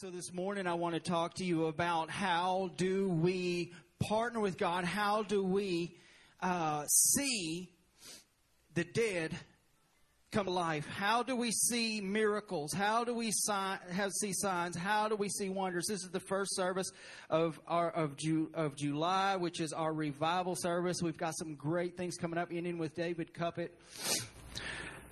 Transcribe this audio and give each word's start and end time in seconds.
So 0.00 0.10
this 0.10 0.32
morning 0.32 0.68
I 0.68 0.74
want 0.74 0.94
to 0.94 1.00
talk 1.00 1.34
to 1.38 1.44
you 1.44 1.66
about 1.66 2.08
how 2.08 2.70
do 2.76 3.08
we 3.08 3.72
partner 3.98 4.38
with 4.38 4.56
God? 4.56 4.84
How 4.84 5.24
do 5.24 5.42
we 5.42 5.96
uh, 6.40 6.84
see 6.86 7.68
the 8.74 8.84
dead 8.84 9.36
come 10.30 10.44
to 10.44 10.52
life? 10.52 10.86
How 10.86 11.24
do 11.24 11.34
we 11.34 11.50
see 11.50 12.00
miracles? 12.00 12.72
How 12.72 13.02
do 13.02 13.12
we 13.12 13.32
si- 13.32 13.52
have, 13.90 14.12
see 14.12 14.32
signs? 14.32 14.76
How 14.76 15.08
do 15.08 15.16
we 15.16 15.28
see 15.28 15.48
wonders? 15.48 15.86
This 15.88 16.04
is 16.04 16.10
the 16.10 16.20
first 16.20 16.54
service 16.54 16.92
of 17.28 17.58
our 17.66 17.90
of, 17.90 18.16
Ju- 18.16 18.52
of 18.54 18.76
July, 18.76 19.34
which 19.34 19.60
is 19.60 19.72
our 19.72 19.92
revival 19.92 20.54
service. 20.54 20.98
We've 21.02 21.18
got 21.18 21.36
some 21.36 21.56
great 21.56 21.96
things 21.96 22.16
coming 22.16 22.38
up, 22.38 22.50
ending 22.52 22.78
with 22.78 22.94
David 22.94 23.34
Cuppet. 23.34 23.70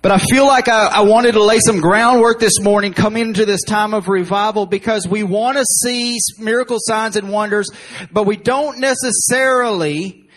But 0.01 0.11
I 0.11 0.19
feel 0.19 0.45
like 0.45 0.67
I, 0.67 0.85
I, 0.87 1.01
wanted 1.01 1.31
to 1.33 1.43
lay 1.43 1.59
some 1.59 1.81
groundwork 1.81 2.39
this 2.39 2.59
morning 2.59 2.93
coming 2.93 3.23
into 3.23 3.45
this 3.45 3.63
time 3.63 3.95
of 3.95 4.07
revival 4.07 4.67
because 4.67 5.07
we 5.07 5.23
want 5.23 5.57
to 5.57 5.65
see 5.65 6.17
miracle 6.37 6.77
signs 6.79 7.15
and 7.15 7.29
wonders, 7.31 7.67
but 8.11 8.25
we 8.25 8.37
don't 8.37 8.79
necessarily 8.79 10.29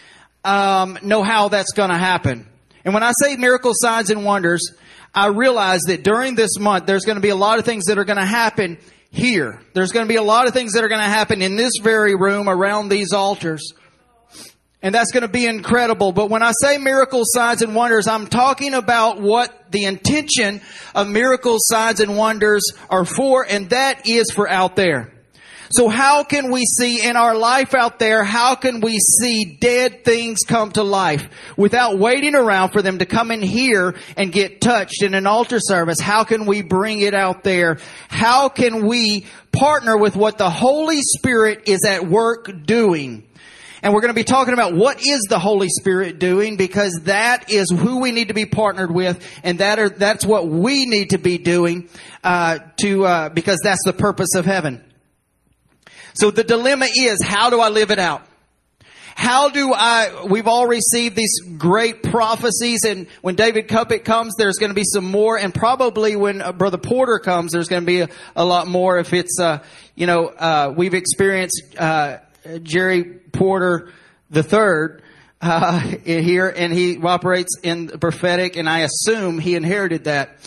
um, 0.44 0.98
know 1.02 1.22
how 1.22 1.48
that's 1.48 1.72
going 1.72 1.90
to 1.90 1.98
happen. 1.98 2.48
And 2.86 2.94
when 2.94 3.02
I 3.02 3.12
say 3.22 3.36
miracle 3.36 3.72
signs 3.74 4.08
and 4.08 4.24
wonders, 4.24 4.62
I 5.14 5.26
realize 5.26 5.82
that 5.88 6.04
during 6.04 6.36
this 6.36 6.58
month 6.58 6.86
there's 6.86 7.04
going 7.04 7.16
to 7.16 7.22
be 7.22 7.28
a 7.28 7.36
lot 7.36 7.58
of 7.58 7.66
things 7.66 7.84
that 7.86 7.98
are 7.98 8.04
going 8.04 8.18
to 8.18 8.24
happen 8.24 8.78
here. 9.10 9.60
There's 9.74 9.92
going 9.92 10.06
to 10.06 10.08
be 10.08 10.16
a 10.16 10.22
lot 10.22 10.46
of 10.48 10.54
things 10.54 10.72
that 10.72 10.84
are 10.84 10.88
going 10.88 11.02
to 11.02 11.06
happen 11.06 11.42
in 11.42 11.56
this 11.56 11.72
very 11.82 12.14
room 12.14 12.48
around 12.48 12.88
these 12.88 13.12
altars. 13.12 13.72
And 14.82 14.94
that's 14.94 15.12
going 15.12 15.22
to 15.22 15.28
be 15.28 15.46
incredible. 15.46 16.12
But 16.12 16.30
when 16.30 16.42
I 16.42 16.52
say 16.62 16.78
miracles, 16.78 17.32
signs, 17.34 17.60
and 17.60 17.74
wonders, 17.74 18.08
I'm 18.08 18.26
talking 18.26 18.72
about 18.72 19.20
what 19.20 19.70
the 19.70 19.84
intention 19.84 20.62
of 20.94 21.06
miracles, 21.06 21.66
signs, 21.66 22.00
and 22.00 22.16
wonders 22.16 22.62
are 22.88 23.04
for, 23.04 23.44
and 23.46 23.68
that 23.70 24.08
is 24.08 24.30
for 24.30 24.48
out 24.48 24.76
there. 24.76 25.12
So 25.72 25.88
how 25.88 26.24
can 26.24 26.50
we 26.50 26.64
see 26.64 27.00
in 27.06 27.14
our 27.14 27.36
life 27.36 27.74
out 27.74 28.00
there, 28.00 28.24
how 28.24 28.56
can 28.56 28.80
we 28.80 28.98
see 28.98 29.56
dead 29.60 30.04
things 30.04 30.40
come 30.44 30.72
to 30.72 30.82
life 30.82 31.28
without 31.56 31.96
waiting 31.96 32.34
around 32.34 32.70
for 32.70 32.82
them 32.82 32.98
to 32.98 33.06
come 33.06 33.30
in 33.30 33.40
here 33.40 33.94
and 34.16 34.32
get 34.32 34.60
touched 34.60 35.04
in 35.04 35.14
an 35.14 35.28
altar 35.28 35.60
service? 35.60 36.00
How 36.00 36.24
can 36.24 36.46
we 36.46 36.62
bring 36.62 37.00
it 37.00 37.14
out 37.14 37.44
there? 37.44 37.78
How 38.08 38.48
can 38.48 38.84
we 38.84 39.26
partner 39.52 39.96
with 39.96 40.16
what 40.16 40.38
the 40.38 40.50
Holy 40.50 41.02
Spirit 41.02 41.68
is 41.68 41.84
at 41.86 42.04
work 42.04 42.50
doing? 42.64 43.29
And 43.82 43.94
we're 43.94 44.02
going 44.02 44.10
to 44.10 44.14
be 44.14 44.24
talking 44.24 44.52
about 44.52 44.74
what 44.74 44.98
is 45.00 45.26
the 45.28 45.38
Holy 45.38 45.68
Spirit 45.68 46.18
doing 46.18 46.56
because 46.56 47.00
that 47.04 47.50
is 47.50 47.70
who 47.70 48.00
we 48.00 48.12
need 48.12 48.28
to 48.28 48.34
be 48.34 48.46
partnered 48.46 48.92
with 48.92 49.26
and 49.42 49.58
that 49.58 49.78
are, 49.78 49.88
that's 49.88 50.24
what 50.24 50.46
we 50.46 50.84
need 50.86 51.10
to 51.10 51.18
be 51.18 51.38
doing, 51.38 51.88
uh, 52.22 52.58
to, 52.80 53.06
uh, 53.06 53.28
because 53.30 53.58
that's 53.64 53.82
the 53.84 53.92
purpose 53.92 54.34
of 54.34 54.44
heaven. 54.44 54.84
So 56.14 56.30
the 56.30 56.44
dilemma 56.44 56.86
is, 56.94 57.22
how 57.22 57.50
do 57.50 57.60
I 57.60 57.70
live 57.70 57.90
it 57.90 57.98
out? 57.98 58.26
How 59.14 59.50
do 59.50 59.72
I, 59.74 60.24
we've 60.28 60.46
all 60.46 60.66
received 60.66 61.14
these 61.16 61.40
great 61.58 62.02
prophecies 62.02 62.84
and 62.84 63.06
when 63.20 63.34
David 63.34 63.68
Cuppet 63.68 64.04
comes, 64.04 64.34
there's 64.38 64.56
going 64.56 64.70
to 64.70 64.74
be 64.74 64.84
some 64.84 65.04
more 65.04 65.38
and 65.38 65.54
probably 65.54 66.16
when 66.16 66.40
uh, 66.40 66.52
Brother 66.52 66.78
Porter 66.78 67.18
comes, 67.18 67.52
there's 67.52 67.68
going 67.68 67.82
to 67.82 67.86
be 67.86 68.00
a, 68.00 68.08
a 68.34 68.44
lot 68.44 68.66
more 68.66 68.98
if 68.98 69.12
it's, 69.12 69.38
uh, 69.38 69.62
you 69.94 70.06
know, 70.06 70.26
uh, 70.26 70.72
we've 70.74 70.94
experienced, 70.94 71.62
uh, 71.78 72.18
Jerry 72.62 73.04
Porter 73.04 73.92
the 74.30 74.42
third 74.42 75.02
uh, 75.40 75.78
here, 76.04 76.48
and 76.48 76.72
he 76.72 76.98
operates 77.02 77.58
in 77.62 77.86
the 77.86 77.98
prophetic, 77.98 78.56
and 78.56 78.68
I 78.68 78.80
assume 78.80 79.38
he 79.38 79.54
inherited 79.56 80.04
that. 80.04 80.38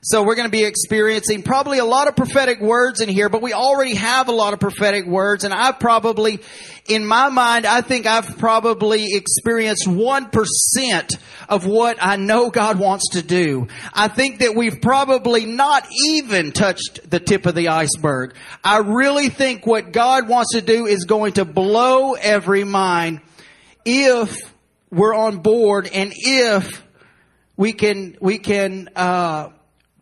So 0.00 0.22
we're 0.22 0.36
going 0.36 0.46
to 0.46 0.52
be 0.56 0.62
experiencing 0.62 1.42
probably 1.42 1.78
a 1.78 1.84
lot 1.84 2.06
of 2.06 2.14
prophetic 2.14 2.60
words 2.60 3.00
in 3.00 3.08
here, 3.08 3.28
but 3.28 3.42
we 3.42 3.52
already 3.52 3.94
have 3.94 4.28
a 4.28 4.32
lot 4.32 4.52
of 4.52 4.60
prophetic 4.60 5.06
words, 5.06 5.42
and 5.42 5.52
I've 5.52 5.80
probably, 5.80 6.38
in 6.86 7.04
my 7.04 7.30
mind, 7.30 7.66
I 7.66 7.80
think 7.80 8.06
I've 8.06 8.38
probably 8.38 9.06
experienced 9.14 9.88
1% 9.88 11.18
of 11.48 11.66
what 11.66 11.96
I 12.00 12.14
know 12.14 12.48
God 12.48 12.78
wants 12.78 13.10
to 13.14 13.22
do. 13.22 13.66
I 13.92 14.06
think 14.06 14.38
that 14.38 14.54
we've 14.54 14.80
probably 14.80 15.46
not 15.46 15.84
even 16.06 16.52
touched 16.52 17.10
the 17.10 17.18
tip 17.18 17.46
of 17.46 17.56
the 17.56 17.68
iceberg. 17.68 18.36
I 18.62 18.78
really 18.78 19.30
think 19.30 19.66
what 19.66 19.90
God 19.90 20.28
wants 20.28 20.52
to 20.52 20.60
do 20.60 20.86
is 20.86 21.06
going 21.06 21.32
to 21.34 21.44
blow 21.44 22.12
every 22.12 22.62
mind 22.62 23.20
if 23.84 24.36
we're 24.92 25.14
on 25.14 25.38
board 25.38 25.88
and 25.92 26.12
if 26.14 26.86
we 27.56 27.72
can, 27.72 28.16
we 28.20 28.38
can, 28.38 28.90
uh, 28.94 29.48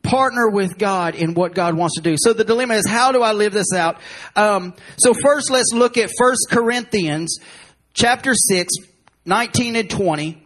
partner 0.06 0.48
with 0.48 0.78
God 0.78 1.14
in 1.14 1.34
what 1.34 1.54
God 1.54 1.76
wants 1.76 1.96
to 1.96 2.00
do. 2.00 2.16
So 2.18 2.32
the 2.32 2.44
dilemma 2.44 2.74
is, 2.74 2.86
how 2.86 3.12
do 3.12 3.22
I 3.22 3.32
live 3.32 3.52
this 3.52 3.72
out? 3.74 4.00
Um, 4.34 4.74
so 4.96 5.12
first, 5.12 5.50
let's 5.50 5.72
look 5.74 5.98
at 5.98 6.10
First 6.16 6.46
Corinthians 6.50 7.38
chapter 7.92 8.32
6, 8.34 8.72
19 9.24 9.76
and 9.76 9.90
20. 9.90 10.42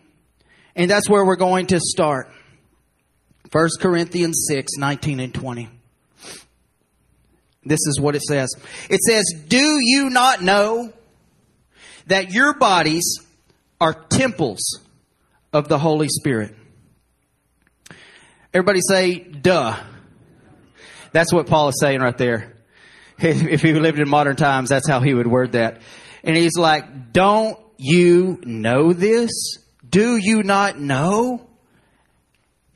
And 0.75 0.91
that's 0.91 1.09
where 1.09 1.25
we're 1.25 1.37
going 1.37 1.67
to 1.67 1.81
start. 1.81 2.31
First 3.51 3.81
Corinthians 3.81 4.47
6, 4.49 4.73
19 4.79 5.21
and 5.21 5.35
20. 5.35 5.69
This 7.65 7.81
is 7.87 8.01
what 8.01 8.17
it 8.17 8.23
says. 8.23 8.49
It 8.89 9.01
says, 9.01 9.25
Do 9.47 9.79
you 9.83 10.09
not 10.09 10.43
know 10.43 10.93
that 12.07 12.33
your 12.33 12.55
bodies 12.55 13.19
are 13.81 13.93
temples 13.93 14.81
of 15.53 15.69
the 15.69 15.79
Holy 15.79 16.09
Spirit? 16.09 16.55
Everybody 18.53 18.81
say, 18.89 19.19
duh. 19.19 19.79
That's 21.13 21.33
what 21.33 21.47
Paul 21.47 21.69
is 21.69 21.77
saying 21.81 22.01
right 22.01 22.17
there. 22.17 22.57
If 23.23 23.61
he 23.61 23.75
lived 23.75 23.99
in 23.99 24.09
modern 24.09 24.37
times, 24.37 24.71
that's 24.71 24.89
how 24.89 25.01
he 25.01 25.13
would 25.13 25.27
word 25.27 25.53
that. 25.53 25.83
And 26.25 26.35
he's 26.35 26.57
like, 26.57 27.13
don't 27.13 27.59
you 27.77 28.41
know 28.45 28.95
this? 28.95 29.31
Do 29.87 30.17
you 30.17 30.43
not 30.43 30.79
know? 30.79 31.47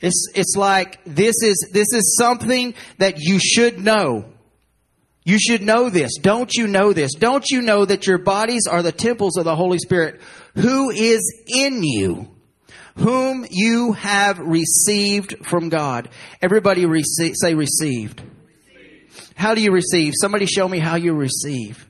It's, 0.01 0.29
it's 0.35 0.55
like, 0.55 1.01
this 1.07 1.37
is, 1.43 1.71
this 1.73 1.89
is 1.95 2.17
something 2.19 2.75
that 2.99 3.21
you 3.21 3.39
should 3.39 3.83
know. 3.83 4.27
You 5.25 5.39
should 5.39 5.63
know 5.63 5.89
this. 5.89 6.19
Don't 6.21 6.53
you 6.55 6.67
know 6.67 6.93
this? 6.93 7.15
Don't 7.15 7.47
you 7.51 7.63
know 7.63 7.87
that 7.87 8.07
your 8.07 8.19
bodies 8.19 8.67
are 8.71 8.83
the 8.83 8.93
temples 8.93 9.39
of 9.39 9.45
the 9.45 9.57
Holy 9.57 9.79
Spirit 9.79 10.21
who 10.55 10.91
is 10.91 11.43
in 11.49 11.83
you? 11.83 12.34
Whom 12.97 13.47
you 13.51 13.93
have 13.93 14.39
received 14.39 15.47
from 15.47 15.69
God. 15.69 16.09
Everybody 16.41 16.87
receive, 16.87 17.35
say 17.37 17.55
received. 17.55 18.23
How 19.35 19.55
do 19.55 19.61
you 19.61 19.73
receive? 19.73 20.13
Somebody 20.21 20.47
show 20.47 20.69
me 20.69 20.79
how 20.79 20.97
you 20.97 21.15
receive. 21.15 21.89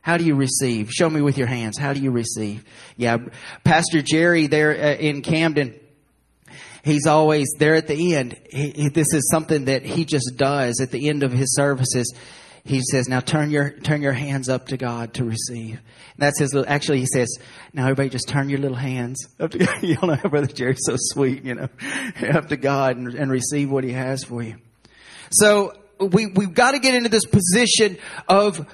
How 0.00 0.16
do 0.16 0.24
you 0.24 0.34
receive? 0.34 0.90
Show 0.90 1.10
me 1.10 1.20
with 1.20 1.36
your 1.36 1.46
hands. 1.46 1.76
How 1.76 1.92
do 1.92 2.00
you 2.00 2.10
receive? 2.10 2.64
Yeah, 2.96 3.18
Pastor 3.62 4.00
Jerry 4.00 4.46
there 4.46 4.72
uh, 4.72 4.94
in 4.94 5.20
Camden, 5.20 5.78
he's 6.82 7.06
always 7.06 7.48
there 7.58 7.74
at 7.74 7.88
the 7.88 8.14
end. 8.14 8.40
He, 8.48 8.88
this 8.88 9.12
is 9.12 9.28
something 9.30 9.66
that 9.66 9.84
he 9.84 10.06
just 10.06 10.36
does 10.36 10.80
at 10.80 10.90
the 10.90 11.10
end 11.10 11.24
of 11.24 11.32
his 11.32 11.54
services 11.54 12.14
he 12.68 12.82
says, 12.82 13.08
now 13.08 13.20
turn 13.20 13.50
your, 13.50 13.70
turn 13.70 14.02
your 14.02 14.12
hands 14.12 14.48
up 14.50 14.68
to 14.68 14.76
God 14.76 15.14
to 15.14 15.24
receive. 15.24 15.76
And 15.76 16.18
that's 16.18 16.38
his 16.38 16.52
little, 16.52 16.70
actually 16.70 17.00
he 17.00 17.06
says, 17.06 17.38
now 17.72 17.84
everybody 17.84 18.10
just 18.10 18.28
turn 18.28 18.50
your 18.50 18.58
little 18.58 18.76
hands 18.76 19.26
up 19.40 19.52
to 19.52 19.58
God. 19.58 19.82
You 19.82 19.96
know, 20.02 20.16
Brother 20.30 20.46
Jerry's 20.46 20.80
so 20.82 20.96
sweet, 20.98 21.44
you 21.44 21.54
know, 21.54 21.68
up 22.34 22.48
to 22.48 22.56
God 22.56 22.98
and, 22.98 23.14
and 23.14 23.30
receive 23.30 23.70
what 23.70 23.84
he 23.84 23.92
has 23.92 24.22
for 24.22 24.42
you. 24.42 24.56
So 25.30 25.72
we, 25.98 26.26
we've 26.26 26.52
got 26.52 26.72
to 26.72 26.78
get 26.78 26.94
into 26.94 27.08
this 27.08 27.24
position 27.24 27.96
of 28.28 28.66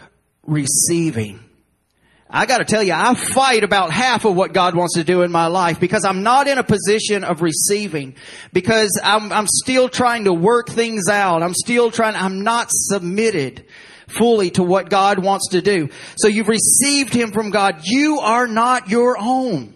receiving. 0.44 1.41
I 2.28 2.47
got 2.47 2.59
to 2.59 2.65
tell 2.65 2.83
you, 2.83 2.94
I 2.94 3.15
fight 3.15 3.62
about 3.62 3.93
half 3.93 4.25
of 4.25 4.34
what 4.34 4.53
God 4.53 4.75
wants 4.75 4.94
to 4.94 5.04
do 5.04 5.22
in 5.22 5.31
my 5.31 5.47
life 5.47 5.78
because 5.78 6.04
I'm 6.04 6.25
not 6.25 6.49
in 6.49 6.59
a 6.59 6.65
position 6.65 7.22
of 7.22 7.43
receiving 7.43 8.16
because 8.53 8.99
I'm, 9.04 9.31
I'm 9.31 9.47
still 9.47 9.88
trying 9.88 10.25
to 10.25 10.33
work 10.33 10.69
things 10.69 11.09
out. 11.09 11.44
I'm 11.44 11.54
still 11.54 11.93
trying, 11.93 12.16
I'm 12.16 12.43
not 12.43 12.69
submitted 12.71 13.65
fully 14.09 14.50
to 14.53 14.62
what 14.62 14.91
God 14.91 15.18
wants 15.18 15.48
to 15.51 15.62
do. 15.62 15.89
So 16.16 16.28
you've 16.28 16.48
received 16.48 17.12
Him 17.12 17.33
from 17.33 17.51
God. 17.51 17.83
You 17.84 18.21
are 18.21 18.47
not 18.47 18.89
your 18.91 19.16
own. 19.18 19.74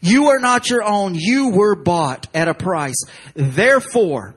You 0.00 0.28
are 0.28 0.38
not 0.38 0.70
your 0.70 0.84
own. 0.84 1.14
You 1.14 1.50
were 1.50 1.74
bought 1.74 2.28
at 2.34 2.48
a 2.48 2.54
price. 2.54 3.00
Therefore, 3.34 4.36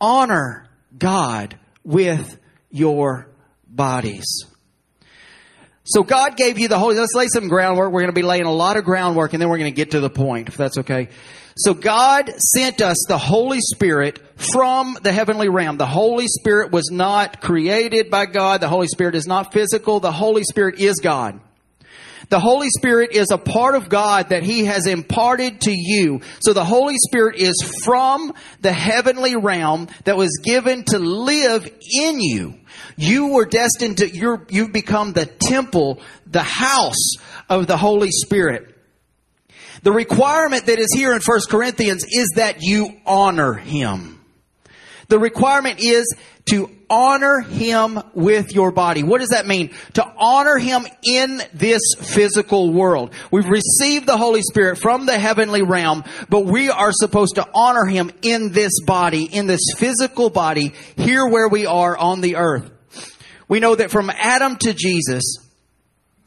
honor 0.00 0.68
God 0.96 1.58
with 1.84 2.38
your 2.70 3.28
bodies. 3.66 4.44
So 5.84 6.02
God 6.02 6.36
gave 6.36 6.58
you 6.58 6.68
the 6.68 6.78
Holy, 6.78 6.96
let's 6.96 7.14
lay 7.14 7.26
some 7.26 7.48
groundwork. 7.48 7.90
We're 7.92 8.02
going 8.02 8.12
to 8.14 8.20
be 8.20 8.22
laying 8.22 8.44
a 8.44 8.52
lot 8.52 8.76
of 8.76 8.84
groundwork 8.84 9.32
and 9.32 9.42
then 9.42 9.48
we're 9.48 9.58
going 9.58 9.72
to 9.72 9.76
get 9.76 9.92
to 9.92 10.00
the 10.00 10.10
point, 10.10 10.48
if 10.48 10.56
that's 10.56 10.78
okay. 10.78 11.08
So 11.64 11.74
God 11.74 12.32
sent 12.38 12.80
us 12.80 12.96
the 13.06 13.18
Holy 13.18 13.60
Spirit 13.60 14.18
from 14.36 14.96
the 15.02 15.12
heavenly 15.12 15.50
realm. 15.50 15.76
The 15.76 15.86
Holy 15.86 16.26
Spirit 16.26 16.72
was 16.72 16.90
not 16.90 17.42
created 17.42 18.10
by 18.10 18.24
God. 18.24 18.62
The 18.62 18.68
Holy 18.68 18.86
Spirit 18.86 19.14
is 19.14 19.26
not 19.26 19.52
physical. 19.52 20.00
The 20.00 20.10
Holy 20.10 20.42
Spirit 20.42 20.80
is 20.80 21.00
God. 21.00 21.38
The 22.30 22.40
Holy 22.40 22.68
Spirit 22.70 23.10
is 23.12 23.26
a 23.30 23.36
part 23.36 23.74
of 23.74 23.90
God 23.90 24.30
that 24.30 24.42
He 24.42 24.64
has 24.64 24.86
imparted 24.86 25.62
to 25.62 25.72
you. 25.72 26.22
So 26.40 26.54
the 26.54 26.64
Holy 26.64 26.94
Spirit 26.96 27.36
is 27.36 27.54
from 27.84 28.32
the 28.60 28.72
heavenly 28.72 29.36
realm 29.36 29.88
that 30.04 30.16
was 30.16 30.40
given 30.42 30.84
to 30.84 30.98
live 30.98 31.66
in 31.66 32.20
you. 32.20 32.54
You 32.96 33.34
were 33.34 33.46
destined 33.46 33.98
to, 33.98 34.08
you're, 34.08 34.46
you've 34.48 34.72
become 34.72 35.12
the 35.12 35.26
temple, 35.26 36.00
the 36.26 36.42
house 36.42 37.16
of 37.50 37.66
the 37.66 37.76
Holy 37.76 38.12
Spirit. 38.12 38.69
The 39.82 39.92
requirement 39.92 40.66
that 40.66 40.78
is 40.78 40.88
here 40.94 41.14
in 41.14 41.20
1 41.20 41.40
Corinthians 41.48 42.04
is 42.08 42.28
that 42.36 42.58
you 42.60 42.96
honor 43.06 43.54
Him. 43.54 44.20
The 45.08 45.18
requirement 45.18 45.80
is 45.80 46.14
to 46.50 46.70
honor 46.90 47.40
him 47.40 48.00
with 48.14 48.52
your 48.52 48.72
body. 48.72 49.02
What 49.02 49.20
does 49.20 49.30
that 49.30 49.46
mean? 49.46 49.70
To 49.94 50.04
honor 50.18 50.56
him 50.56 50.86
in 51.04 51.40
this 51.54 51.80
physical 52.00 52.72
world. 52.72 53.12
We've 53.30 53.48
received 53.48 54.06
the 54.06 54.16
Holy 54.16 54.42
Spirit 54.42 54.78
from 54.78 55.06
the 55.06 55.18
heavenly 55.18 55.62
realm, 55.62 56.04
but 56.28 56.46
we 56.46 56.68
are 56.68 56.92
supposed 56.92 57.36
to 57.36 57.48
honor 57.54 57.84
him 57.84 58.10
in 58.22 58.52
this 58.52 58.72
body, 58.84 59.24
in 59.24 59.46
this 59.46 59.60
physical 59.76 60.30
body, 60.30 60.74
here 60.96 61.26
where 61.26 61.48
we 61.48 61.66
are 61.66 61.96
on 61.96 62.20
the 62.20 62.36
earth. 62.36 62.70
We 63.48 63.60
know 63.60 63.74
that 63.74 63.90
from 63.90 64.10
Adam 64.10 64.56
to 64.58 64.74
Jesus, 64.74 65.24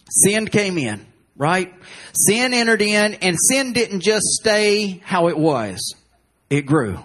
sin 0.10 0.48
came 0.48 0.78
in, 0.78 1.06
right? 1.36 1.74
Sin 2.14 2.54
entered 2.54 2.82
in, 2.82 3.16
and 3.16 3.38
sin 3.40 3.74
didn't 3.74 4.02
just 4.02 4.26
stay 4.42 5.02
how 5.04 5.28
it 5.28 5.38
was. 5.38 5.96
It 6.50 6.66
grew. 6.66 7.00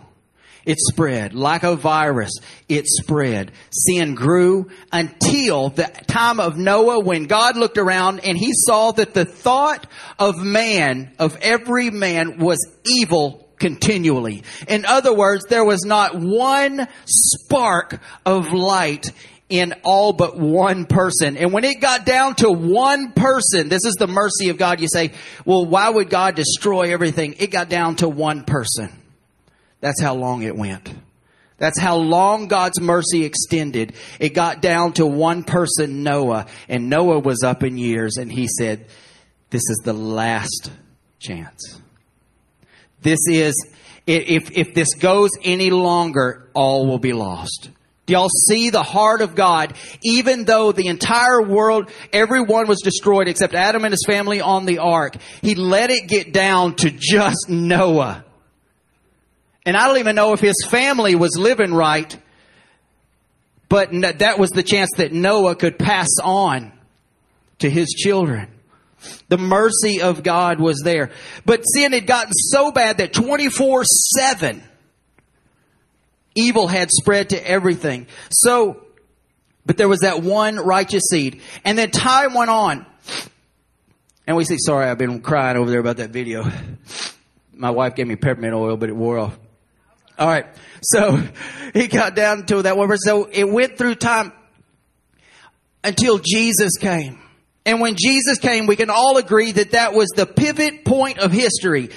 It 0.68 0.76
spread 0.78 1.32
like 1.32 1.62
a 1.62 1.76
virus. 1.76 2.30
It 2.68 2.86
spread. 2.86 3.52
Sin 3.70 4.14
grew 4.14 4.70
until 4.92 5.70
the 5.70 5.84
time 6.06 6.40
of 6.40 6.58
Noah 6.58 7.00
when 7.00 7.24
God 7.24 7.56
looked 7.56 7.78
around 7.78 8.20
and 8.20 8.36
he 8.36 8.50
saw 8.52 8.92
that 8.92 9.14
the 9.14 9.24
thought 9.24 9.86
of 10.18 10.36
man, 10.36 11.14
of 11.18 11.38
every 11.40 11.88
man 11.88 12.36
was 12.38 12.58
evil 12.84 13.48
continually. 13.58 14.42
In 14.68 14.84
other 14.84 15.14
words, 15.14 15.46
there 15.46 15.64
was 15.64 15.86
not 15.86 16.14
one 16.14 16.86
spark 17.06 17.98
of 18.26 18.52
light 18.52 19.10
in 19.48 19.74
all 19.82 20.12
but 20.12 20.36
one 20.36 20.84
person. 20.84 21.36
And 21.36 21.52
when 21.52 21.64
it 21.64 21.80
got 21.80 22.04
down 22.04 22.34
to 22.36 22.50
one 22.50 23.12
person, 23.12 23.68
this 23.68 23.84
is 23.84 23.94
the 23.98 24.06
mercy 24.06 24.50
of 24.50 24.58
God. 24.58 24.80
You 24.80 24.88
say, 24.92 25.12
well, 25.44 25.64
why 25.64 25.88
would 25.88 26.10
God 26.10 26.34
destroy 26.34 26.92
everything? 26.92 27.36
It 27.38 27.50
got 27.50 27.68
down 27.68 27.96
to 27.96 28.08
one 28.08 28.44
person. 28.44 28.90
That's 29.80 30.00
how 30.00 30.14
long 30.14 30.42
it 30.42 30.56
went. 30.56 30.92
That's 31.56 31.78
how 31.78 31.96
long 31.96 32.46
God's 32.46 32.80
mercy 32.80 33.24
extended. 33.24 33.94
It 34.20 34.30
got 34.30 34.62
down 34.62 34.92
to 34.94 35.06
one 35.06 35.42
person, 35.42 36.04
Noah, 36.04 36.46
and 36.68 36.88
Noah 36.88 37.18
was 37.18 37.42
up 37.42 37.64
in 37.64 37.76
years, 37.76 38.16
and 38.16 38.30
he 38.30 38.46
said, 38.46 38.86
This 39.50 39.62
is 39.68 39.80
the 39.84 39.92
last 39.92 40.70
chance. 41.18 41.80
This 43.02 43.18
is, 43.28 43.54
if, 44.06 44.52
if 44.52 44.74
this 44.74 44.94
goes 44.94 45.30
any 45.42 45.70
longer, 45.70 46.48
all 46.54 46.86
will 46.86 47.00
be 47.00 47.12
lost. 47.12 47.70
Do 48.08 48.14
y'all 48.14 48.30
see 48.30 48.70
the 48.70 48.82
heart 48.82 49.20
of 49.20 49.34
God? 49.34 49.74
Even 50.02 50.46
though 50.46 50.72
the 50.72 50.86
entire 50.86 51.42
world, 51.42 51.90
everyone 52.10 52.66
was 52.66 52.80
destroyed 52.80 53.28
except 53.28 53.52
Adam 53.52 53.84
and 53.84 53.92
his 53.92 54.02
family 54.06 54.40
on 54.40 54.64
the 54.64 54.78
ark, 54.78 55.16
he 55.42 55.54
let 55.54 55.90
it 55.90 56.08
get 56.08 56.32
down 56.32 56.74
to 56.76 56.90
just 56.90 57.50
Noah. 57.50 58.24
And 59.66 59.76
I 59.76 59.86
don't 59.86 59.98
even 59.98 60.16
know 60.16 60.32
if 60.32 60.40
his 60.40 60.56
family 60.66 61.16
was 61.16 61.36
living 61.38 61.74
right, 61.74 62.16
but 63.68 63.90
that 63.92 64.38
was 64.38 64.48
the 64.52 64.62
chance 64.62 64.88
that 64.96 65.12
Noah 65.12 65.54
could 65.54 65.78
pass 65.78 66.08
on 66.24 66.72
to 67.58 67.68
his 67.68 67.88
children. 67.88 68.48
The 69.28 69.36
mercy 69.36 70.00
of 70.00 70.22
God 70.22 70.60
was 70.60 70.80
there. 70.82 71.10
But 71.44 71.60
sin 71.64 71.92
had 71.92 72.06
gotten 72.06 72.32
so 72.32 72.72
bad 72.72 72.96
that 72.98 73.12
24 73.12 73.84
7 73.84 74.62
evil 76.38 76.66
had 76.66 76.90
spread 76.90 77.30
to 77.30 77.48
everything. 77.48 78.06
So, 78.30 78.84
but 79.66 79.76
there 79.76 79.88
was 79.88 80.00
that 80.00 80.22
one 80.22 80.56
righteous 80.56 81.04
seed. 81.10 81.42
And 81.64 81.76
then 81.76 81.90
time 81.90 82.34
went 82.34 82.50
on. 82.50 82.86
And 84.26 84.36
we 84.36 84.44
say, 84.44 84.56
sorry, 84.58 84.86
I've 84.86 84.98
been 84.98 85.20
crying 85.20 85.56
over 85.56 85.70
there 85.70 85.80
about 85.80 85.96
that 85.98 86.10
video. 86.10 86.44
My 87.52 87.70
wife 87.70 87.94
gave 87.94 88.06
me 88.06 88.16
peppermint 88.16 88.54
oil, 88.54 88.76
but 88.76 88.88
it 88.88 88.96
wore 88.96 89.18
off. 89.18 89.38
All 90.18 90.28
right. 90.28 90.46
So 90.82 91.22
he 91.74 91.88
got 91.88 92.14
down 92.14 92.46
to 92.46 92.62
that 92.62 92.76
one. 92.76 92.96
So 92.98 93.24
it 93.24 93.48
went 93.48 93.78
through 93.78 93.96
time 93.96 94.32
until 95.82 96.18
Jesus 96.18 96.76
came. 96.78 97.20
And 97.64 97.80
when 97.80 97.96
Jesus 97.96 98.38
came, 98.38 98.66
we 98.66 98.76
can 98.76 98.88
all 98.88 99.18
agree 99.18 99.52
that 99.52 99.72
that 99.72 99.92
was 99.92 100.08
the 100.16 100.24
pivot 100.24 100.84
point 100.84 101.18
of 101.18 101.32
history. 101.32 101.90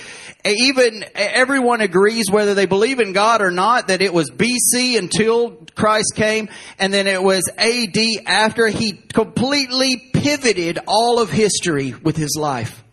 Even 0.45 1.05
everyone 1.15 1.81
agrees, 1.81 2.29
whether 2.29 2.53
they 2.53 2.65
believe 2.65 2.99
in 2.99 3.13
God 3.13 3.41
or 3.41 3.51
not, 3.51 3.87
that 3.87 4.01
it 4.01 4.13
was 4.13 4.29
BC 4.31 4.97
until 4.97 5.51
Christ 5.75 6.13
came, 6.15 6.49
and 6.79 6.93
then 6.93 7.07
it 7.07 7.21
was 7.21 7.49
AD 7.57 7.97
after 8.25 8.67
he 8.67 8.93
completely 8.93 9.97
pivoted 10.13 10.79
all 10.87 11.21
of 11.21 11.29
history 11.29 11.93
with 11.93 12.17
his 12.17 12.35
life 12.37 12.83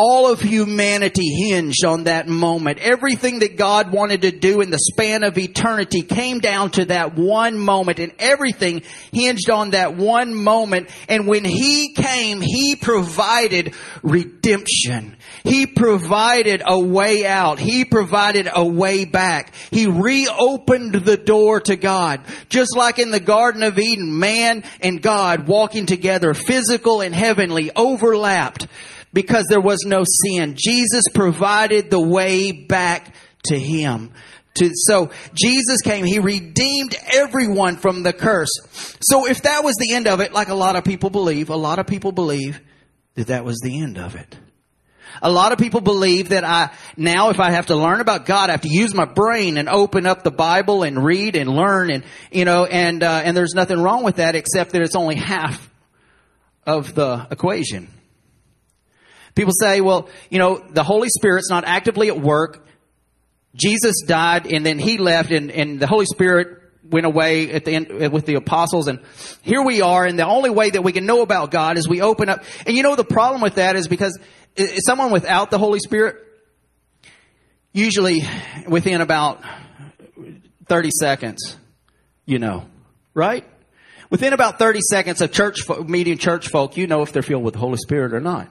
all 0.00 0.30
of 0.30 0.40
humanity 0.40 1.28
hinged 1.28 1.84
on 1.84 2.04
that 2.04 2.28
moment. 2.28 2.78
Everything 2.78 3.40
that 3.40 3.56
God 3.56 3.90
wanted 3.90 4.22
to 4.22 4.30
do 4.30 4.60
in 4.60 4.70
the 4.70 4.78
span 4.78 5.24
of 5.24 5.36
eternity 5.36 6.02
came 6.02 6.38
down 6.38 6.70
to 6.72 6.84
that 6.84 7.16
one 7.16 7.58
moment 7.58 7.98
and 7.98 8.12
everything 8.20 8.82
hinged 9.12 9.50
on 9.50 9.70
that 9.70 9.96
one 9.96 10.36
moment. 10.36 10.88
And 11.08 11.26
when 11.26 11.44
He 11.44 11.94
came, 11.94 12.40
He 12.40 12.76
provided 12.76 13.74
redemption. 14.04 15.16
He 15.42 15.66
provided 15.66 16.62
a 16.64 16.78
way 16.78 17.26
out. 17.26 17.58
He 17.58 17.84
provided 17.84 18.48
a 18.54 18.64
way 18.64 19.04
back. 19.04 19.52
He 19.72 19.88
reopened 19.88 20.94
the 20.94 21.16
door 21.16 21.60
to 21.62 21.74
God. 21.74 22.20
Just 22.48 22.76
like 22.76 23.00
in 23.00 23.10
the 23.10 23.18
Garden 23.18 23.64
of 23.64 23.80
Eden, 23.80 24.16
man 24.16 24.62
and 24.80 25.02
God 25.02 25.48
walking 25.48 25.86
together, 25.86 26.34
physical 26.34 27.00
and 27.00 27.12
heavenly, 27.12 27.72
overlapped 27.74 28.68
because 29.12 29.46
there 29.48 29.60
was 29.60 29.84
no 29.86 30.04
sin. 30.24 30.54
Jesus 30.56 31.04
provided 31.14 31.90
the 31.90 32.00
way 32.00 32.52
back 32.52 33.14
to 33.44 33.58
him. 33.58 34.12
To, 34.56 34.70
so 34.74 35.10
Jesus 35.34 35.82
came, 35.82 36.04
he 36.04 36.18
redeemed 36.18 36.96
everyone 37.14 37.76
from 37.76 38.02
the 38.02 38.12
curse. 38.12 38.50
So 39.00 39.26
if 39.26 39.42
that 39.42 39.62
was 39.62 39.76
the 39.76 39.94
end 39.94 40.08
of 40.08 40.20
it, 40.20 40.32
like 40.32 40.48
a 40.48 40.54
lot 40.54 40.76
of 40.76 40.84
people 40.84 41.10
believe, 41.10 41.48
a 41.50 41.56
lot 41.56 41.78
of 41.78 41.86
people 41.86 42.12
believe 42.12 42.60
that 43.14 43.28
that 43.28 43.44
was 43.44 43.58
the 43.62 43.80
end 43.80 43.98
of 43.98 44.16
it. 44.16 44.36
A 45.22 45.30
lot 45.30 45.52
of 45.52 45.58
people 45.58 45.80
believe 45.80 46.30
that 46.30 46.44
I, 46.44 46.70
now 46.96 47.30
if 47.30 47.40
I 47.40 47.50
have 47.50 47.66
to 47.66 47.76
learn 47.76 48.00
about 48.00 48.26
God, 48.26 48.50
I 48.50 48.52
have 48.52 48.60
to 48.62 48.68
use 48.68 48.94
my 48.94 49.04
brain 49.04 49.56
and 49.56 49.68
open 49.68 50.06
up 50.06 50.22
the 50.22 50.30
Bible 50.30 50.82
and 50.82 51.04
read 51.04 51.34
and 51.34 51.48
learn 51.48 51.90
and, 51.90 52.04
you 52.30 52.44
know, 52.44 52.64
and, 52.66 53.02
uh, 53.02 53.22
and 53.24 53.36
there's 53.36 53.54
nothing 53.54 53.80
wrong 53.80 54.04
with 54.04 54.16
that 54.16 54.36
except 54.36 54.72
that 54.72 54.82
it's 54.82 54.94
only 54.94 55.16
half 55.16 55.70
of 56.66 56.94
the 56.94 57.26
equation. 57.30 57.88
People 59.38 59.52
say, 59.52 59.80
well, 59.80 60.08
you 60.30 60.40
know, 60.40 60.58
the 60.58 60.82
Holy 60.82 61.08
Spirit's 61.08 61.48
not 61.48 61.62
actively 61.64 62.08
at 62.08 62.18
work. 62.18 62.66
Jesus 63.54 64.02
died 64.04 64.48
and 64.48 64.66
then 64.66 64.80
he 64.80 64.98
left 64.98 65.30
and, 65.30 65.52
and 65.52 65.78
the 65.78 65.86
Holy 65.86 66.06
Spirit 66.06 66.60
went 66.82 67.06
away 67.06 67.52
at 67.52 67.64
the 67.64 67.72
end 67.72 68.12
with 68.12 68.26
the 68.26 68.34
apostles 68.34 68.88
and 68.88 68.98
here 69.42 69.62
we 69.62 69.80
are 69.80 70.04
and 70.04 70.18
the 70.18 70.26
only 70.26 70.50
way 70.50 70.70
that 70.70 70.82
we 70.82 70.90
can 70.90 71.06
know 71.06 71.22
about 71.22 71.52
God 71.52 71.78
is 71.78 71.88
we 71.88 72.00
open 72.00 72.28
up. 72.28 72.42
And 72.66 72.76
you 72.76 72.82
know 72.82 72.96
the 72.96 73.04
problem 73.04 73.40
with 73.40 73.54
that 73.54 73.76
is 73.76 73.86
because 73.86 74.18
someone 74.84 75.12
without 75.12 75.52
the 75.52 75.58
Holy 75.58 75.78
Spirit, 75.78 76.16
usually 77.72 78.24
within 78.66 79.00
about 79.00 79.40
30 80.66 80.90
seconds, 80.98 81.56
you 82.26 82.40
know, 82.40 82.66
right? 83.14 83.44
Within 84.10 84.32
about 84.32 84.58
30 84.58 84.80
seconds 84.90 85.20
of 85.22 85.30
church 85.30 85.60
meeting 85.86 86.18
church 86.18 86.48
folk, 86.48 86.76
you 86.76 86.88
know 86.88 87.02
if 87.02 87.12
they're 87.12 87.22
filled 87.22 87.44
with 87.44 87.54
the 87.54 87.60
Holy 87.60 87.76
Spirit 87.76 88.12
or 88.12 88.20
not. 88.20 88.48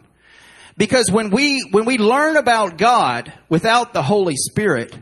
Because 0.78 1.10
when 1.12 1.32
we, 1.32 1.68
when 1.72 1.86
we 1.86 1.98
learn 1.98 2.38
about 2.38 2.78
God 2.78 3.34
without 3.50 3.94
the 3.94 4.04
Holy 4.04 4.36
Spirit, 4.36 4.96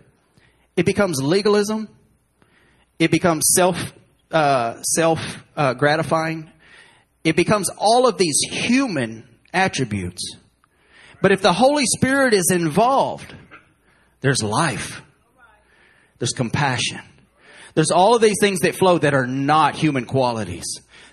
it 0.75 0.85
becomes 0.85 1.21
legalism. 1.21 1.89
It 2.97 3.11
becomes 3.11 3.43
self, 3.53 3.93
uh, 4.31 4.81
self 4.81 5.43
uh, 5.57 5.73
gratifying. 5.73 6.49
It 7.25 7.35
becomes 7.35 7.69
all 7.77 8.07
of 8.07 8.17
these 8.17 8.39
human 8.49 9.27
attributes. 9.53 10.37
But 11.21 11.31
if 11.31 11.41
the 11.41 11.53
Holy 11.53 11.85
Spirit 11.85 12.33
is 12.33 12.51
involved, 12.51 13.33
there's 14.21 14.43
life. 14.43 15.01
There's 16.19 16.31
compassion. 16.31 17.01
There's 17.73 17.91
all 17.91 18.15
of 18.15 18.21
these 18.21 18.37
things 18.39 18.61
that 18.61 18.75
flow 18.75 18.97
that 18.99 19.13
are 19.13 19.27
not 19.27 19.75
human 19.75 20.05
qualities 20.05 20.65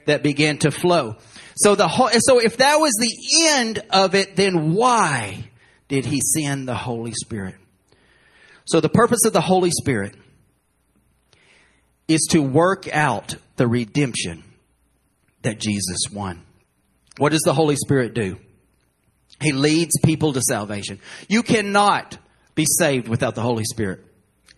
that 0.07 0.23
begin 0.23 0.59
to 0.59 0.71
flow. 0.71 1.17
So 1.57 1.75
the 1.75 1.89
whole, 1.89 2.11
so 2.21 2.39
if 2.39 2.59
that 2.59 2.77
was 2.77 2.93
the 2.99 3.51
end 3.51 3.83
of 3.91 4.15
it, 4.15 4.37
then 4.37 4.75
why 4.75 5.51
did 5.89 6.05
he 6.07 6.21
send 6.21 6.69
the 6.69 6.75
Holy 6.75 7.13
Spirit? 7.13 7.57
So 8.65 8.81
the 8.81 8.89
purpose 8.89 9.25
of 9.27 9.33
the 9.33 9.41
Holy 9.41 9.71
Spirit 9.71 10.15
is 12.09 12.27
to 12.31 12.41
work 12.41 12.89
out 12.93 13.37
the 13.57 13.67
redemption 13.67 14.45
that 15.43 15.59
Jesus 15.59 15.99
won. 16.13 16.43
What 17.19 17.33
does 17.33 17.43
the 17.43 17.55
Holy 17.55 17.77
Spirit 17.77 18.15
do? 18.15 18.39
He 19.41 19.53
leads 19.53 19.99
people 20.05 20.33
to 20.33 20.41
salvation. 20.41 21.01
You 21.29 21.43
cannot 21.43 22.17
be 22.55 22.65
saved 22.67 23.09
without 23.09 23.35
the 23.35 23.43
Holy 23.43 23.65
Spirit. 23.65 24.05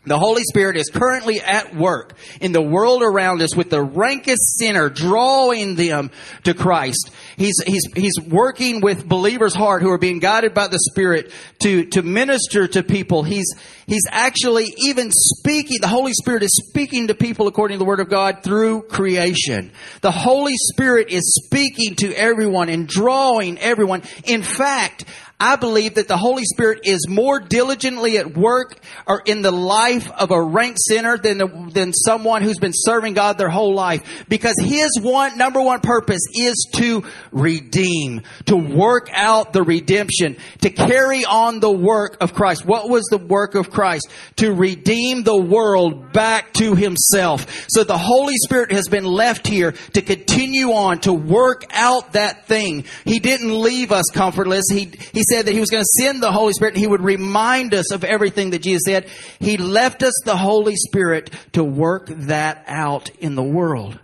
The 0.07 0.19
Holy 0.19 0.43
Spirit 0.45 0.77
is 0.77 0.91
currently 0.93 1.41
at 1.41 1.75
work 1.75 2.17
in 2.41 2.53
the 2.53 2.61
world 2.61 3.03
around 3.03 3.41
us 3.41 3.57
with 3.57 3.71
the 3.71 3.83
rankest 3.83 4.59
sinner, 4.59 4.91
drawing 4.91 5.77
them 5.77 6.11
to 6.45 6.53
Christ. 6.53 7.11
He's, 7.37 7.55
he's, 7.67 7.85
he's 7.97 8.21
working 8.21 8.83
with 8.83 9.09
believers' 9.09 9.55
heart 9.55 9.83
who 9.83 9.91
are 9.91 9.99
being 9.99 10.19
guided 10.19 10.53
by 10.53 10.69
the 10.69 10.79
Spirit 10.79 11.33
to, 11.61 11.87
to 11.87 12.03
minister 12.03 12.69
to 12.69 12.83
people. 12.83 13.23
He's, 13.23 13.47
he's 13.87 14.05
actually 14.11 14.75
even 14.77 15.11
speaking, 15.11 15.79
the 15.81 15.89
Holy 15.89 16.13
Spirit 16.13 16.43
is 16.43 16.63
speaking 16.69 17.09
to 17.09 17.15
people 17.15 17.47
according 17.47 17.77
to 17.77 17.79
the 17.79 17.87
Word 17.87 18.01
of 18.01 18.11
God 18.11 18.43
through 18.43 18.83
creation. 18.83 19.73
The 20.03 20.11
Holy 20.11 20.57
Spirit 20.57 21.11
is 21.11 21.41
speaking 21.45 21.95
to 21.97 22.13
everyone 22.13 22.69
and 22.69 22.87
drawing 22.87 23.59
everyone. 23.59 24.03
In 24.25 24.43
fact, 24.43 25.07
I 25.41 25.57
believe 25.57 25.97
that 25.97 26.07
the 26.07 26.17
Holy 26.17 26.45
Spirit 26.45 26.81
is 26.85 27.09
more 27.09 27.41
diligently 27.41 28.19
at 28.19 28.37
work 28.37 28.79
or 29.05 29.21
in 29.27 29.43
the 29.43 29.51
life 29.51 30.09
of 30.13 30.31
a 30.31 30.41
ranked 30.41 30.79
sinner 30.81 31.19
than, 31.19 31.39
the, 31.39 31.71
than 31.73 31.93
someone 31.93 32.43
who's 32.43 32.59
been 32.59 32.73
serving 32.73 33.15
God 33.15 33.37
their 33.37 33.49
whole 33.49 33.75
life. 33.75 34.25
Because 34.29 34.55
His 34.61 34.91
one, 35.03 35.37
number 35.37 35.61
one 35.61 35.81
purpose 35.81 36.21
is 36.33 36.69
to 36.77 37.05
redeem, 37.33 38.23
to 38.47 38.57
work 38.57 39.09
out 39.13 39.53
the 39.53 39.65
redemption, 39.65 40.37
to 40.61 40.71
carry 40.71 41.25
on 41.25 41.59
the 41.59 41.73
work 41.73 42.19
of 42.21 42.33
Christ. 42.33 42.65
What 42.65 42.89
was 42.89 43.05
the 43.11 43.19
work 43.19 43.57
of 43.57 43.71
Christ? 43.71 44.09
To 44.37 44.55
redeem 44.55 45.25
the 45.25 45.41
world 45.41 46.13
back 46.13 46.53
to 46.55 46.77
Himself. 46.77 47.67
So 47.69 47.83
the 47.83 47.99
Holy 47.99 48.37
Spirit 48.45 48.71
has 48.71 48.87
been 48.87 49.05
left 49.05 49.49
here 49.49 49.73
to 49.95 50.01
continue 50.01 50.71
on 50.73 51.01
to 51.01 51.13
work 51.13 51.65
out 51.71 52.13
that 52.13 52.47
thing. 52.47 52.85
He 53.05 53.19
didn't 53.19 53.61
leave 53.61 53.91
us 53.91 54.05
comfortless. 54.13 54.67
He, 54.71 54.93
he 55.13 55.24
said 55.31 55.47
that 55.47 55.53
he 55.53 55.61
was 55.61 55.71
going 55.71 55.83
to 55.83 56.03
send 56.03 56.23
the 56.23 56.33
Holy 56.33 56.53
Spirit 56.53 56.75
and 56.75 56.81
he 56.81 56.87
would 56.87 57.03
remind 57.03 57.75
us 57.75 57.93
of 57.93 58.05
everything 58.05 58.51
that 58.51 58.63
Jesus 58.63 58.83
said. 58.87 59.09
He 59.41 59.57
left 59.57 60.03
us 60.03 60.15
the 60.25 60.37
Holy 60.37 60.77
Spirit 60.77 61.31
to 61.53 61.65
work 61.65 62.07
that 62.09 62.65
out 62.67 63.11
in 63.19 63.35
the 63.35 63.43
world. 63.43 63.99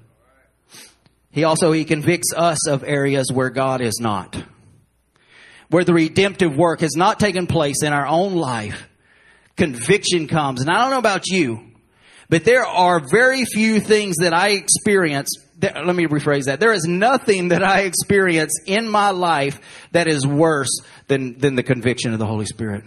He 1.30 1.44
also, 1.44 1.72
he 1.72 1.84
convicts 1.84 2.32
us 2.36 2.68
of 2.68 2.82
areas 2.84 3.30
where 3.32 3.50
God 3.50 3.80
is 3.80 3.98
not. 4.00 4.42
Where 5.68 5.84
the 5.84 5.94
redemptive 5.94 6.56
work 6.56 6.80
has 6.80 6.96
not 6.96 7.20
taken 7.20 7.46
place 7.46 7.82
in 7.84 7.92
our 7.92 8.06
own 8.06 8.34
life. 8.34 8.88
Conviction 9.56 10.26
comes. 10.26 10.60
And 10.60 10.70
I 10.70 10.82
don't 10.82 10.90
know 10.90 10.98
about 10.98 11.28
you, 11.28 11.60
but 12.28 12.44
there 12.44 12.66
are 12.66 13.00
very 13.10 13.44
few 13.44 13.78
things 13.78 14.16
that 14.16 14.32
I 14.32 14.50
experience 14.50 15.30
let 15.60 15.94
me 15.94 16.06
rephrase 16.06 16.44
that. 16.44 16.60
There 16.60 16.72
is 16.72 16.84
nothing 16.84 17.48
that 17.48 17.62
I 17.62 17.80
experience 17.80 18.52
in 18.66 18.88
my 18.88 19.10
life 19.10 19.60
that 19.92 20.08
is 20.08 20.26
worse 20.26 20.80
than, 21.08 21.38
than 21.38 21.54
the 21.54 21.62
conviction 21.62 22.12
of 22.12 22.18
the 22.18 22.26
Holy 22.26 22.46
Spirit. 22.46 22.84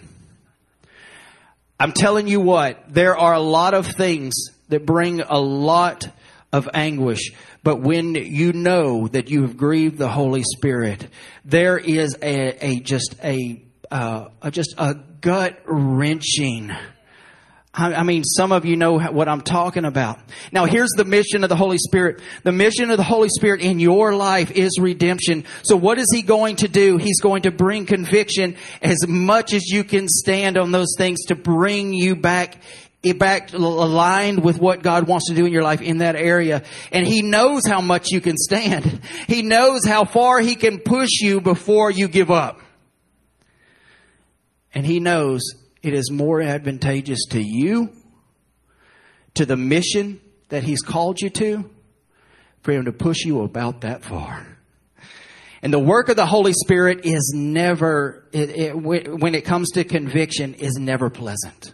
I'm 1.79 1.91
telling 1.91 2.27
you 2.27 2.39
what, 2.39 2.93
there 2.93 3.17
are 3.17 3.33
a 3.33 3.39
lot 3.39 3.73
of 3.73 3.87
things 3.87 4.33
that 4.69 4.85
bring 4.85 5.21
a 5.21 5.39
lot 5.39 6.07
of 6.51 6.69
anguish. 6.73 7.31
But 7.63 7.81
when 7.81 8.15
you 8.15 8.53
know 8.53 9.07
that 9.07 9.29
you 9.29 9.41
have 9.41 9.57
grieved 9.57 9.97
the 9.97 10.09
Holy 10.09 10.43
Spirit, 10.43 11.07
there 11.43 11.77
is 11.77 12.15
a, 12.21 12.65
a 12.65 12.79
just 12.79 13.15
a, 13.23 13.61
uh, 13.89 14.29
a 14.41 14.51
just 14.51 14.75
a 14.77 14.95
gut 15.21 15.59
wrenching 15.65 16.71
I 17.75 18.03
mean, 18.03 18.23
some 18.23 18.51
of 18.51 18.65
you 18.65 18.75
know 18.75 18.99
what 18.99 19.27
I'm 19.27 19.41
talking 19.41 19.83
about. 19.83 20.19
Now, 20.51 20.65
here's 20.65 20.91
the 20.95 21.05
mission 21.05 21.43
of 21.43 21.49
the 21.49 21.55
Holy 21.55 21.79
Spirit. 21.79 22.21
The 22.43 22.51
mission 22.51 22.91
of 22.91 22.97
the 22.97 23.03
Holy 23.03 23.29
Spirit 23.29 23.61
in 23.61 23.79
your 23.79 24.13
life 24.13 24.51
is 24.51 24.77
redemption. 24.79 25.45
So 25.63 25.75
what 25.75 25.97
is 25.97 26.05
He 26.13 26.21
going 26.21 26.57
to 26.57 26.67
do? 26.67 26.97
He's 26.97 27.19
going 27.19 27.43
to 27.43 27.51
bring 27.51 27.87
conviction 27.87 28.57
as 28.83 29.07
much 29.07 29.53
as 29.53 29.65
you 29.69 29.83
can 29.83 30.07
stand 30.07 30.55
on 30.59 30.71
those 30.71 30.93
things 30.99 31.25
to 31.25 31.35
bring 31.35 31.93
you 31.93 32.15
back 32.15 32.61
back 33.17 33.51
aligned 33.51 34.43
with 34.43 34.59
what 34.59 34.83
God 34.83 35.07
wants 35.07 35.27
to 35.29 35.35
do 35.35 35.45
in 35.45 35.51
your 35.51 35.63
life 35.63 35.81
in 35.81 35.97
that 35.97 36.15
area. 36.15 36.61
And 36.91 37.07
He 37.07 37.23
knows 37.23 37.63
how 37.65 37.81
much 37.81 38.11
you 38.11 38.21
can 38.21 38.37
stand. 38.37 39.01
He 39.27 39.41
knows 39.41 39.83
how 39.83 40.05
far 40.05 40.39
He 40.41 40.55
can 40.55 40.79
push 40.79 41.09
you 41.21 41.41
before 41.41 41.89
you 41.89 42.07
give 42.07 42.29
up. 42.29 42.61
And 44.75 44.85
He 44.85 44.99
knows 44.99 45.41
it 45.83 45.93
is 45.93 46.09
more 46.09 46.41
advantageous 46.41 47.19
to 47.31 47.41
you, 47.41 47.91
to 49.35 49.45
the 49.45 49.57
mission 49.57 50.21
that 50.49 50.63
He's 50.63 50.81
called 50.81 51.19
you 51.21 51.29
to, 51.31 51.69
for 52.61 52.71
Him 52.71 52.85
to 52.85 52.93
push 52.93 53.25
you 53.25 53.41
about 53.41 53.81
that 53.81 54.03
far. 54.03 54.47
And 55.61 55.71
the 55.71 55.79
work 55.79 56.09
of 56.09 56.15
the 56.15 56.25
Holy 56.25 56.53
Spirit 56.53 57.05
is 57.05 57.33
never, 57.35 58.27
it, 58.31 58.49
it, 58.49 58.75
when 58.75 59.35
it 59.35 59.45
comes 59.45 59.71
to 59.71 59.83
conviction, 59.83 60.55
is 60.55 60.77
never 60.79 61.09
pleasant. 61.09 61.73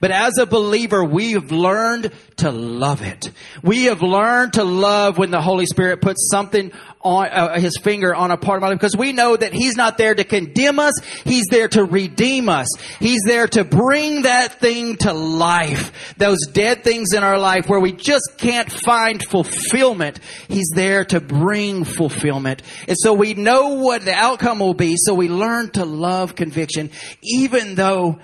But 0.00 0.12
as 0.12 0.38
a 0.38 0.46
believer, 0.46 1.02
we 1.02 1.32
have 1.32 1.50
learned 1.50 2.12
to 2.36 2.52
love 2.52 3.02
it. 3.02 3.32
We 3.62 3.84
have 3.84 4.00
learned 4.00 4.52
to 4.52 4.62
love 4.62 5.18
when 5.18 5.32
the 5.32 5.40
Holy 5.40 5.66
Spirit 5.66 6.00
puts 6.00 6.28
something 6.30 6.70
on 7.00 7.28
uh, 7.28 7.58
his 7.58 7.76
finger 7.78 8.14
on 8.14 8.30
a 8.30 8.36
part 8.36 8.58
of 8.58 8.62
my 8.62 8.68
life 8.68 8.78
because 8.78 8.96
we 8.96 9.12
know 9.12 9.36
that 9.36 9.52
he's 9.52 9.76
not 9.76 9.98
there 9.98 10.14
to 10.14 10.22
condemn 10.22 10.78
us. 10.78 10.94
He's 11.24 11.46
there 11.50 11.66
to 11.68 11.84
redeem 11.84 12.48
us. 12.48 12.68
He's 13.00 13.20
there 13.26 13.48
to 13.48 13.64
bring 13.64 14.22
that 14.22 14.60
thing 14.60 14.96
to 14.98 15.12
life. 15.12 16.14
Those 16.16 16.38
dead 16.52 16.84
things 16.84 17.12
in 17.12 17.24
our 17.24 17.38
life 17.38 17.68
where 17.68 17.80
we 17.80 17.92
just 17.92 18.38
can't 18.38 18.70
find 18.70 19.20
fulfillment. 19.22 20.20
He's 20.46 20.70
there 20.74 21.04
to 21.06 21.20
bring 21.20 21.82
fulfillment. 21.82 22.62
And 22.86 22.96
so 22.96 23.14
we 23.14 23.34
know 23.34 23.74
what 23.74 24.04
the 24.04 24.14
outcome 24.14 24.60
will 24.60 24.74
be. 24.74 24.94
So 24.96 25.14
we 25.14 25.28
learn 25.28 25.70
to 25.70 25.84
love 25.84 26.36
conviction 26.36 26.90
even 27.22 27.74
though 27.74 28.20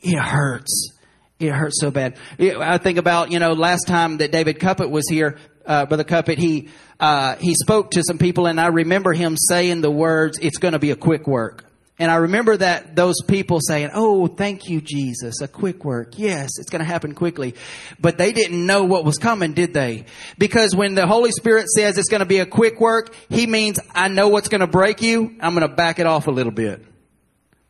it 0.00 0.18
hurts. 0.18 0.97
It 1.40 1.52
hurts 1.52 1.80
so 1.80 1.90
bad. 1.90 2.16
I 2.40 2.78
think 2.78 2.98
about, 2.98 3.30
you 3.30 3.38
know, 3.38 3.52
last 3.52 3.86
time 3.86 4.16
that 4.18 4.32
David 4.32 4.58
Cuppet 4.58 4.90
was 4.90 5.08
here, 5.08 5.38
uh, 5.64 5.86
Brother 5.86 6.02
Cuppet, 6.02 6.36
he, 6.36 6.68
uh, 6.98 7.36
he 7.36 7.54
spoke 7.54 7.92
to 7.92 8.02
some 8.02 8.18
people 8.18 8.46
and 8.46 8.60
I 8.60 8.66
remember 8.66 9.12
him 9.12 9.36
saying 9.36 9.80
the 9.80 9.90
words, 9.90 10.38
it's 10.40 10.58
going 10.58 10.72
to 10.72 10.80
be 10.80 10.90
a 10.90 10.96
quick 10.96 11.28
work. 11.28 11.64
And 12.00 12.10
I 12.10 12.16
remember 12.16 12.56
that 12.56 12.94
those 12.94 13.16
people 13.26 13.58
saying, 13.60 13.90
Oh, 13.92 14.28
thank 14.28 14.68
you, 14.68 14.80
Jesus, 14.80 15.40
a 15.40 15.48
quick 15.48 15.84
work. 15.84 16.14
Yes, 16.16 16.50
it's 16.58 16.70
going 16.70 16.80
to 16.80 16.84
happen 16.84 17.14
quickly. 17.14 17.54
But 17.98 18.18
they 18.18 18.32
didn't 18.32 18.64
know 18.64 18.84
what 18.84 19.04
was 19.04 19.18
coming, 19.18 19.52
did 19.52 19.74
they? 19.74 20.04
Because 20.38 20.76
when 20.76 20.94
the 20.94 21.08
Holy 21.08 21.32
Spirit 21.32 21.68
says 21.68 21.98
it's 21.98 22.08
going 22.08 22.20
to 22.20 22.26
be 22.26 22.38
a 22.38 22.46
quick 22.46 22.80
work, 22.80 23.14
He 23.28 23.46
means, 23.46 23.80
I 23.94 24.08
know 24.08 24.28
what's 24.28 24.48
going 24.48 24.60
to 24.60 24.68
break 24.68 25.02
you. 25.02 25.36
I'm 25.40 25.54
going 25.54 25.68
to 25.68 25.74
back 25.74 25.98
it 25.98 26.06
off 26.06 26.28
a 26.28 26.30
little 26.30 26.52
bit. 26.52 26.84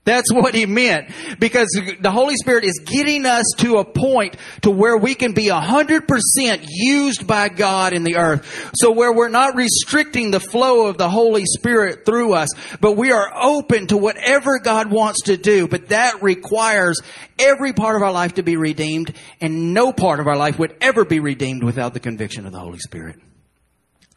That's 0.05 0.33
what 0.33 0.55
he 0.55 0.65
meant. 0.65 1.11
Because 1.39 1.69
the 2.01 2.11
Holy 2.11 2.35
Spirit 2.37 2.65
is 2.65 2.81
getting 2.83 3.27
us 3.27 3.45
to 3.59 3.77
a 3.77 3.85
point 3.85 4.37
to 4.63 4.71
where 4.71 4.97
we 4.97 5.15
can 5.15 5.33
be 5.33 5.49
100% 5.49 6.65
used 6.67 7.27
by 7.27 7.51
God 7.51 7.93
in 7.93 8.05
the 8.05 8.17
earth. 8.17 8.71
So 8.75 8.91
where 8.91 9.13
we're 9.13 9.29
not 9.29 9.55
restricting 9.55 10.31
the 10.31 10.41
flow 10.41 10.87
of 10.87 10.97
the 10.97 11.11
Holy 11.11 11.45
Spirit 11.45 12.07
through 12.07 12.33
us, 12.33 12.49
but 12.81 12.93
we 12.93 13.13
are 13.13 13.31
open 13.39 13.89
to 13.89 13.99
whatever 13.99 14.59
God 14.61 14.91
wants 14.91 15.25
to 15.25 15.37
do. 15.37 15.69
But 15.69 15.91
that 15.91 16.23
requires 16.23 17.03
every 17.39 17.75
part 17.75 17.97
of 17.97 18.03
our 18.03 18.13
life 18.13 18.35
to 18.35 18.43
be 18.43 18.57
redeemed 18.57 19.15
and 19.43 19.75
no 19.75 19.93
part 19.93 20.21
of 20.21 20.27
our 20.27 20.37
life 20.37 20.59
would 20.59 20.75
ever 20.81 21.05
be 21.05 21.21
redeemed 21.21 21.63
without 21.63 21.93
the 21.93 22.01
conviction 22.01 22.47
of 22.47 22.53
the 22.53 22.61
Holy 22.61 22.79
Spirit. 22.79 23.21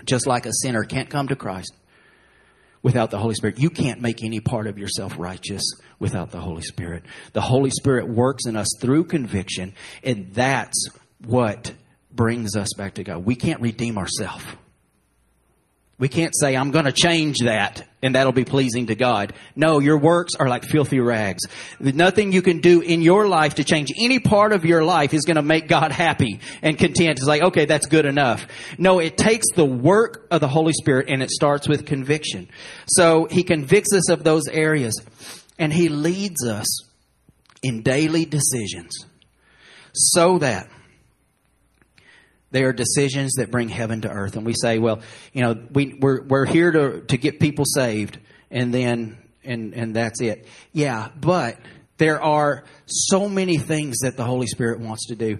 Just 0.05 0.25
like 0.25 0.45
a 0.45 0.53
sinner 0.53 0.85
can't 0.85 1.09
come 1.09 1.27
to 1.27 1.35
Christ 1.35 1.73
without 2.83 3.11
the 3.11 3.17
Holy 3.17 3.35
Spirit. 3.35 3.59
You 3.59 3.69
can't 3.69 4.01
make 4.01 4.23
any 4.23 4.39
part 4.39 4.67
of 4.67 4.77
yourself 4.77 5.17
righteous 5.17 5.63
without 5.99 6.31
the 6.31 6.39
Holy 6.39 6.63
Spirit. 6.63 7.03
The 7.33 7.41
Holy 7.41 7.69
Spirit 7.69 8.07
works 8.07 8.45
in 8.45 8.55
us 8.55 8.67
through 8.79 9.05
conviction, 9.05 9.73
and 10.03 10.33
that's 10.33 10.87
what 11.25 11.73
brings 12.11 12.55
us 12.55 12.69
back 12.77 12.95
to 12.95 13.03
God. 13.03 13.25
We 13.25 13.35
can't 13.35 13.61
redeem 13.61 13.97
ourselves. 13.97 14.43
We 16.01 16.09
can't 16.09 16.33
say, 16.35 16.57
I'm 16.57 16.71
going 16.71 16.85
to 16.85 16.91
change 16.91 17.37
that 17.43 17.87
and 18.01 18.15
that'll 18.15 18.31
be 18.31 18.43
pleasing 18.43 18.87
to 18.87 18.95
God. 18.95 19.33
No, 19.55 19.77
your 19.77 19.99
works 19.99 20.33
are 20.33 20.49
like 20.49 20.63
filthy 20.63 20.99
rags. 20.99 21.43
Nothing 21.79 22.31
you 22.31 22.41
can 22.41 22.59
do 22.59 22.81
in 22.81 23.03
your 23.03 23.27
life 23.27 23.53
to 23.55 23.63
change 23.63 23.91
any 23.95 24.17
part 24.17 24.51
of 24.51 24.65
your 24.65 24.83
life 24.83 25.13
is 25.13 25.25
going 25.25 25.35
to 25.35 25.43
make 25.43 25.67
God 25.67 25.91
happy 25.91 26.39
and 26.63 26.75
content. 26.75 27.19
It's 27.19 27.27
like, 27.27 27.43
okay, 27.43 27.65
that's 27.65 27.85
good 27.85 28.07
enough. 28.07 28.47
No, 28.79 28.97
it 28.97 29.15
takes 29.15 29.45
the 29.55 29.63
work 29.63 30.25
of 30.31 30.41
the 30.41 30.47
Holy 30.47 30.73
Spirit 30.73 31.07
and 31.07 31.21
it 31.21 31.29
starts 31.29 31.67
with 31.67 31.85
conviction. 31.85 32.49
So 32.87 33.27
he 33.29 33.43
convicts 33.43 33.93
us 33.93 34.09
of 34.09 34.23
those 34.23 34.47
areas 34.47 34.99
and 35.59 35.71
he 35.71 35.87
leads 35.87 36.43
us 36.43 36.65
in 37.61 37.83
daily 37.83 38.25
decisions 38.25 39.05
so 39.93 40.39
that 40.39 40.67
they 42.51 42.63
are 42.63 42.73
decisions 42.73 43.33
that 43.33 43.49
bring 43.49 43.69
heaven 43.69 44.01
to 44.01 44.09
earth. 44.09 44.35
And 44.35 44.45
we 44.45 44.53
say, 44.53 44.77
well, 44.77 45.01
you 45.33 45.41
know, 45.41 45.55
we, 45.71 45.97
we're, 45.99 46.21
we're 46.23 46.45
here 46.45 46.71
to, 46.71 47.01
to 47.01 47.17
get 47.17 47.39
people 47.39 47.65
saved 47.65 48.19
and 48.49 48.73
then, 48.73 49.17
and, 49.43 49.73
and 49.73 49.95
that's 49.95 50.21
it. 50.21 50.45
Yeah, 50.73 51.09
but 51.19 51.57
There 52.01 52.19
are 52.19 52.63
so 52.87 53.29
many 53.29 53.59
things 53.59 53.99
that 53.99 54.17
the 54.17 54.23
Holy 54.23 54.47
Spirit 54.47 54.79
wants 54.79 55.09
to 55.09 55.15
do. 55.15 55.37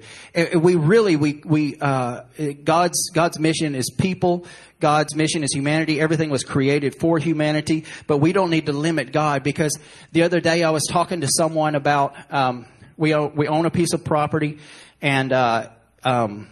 We 0.56 0.76
really, 0.76 1.16
we, 1.16 1.42
we, 1.44 1.80
uh, 1.82 2.22
God's, 2.64 3.10
God's 3.16 3.40
mission 3.40 3.74
is 3.74 3.90
people. 3.90 4.46
God's 4.80 5.16
mission 5.16 5.44
is 5.44 5.52
humanity. 5.52 6.00
Everything 6.00 6.30
was 6.30 6.44
created 6.44 6.94
for 7.00 7.18
humanity, 7.18 7.86
but 8.06 8.20
we 8.20 8.32
don't 8.32 8.52
need 8.52 8.68
to 8.68 8.74
limit 8.74 9.12
God 9.12 9.42
because 9.42 9.76
the 10.12 10.22
other 10.22 10.40
day 10.40 10.62
I 10.62 10.70
was 10.70 10.84
talking 10.88 11.22
to 11.22 11.28
someone 11.36 11.74
about, 11.74 12.14
um, 12.32 12.68
we 12.96 13.16
own, 13.16 13.36
we 13.36 13.48
own 13.48 13.66
a 13.66 13.72
piece 13.72 13.94
of 13.94 14.06
property 14.06 14.60
and, 15.02 15.34
uh, 15.34 15.70
um, 16.04 16.48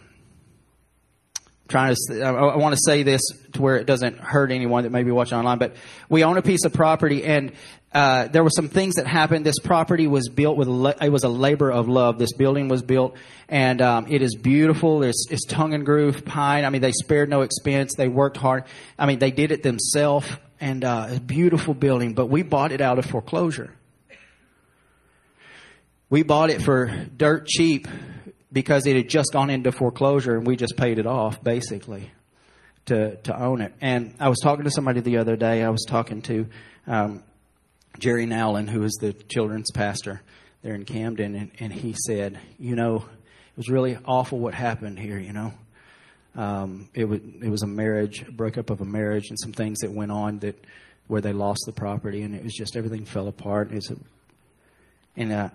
trying 1.69 1.95
to, 2.09 2.21
I 2.21 2.57
want 2.57 2.75
to 2.75 2.81
say 2.83 3.03
this 3.03 3.21
to 3.53 3.61
where 3.61 3.77
it 3.77 3.85
doesn't 3.85 4.17
hurt 4.17 4.51
anyone 4.51 4.83
that 4.83 4.89
may 4.89 5.03
be 5.03 5.11
watching 5.11 5.37
online, 5.37 5.59
but 5.59 5.75
we 6.09 6.23
own 6.23 6.37
a 6.37 6.41
piece 6.41 6.65
of 6.65 6.73
property 6.73 7.23
and 7.23 7.53
uh, 7.91 8.27
there 8.27 8.43
were 8.43 8.51
some 8.51 8.67
things 8.67 8.95
that 8.95 9.07
happened. 9.07 9.45
This 9.45 9.57
property 9.59 10.05
was 10.05 10.29
built 10.29 10.57
with 10.57 10.67
it 11.01 11.11
was 11.11 11.23
a 11.23 11.29
labor 11.29 11.71
of 11.71 11.87
love. 11.87 12.19
This 12.19 12.33
building 12.33 12.67
was 12.67 12.83
built, 12.83 13.15
and 13.47 13.81
um, 13.81 14.05
it 14.11 14.21
is 14.21 14.35
beautiful. 14.35 15.01
It's, 15.01 15.25
it's 15.31 15.43
tongue 15.45 15.73
and 15.73 15.83
groove 15.83 16.23
pine. 16.23 16.65
I 16.65 16.69
mean, 16.69 16.81
they 16.81 16.91
spared 16.91 17.29
no 17.29 17.41
expense. 17.41 17.95
They 17.95 18.07
worked 18.07 18.37
hard. 18.37 18.65
I 18.97 19.07
mean, 19.07 19.17
they 19.17 19.31
did 19.31 19.51
it 19.51 19.63
themselves, 19.63 20.29
and 20.61 20.83
uh, 20.83 21.07
a 21.13 21.19
beautiful 21.19 21.73
building. 21.73 22.13
But 22.13 22.27
we 22.27 22.43
bought 22.43 22.71
it 22.71 22.81
out 22.81 22.99
of 22.99 23.07
foreclosure. 23.07 23.73
We 26.11 26.21
bought 26.21 26.51
it 26.51 26.61
for 26.61 27.07
dirt 27.17 27.47
cheap 27.47 27.87
because 28.51 28.85
it 28.87 28.95
had 28.95 29.09
just 29.09 29.31
gone 29.31 29.49
into 29.49 29.71
foreclosure, 29.71 30.35
and 30.35 30.45
we 30.45 30.55
just 30.55 30.77
paid 30.77 30.99
it 30.99 31.05
off 31.05 31.43
basically 31.43 32.11
to 32.85 33.15
to 33.17 33.39
own 33.39 33.61
it. 33.61 33.73
And 33.81 34.15
I 34.19 34.29
was 34.29 34.39
talking 34.39 34.65
to 34.65 34.71
somebody 34.71 35.01
the 35.01 35.17
other 35.17 35.35
day. 35.35 35.63
I 35.63 35.69
was 35.69 35.85
talking 35.87 36.21
to. 36.23 36.47
Um, 36.87 37.23
Jerry 37.97 38.25
Nowlin, 38.25 38.67
who 38.67 38.83
is 38.83 38.93
the 39.01 39.13
children's 39.13 39.71
pastor 39.71 40.21
there 40.61 40.73
in 40.73 40.85
Camden, 40.85 41.35
and, 41.35 41.51
and 41.59 41.73
he 41.73 41.93
said, 42.05 42.39
you 42.57 42.75
know, 42.75 42.97
it 42.97 43.57
was 43.57 43.69
really 43.69 43.97
awful 44.05 44.39
what 44.39 44.53
happened 44.53 44.99
here, 44.99 45.17
you 45.17 45.33
know. 45.33 45.53
Um, 46.35 46.89
it, 46.93 47.05
was, 47.05 47.19
it 47.41 47.49
was 47.49 47.63
a 47.63 47.67
marriage, 47.67 48.21
a 48.27 48.31
breakup 48.31 48.69
of 48.69 48.81
a 48.81 48.85
marriage, 48.85 49.29
and 49.29 49.39
some 49.39 49.51
things 49.51 49.79
that 49.79 49.91
went 49.91 50.11
on 50.11 50.39
that 50.39 50.63
where 51.07 51.21
they 51.21 51.33
lost 51.33 51.63
the 51.65 51.73
property, 51.73 52.21
and 52.21 52.35
it 52.35 52.43
was 52.43 52.53
just 52.53 52.77
everything 52.77 53.05
fell 53.05 53.27
apart. 53.27 53.71
A, 53.73 53.81
and 55.17 55.31
uh, 55.31 55.49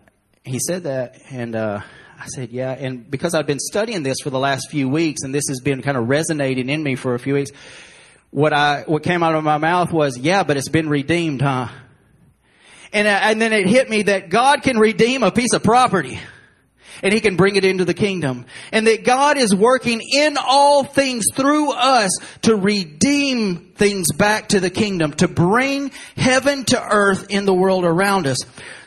he 0.45 0.59
said 0.59 0.85
that, 0.85 1.21
and 1.31 1.57
uh, 1.57 1.81
I 2.19 2.27
said, 2.27 2.51
yeah. 2.51 2.73
And 2.73 3.11
because 3.11 3.35
I've 3.35 3.47
been 3.47 3.59
studying 3.59 4.03
this 4.03 4.19
for 4.23 4.31
the 4.31 4.39
last 4.39 4.71
few 4.71 4.89
weeks, 4.89 5.23
and 5.23 5.35
this 5.35 5.45
has 5.49 5.61
been 5.61 5.83
kind 5.83 5.97
of 5.97 6.09
resonating 6.09 6.69
in 6.69 6.83
me 6.83 6.95
for 6.95 7.15
a 7.15 7.19
few 7.19 7.35
weeks, 7.35 7.51
what 8.31 8.53
I 8.53 8.85
what 8.87 9.03
came 9.03 9.23
out 9.23 9.35
of 9.35 9.45
my 9.45 9.59
mouth 9.59 9.93
was, 9.93 10.19
yeah, 10.19 10.43
but 10.43 10.57
it's 10.57 10.69
been 10.69 10.89
redeemed, 10.89 11.41
huh? 11.41 11.69
And, 12.93 13.09
uh, 13.09 13.21
and 13.23 13.43
then 13.43 13.53
it 13.53 13.67
hit 13.67 13.91
me 13.91 14.03
that 14.05 14.29
God 14.29 14.63
can 14.63 14.79
redeem 14.79 15.23
a 15.25 15.33
piece 15.33 15.53
of 15.53 15.65
property 15.65 16.21
and 17.03 17.13
he 17.13 17.21
can 17.21 17.37
bring 17.37 17.57
it 17.57 17.65
into 17.65 17.85
the 17.85 17.95
kingdom. 17.95 18.47
And 18.73 18.87
that 18.87 19.05
God 19.05 19.37
is 19.37 19.55
working 19.55 20.01
in 20.13 20.37
all 20.37 20.85
things 20.85 21.25
through 21.35 21.73
us 21.73 22.11
to 22.43 22.57
redeem 22.57 23.73
things 23.75 24.13
back 24.13 24.49
to 24.49 24.61
the 24.61 24.71
kingdom, 24.71 25.13
to 25.15 25.29
bring 25.29 25.91
heaven 26.17 26.65
to 26.67 26.81
earth 26.81 27.27
in 27.31 27.45
the 27.45 27.55
world 27.55 27.85
around 27.85 28.27
us. 28.27 28.39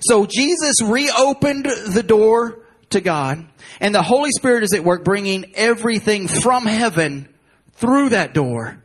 So 0.01 0.25
Jesus 0.25 0.81
reopened 0.83 1.65
the 1.65 2.03
door 2.03 2.59
to 2.89 3.01
God 3.01 3.45
and 3.79 3.93
the 3.93 4.01
Holy 4.01 4.31
Spirit 4.31 4.63
is 4.63 4.73
at 4.73 4.83
work 4.83 5.03
bringing 5.03 5.53
everything 5.55 6.27
from 6.27 6.65
heaven 6.65 7.27
through 7.73 8.09
that 8.09 8.33
door 8.33 8.81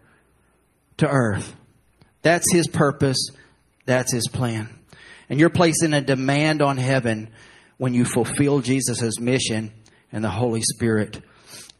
to 0.98 1.08
earth. 1.08 1.54
That's 2.22 2.50
his 2.52 2.68
purpose. 2.68 3.30
That's 3.86 4.12
his 4.12 4.28
plan. 4.28 4.68
And 5.28 5.40
you're 5.40 5.50
placing 5.50 5.94
a 5.94 6.00
demand 6.00 6.62
on 6.62 6.76
heaven 6.76 7.30
when 7.82 7.94
you 7.94 8.04
fulfill 8.04 8.60
Jesus' 8.60 9.18
mission 9.18 9.72
and 10.12 10.22
the 10.22 10.30
Holy 10.30 10.62
Spirit 10.62 11.20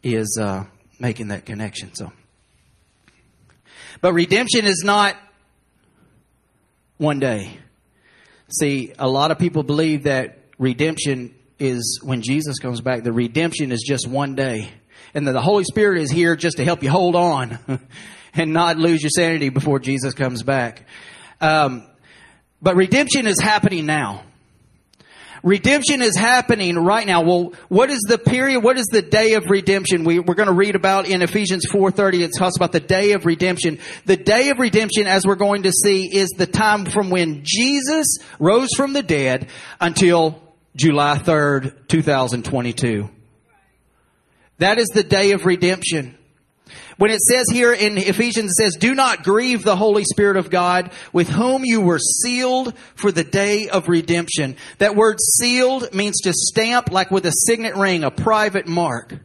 is 0.03 0.37
uh, 0.37 0.65
making 0.99 1.29
that 1.29 1.45
connection. 1.45 1.95
So, 1.95 2.11
but 4.01 4.11
redemption 4.11 4.65
is 4.65 4.83
not 4.83 5.15
one 6.97 7.19
day. 7.19 7.57
See, 8.49 8.91
a 8.99 9.07
lot 9.07 9.31
of 9.31 9.39
people 9.39 9.63
believe 9.63 10.03
that 10.03 10.39
redemption 10.57 11.33
is 11.57 12.01
when 12.03 12.21
Jesus 12.21 12.59
comes 12.59 12.81
back. 12.81 13.03
The 13.03 13.13
redemption 13.13 13.71
is 13.71 13.81
just 13.81 14.05
one 14.05 14.35
day, 14.35 14.71
and 15.13 15.25
that 15.25 15.31
the 15.31 15.41
Holy 15.41 15.63
Spirit 15.63 16.01
is 16.01 16.11
here 16.11 16.35
just 16.35 16.57
to 16.57 16.65
help 16.65 16.83
you 16.83 16.89
hold 16.89 17.15
on 17.15 17.79
and 18.33 18.51
not 18.51 18.75
lose 18.75 19.01
your 19.01 19.09
sanity 19.09 19.47
before 19.47 19.79
Jesus 19.79 20.13
comes 20.13 20.43
back. 20.43 20.85
Um, 21.39 21.87
but 22.61 22.75
redemption 22.75 23.25
is 23.25 23.39
happening 23.39 23.85
now. 23.85 24.25
Redemption 25.43 26.01
is 26.01 26.15
happening 26.15 26.77
right 26.77 27.05
now. 27.05 27.21
Well, 27.21 27.53
what 27.67 27.89
is 27.89 27.99
the 28.07 28.17
period? 28.17 28.63
What 28.63 28.77
is 28.77 28.85
the 28.85 29.01
day 29.01 29.33
of 29.33 29.49
redemption? 29.49 30.05
We, 30.05 30.19
are 30.19 30.23
going 30.23 30.47
to 30.47 30.53
read 30.53 30.75
about 30.75 31.05
in 31.05 31.21
Ephesians 31.21 31.65
4.30. 31.69 32.21
It 32.21 32.31
talks 32.37 32.55
about 32.55 32.71
the 32.71 32.79
day 32.79 33.11
of 33.11 33.25
redemption. 33.25 33.79
The 34.05 34.15
day 34.15 34.49
of 34.49 34.59
redemption, 34.59 35.05
as 35.05 35.27
we're 35.27 35.35
going 35.35 35.63
to 35.63 35.71
see, 35.73 36.05
is 36.15 36.29
the 36.29 36.47
time 36.47 36.85
from 36.85 37.09
when 37.09 37.41
Jesus 37.43 38.19
rose 38.39 38.69
from 38.77 38.93
the 38.93 39.03
dead 39.03 39.49
until 39.81 40.41
July 40.77 41.17
3rd, 41.17 41.89
2022. 41.89 43.09
That 44.59 44.79
is 44.79 44.87
the 44.93 45.03
day 45.03 45.31
of 45.31 45.45
redemption. 45.45 46.17
When 46.97 47.11
it 47.11 47.21
says 47.21 47.45
here 47.51 47.73
in 47.73 47.97
Ephesians, 47.97 48.51
it 48.51 48.63
says, 48.63 48.75
do 48.75 48.93
not 48.93 49.23
grieve 49.23 49.63
the 49.63 49.75
Holy 49.75 50.03
Spirit 50.03 50.37
of 50.37 50.49
God 50.49 50.91
with 51.11 51.29
whom 51.29 51.65
you 51.65 51.81
were 51.81 51.99
sealed 51.99 52.77
for 52.95 53.11
the 53.11 53.23
day 53.23 53.69
of 53.69 53.89
redemption. 53.89 54.55
That 54.77 54.95
word 54.95 55.19
sealed 55.19 55.93
means 55.93 56.21
to 56.21 56.33
stamp 56.33 56.91
like 56.91 57.11
with 57.11 57.25
a 57.25 57.31
signet 57.31 57.75
ring, 57.75 58.03
a 58.03 58.11
private 58.11 58.67
mark. 58.67 59.17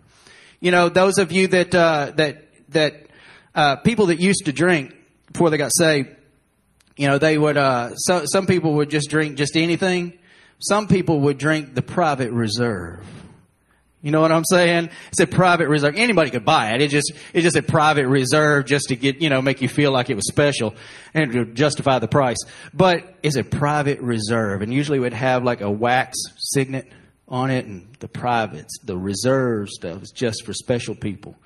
You 0.60 0.70
know, 0.70 0.88
those 0.88 1.18
of 1.18 1.30
you 1.30 1.48
that, 1.48 1.74
uh, 1.74 2.12
that, 2.16 2.44
that, 2.70 3.06
uh, 3.54 3.76
people 3.76 4.06
that 4.06 4.20
used 4.20 4.46
to 4.46 4.52
drink 4.52 4.94
before 5.32 5.50
they 5.50 5.58
got 5.58 5.72
saved, 5.74 6.08
you 6.96 7.06
know, 7.06 7.18
they 7.18 7.38
would, 7.38 7.56
uh, 7.56 7.94
so, 7.94 8.24
some 8.26 8.46
people 8.46 8.74
would 8.74 8.90
just 8.90 9.08
drink 9.08 9.36
just 9.36 9.56
anything. 9.56 10.18
Some 10.58 10.88
people 10.88 11.20
would 11.20 11.38
drink 11.38 11.74
the 11.74 11.82
private 11.82 12.32
reserve. 12.32 13.06
You 14.08 14.12
know 14.12 14.22
what 14.22 14.32
I'm 14.32 14.44
saying? 14.46 14.88
It's 15.08 15.20
a 15.20 15.26
private 15.26 15.68
reserve. 15.68 15.94
Anybody 15.94 16.30
could 16.30 16.46
buy 16.46 16.72
it. 16.72 16.80
It 16.80 16.88
just, 16.88 17.12
it's 17.34 17.42
just 17.42 17.56
a 17.56 17.62
private 17.62 18.08
reserve 18.08 18.64
just 18.64 18.88
to 18.88 18.96
get, 18.96 19.20
you 19.20 19.28
know, 19.28 19.42
make 19.42 19.60
you 19.60 19.68
feel 19.68 19.92
like 19.92 20.08
it 20.08 20.14
was 20.14 20.26
special 20.26 20.74
and 21.12 21.30
to 21.30 21.44
justify 21.44 21.98
the 21.98 22.08
price. 22.08 22.38
But 22.72 23.18
it's 23.22 23.36
a 23.36 23.44
private 23.44 24.00
reserve 24.00 24.62
and 24.62 24.72
usually 24.72 24.98
would 24.98 25.12
have 25.12 25.44
like 25.44 25.60
a 25.60 25.70
wax 25.70 26.16
signet 26.38 26.90
on 27.28 27.50
it 27.50 27.66
and 27.66 27.86
the 27.98 28.08
privates, 28.08 28.78
the 28.82 28.96
reserve 28.96 29.68
stuff 29.68 30.02
is 30.02 30.10
just 30.10 30.42
for 30.46 30.54
special 30.54 30.94
people. 30.94 31.36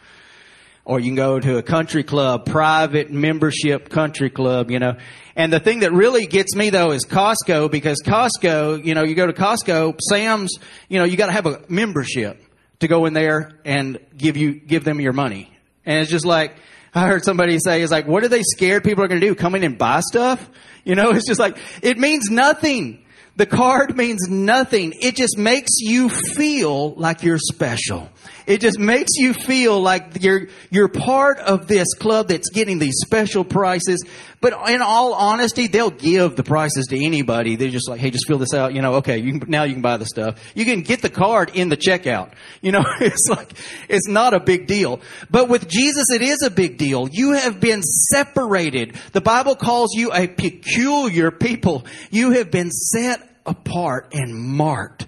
Or 0.85 1.01
you 1.01 1.07
can 1.07 1.17
go 1.17 1.41
to 1.41 1.59
a 1.59 1.65
country 1.65 2.05
club, 2.05 2.47
private 2.47 3.11
membership 3.11 3.89
country 3.89 4.31
club, 4.31 4.71
you 4.71 4.79
know. 4.79 4.99
And 5.35 5.53
the 5.53 5.59
thing 5.59 5.81
that 5.81 5.93
really 5.93 6.27
gets 6.27 6.55
me 6.55 6.71
though 6.71 6.93
is 6.93 7.05
Costco 7.07 7.73
because 7.73 8.01
Costco, 8.05 8.85
you 8.85 8.95
know, 8.95 9.03
you 9.03 9.17
go 9.17 9.27
to 9.27 9.33
Costco, 9.33 9.99
Sam's, 10.01 10.53
you 10.89 11.01
know, 11.01 11.05
you 11.05 11.17
got 11.17 11.27
to 11.27 11.33
have 11.33 11.47
a 11.47 11.61
membership 11.69 12.41
to 12.83 12.89
go 12.89 13.07
in 13.07 13.15
there 13.15 13.53
and 13.65 13.99
give 14.17 14.37
you 14.37 14.53
give 14.53 14.85
them 14.85 15.01
your 15.01 15.13
money. 15.13 15.51
And 15.85 16.01
it's 16.01 16.11
just 16.11 16.27
like 16.27 16.57
I 16.95 17.09
heard 17.09 17.25
somebody 17.25 17.59
say, 17.59 17.83
"It's 17.83 17.91
like, 17.91 18.07
what 18.07 18.23
are 18.23 18.29
they 18.29 18.43
scared 18.43 18.85
people 18.85 19.03
are 19.03 19.09
going 19.09 19.21
to 19.21 19.27
do? 19.27 19.35
Come 19.35 19.55
in 19.55 19.65
and 19.65 19.79
buy 19.79 20.01
stuff?" 20.01 20.49
You 20.85 20.95
know, 20.95 21.11
it's 21.15 21.27
just 21.27 21.41
like 21.41 21.57
it 21.83 21.99
means 21.99 22.31
nothing. 22.31 23.05
The 23.37 23.47
card 23.47 23.97
means 23.97 24.29
nothing. 24.29 24.93
It 25.01 25.17
just 25.17 25.39
makes 25.39 25.81
you 25.81 26.11
feel 26.11 26.95
like 26.95 27.23
you're 27.23 27.39
special. 27.39 28.11
It 28.47 28.61
just 28.61 28.79
makes 28.79 29.11
you 29.17 29.35
feel 29.35 29.81
like 29.81 30.23
you're, 30.23 30.49
you're 30.71 30.89
part 30.89 31.39
of 31.39 31.69
this 31.69 31.95
club 31.95 32.29
that's 32.29 32.51
getting 32.51 32.79
these 32.79 32.97
special 33.05 33.45
prices. 33.45 34.05
But 34.41 34.69
in 34.69 34.83
all 34.83 35.15
honesty, 35.15 35.69
they'll 35.69 35.91
give 35.91 36.35
the 36.35 36.43
prices 36.43 36.87
to 36.87 37.05
anybody. 37.05 37.55
They're 37.55 37.71
just 37.71 37.89
like, 37.89 38.01
hey, 38.01 38.11
just 38.11 38.27
fill 38.27 38.39
this 38.39 38.53
out. 38.53 38.75
You 38.75 38.83
know, 38.83 38.95
okay, 38.95 39.19
you 39.19 39.39
can, 39.39 39.51
now 39.51 39.63
you 39.63 39.75
can 39.75 39.83
buy 39.83 39.97
the 39.97 40.07
stuff. 40.07 40.41
You 40.57 40.65
can 40.65 40.83
get 40.83 41.01
the 41.01 41.11
card 41.11 41.53
in 41.55 41.69
the 41.69 41.77
checkout. 41.77 42.33
You 42.61 42.73
know, 42.73 42.83
it's 43.01 43.29
like, 43.31 43.53
it's 43.89 44.09
not 44.09 44.35
a 44.35 44.41
big 44.41 44.67
deal. 44.67 45.01
But 45.31 45.49
with 45.49 45.69
Jesus, 45.69 46.07
it 46.11 46.23
is 46.23 46.43
a 46.43 46.51
big 46.51 46.77
deal. 46.77 47.09
You 47.11 47.33
have 47.33 47.61
been 47.61 47.83
separated. 47.83 48.97
The 49.13 49.21
Bible 49.21 49.55
calls 49.55 49.95
you 49.95 50.13
a 50.13 50.27
peculiar 50.27 51.31
people. 51.31 51.87
You 52.11 52.33
have 52.33 52.51
been 52.51 52.73
set 52.73 53.32
apart 53.47 54.13
and 54.13 54.35
marked 54.35 55.07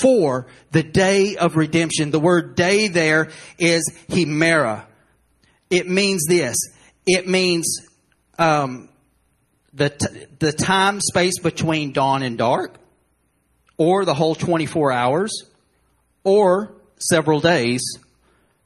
for 0.00 0.46
the 0.72 0.82
day 0.82 1.36
of 1.36 1.56
redemption. 1.56 2.10
The 2.10 2.20
word 2.20 2.54
day 2.54 2.88
there 2.88 3.30
is 3.58 3.82
hemera. 4.08 4.84
It 5.70 5.88
means 5.88 6.24
this. 6.28 6.56
It 7.06 7.28
means 7.28 7.86
um, 8.38 8.88
the 9.72 9.90
t- 9.90 10.26
the 10.38 10.52
time 10.52 11.00
space 11.00 11.38
between 11.38 11.92
dawn 11.92 12.22
and 12.22 12.36
dark, 12.38 12.76
or 13.76 14.04
the 14.04 14.14
whole 14.14 14.34
24 14.34 14.92
hours, 14.92 15.32
or 16.24 16.74
several 16.98 17.40
days. 17.40 17.82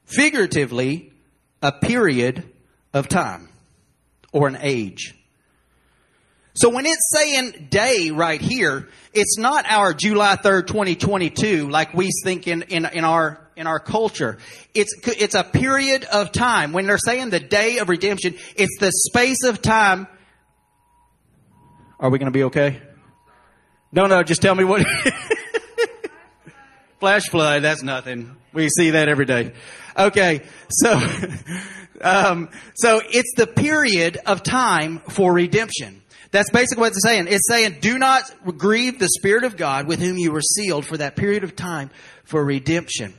Figuratively, 0.05 1.13
a 1.63 1.73
period 1.73 2.45
of 2.93 3.09
time 3.09 3.49
or 4.33 4.49
an 4.49 4.59
age. 4.61 5.15
So 6.61 6.69
when 6.69 6.85
it's 6.85 7.11
saying 7.17 7.69
day 7.71 8.11
right 8.11 8.39
here, 8.39 8.91
it's 9.15 9.39
not 9.39 9.65
our 9.67 9.95
July 9.95 10.37
3rd, 10.37 10.67
2022, 10.67 11.71
like 11.71 11.95
we 11.95 12.11
think 12.23 12.47
in, 12.47 12.61
in, 12.65 12.85
in 12.85 13.03
our, 13.03 13.41
in 13.57 13.67
our 13.67 13.81
culture. 13.81 14.37
It's, 14.75 14.95
it's 15.07 15.35
a 15.35 15.43
period 15.43 16.05
of 16.05 16.33
time. 16.33 16.75
When 16.75 16.87
they're 16.87 16.99
saying 16.99 17.31
the 17.31 17.41
day 17.41 17.79
of 17.79 17.89
redemption, 17.89 18.35
it's 18.57 18.77
the 18.79 18.93
space 18.93 19.43
of 19.45 19.63
time. 19.63 20.07
Are 21.99 22.11
we 22.11 22.19
going 22.19 22.31
to 22.31 22.39
be 22.39 22.45
okay? 22.45 22.83
No, 23.91 24.07
no, 24.07 24.23
just 24.23 24.43
tell 24.43 24.55
me 24.55 24.65
what. 24.65 24.85
Flash 27.01 27.23
flood, 27.31 27.63
that's 27.63 27.83
nothing. 27.83 28.37
We 28.53 28.69
see 28.69 28.91
that 28.91 29.09
every 29.09 29.25
day. 29.25 29.55
Okay, 29.97 30.43
so, 30.69 30.93
um, 32.03 32.51
so 32.75 33.01
it's 33.03 33.33
the 33.39 33.47
period 33.47 34.19
of 34.27 34.43
time 34.43 34.99
for 35.09 35.33
redemption. 35.33 36.03
That's 36.31 36.51
basically 36.51 36.83
what 36.83 36.93
it's 36.93 37.03
saying. 37.03 37.27
It's 37.29 37.49
saying, 37.49 37.79
do 37.81 37.99
not 37.99 38.23
grieve 38.57 38.99
the 38.99 39.09
Spirit 39.09 39.45
of 39.45 39.57
God 39.57 39.89
with 39.89 39.99
whom 39.99 40.17
you 40.17 40.33
were 40.33 40.43
sealed 40.43 40.87
for 40.87 40.97
that 40.97 41.17
period 41.17 41.43
of 41.43 41.57
time 41.57 41.91
for 42.25 42.45
redemption. 42.45 43.15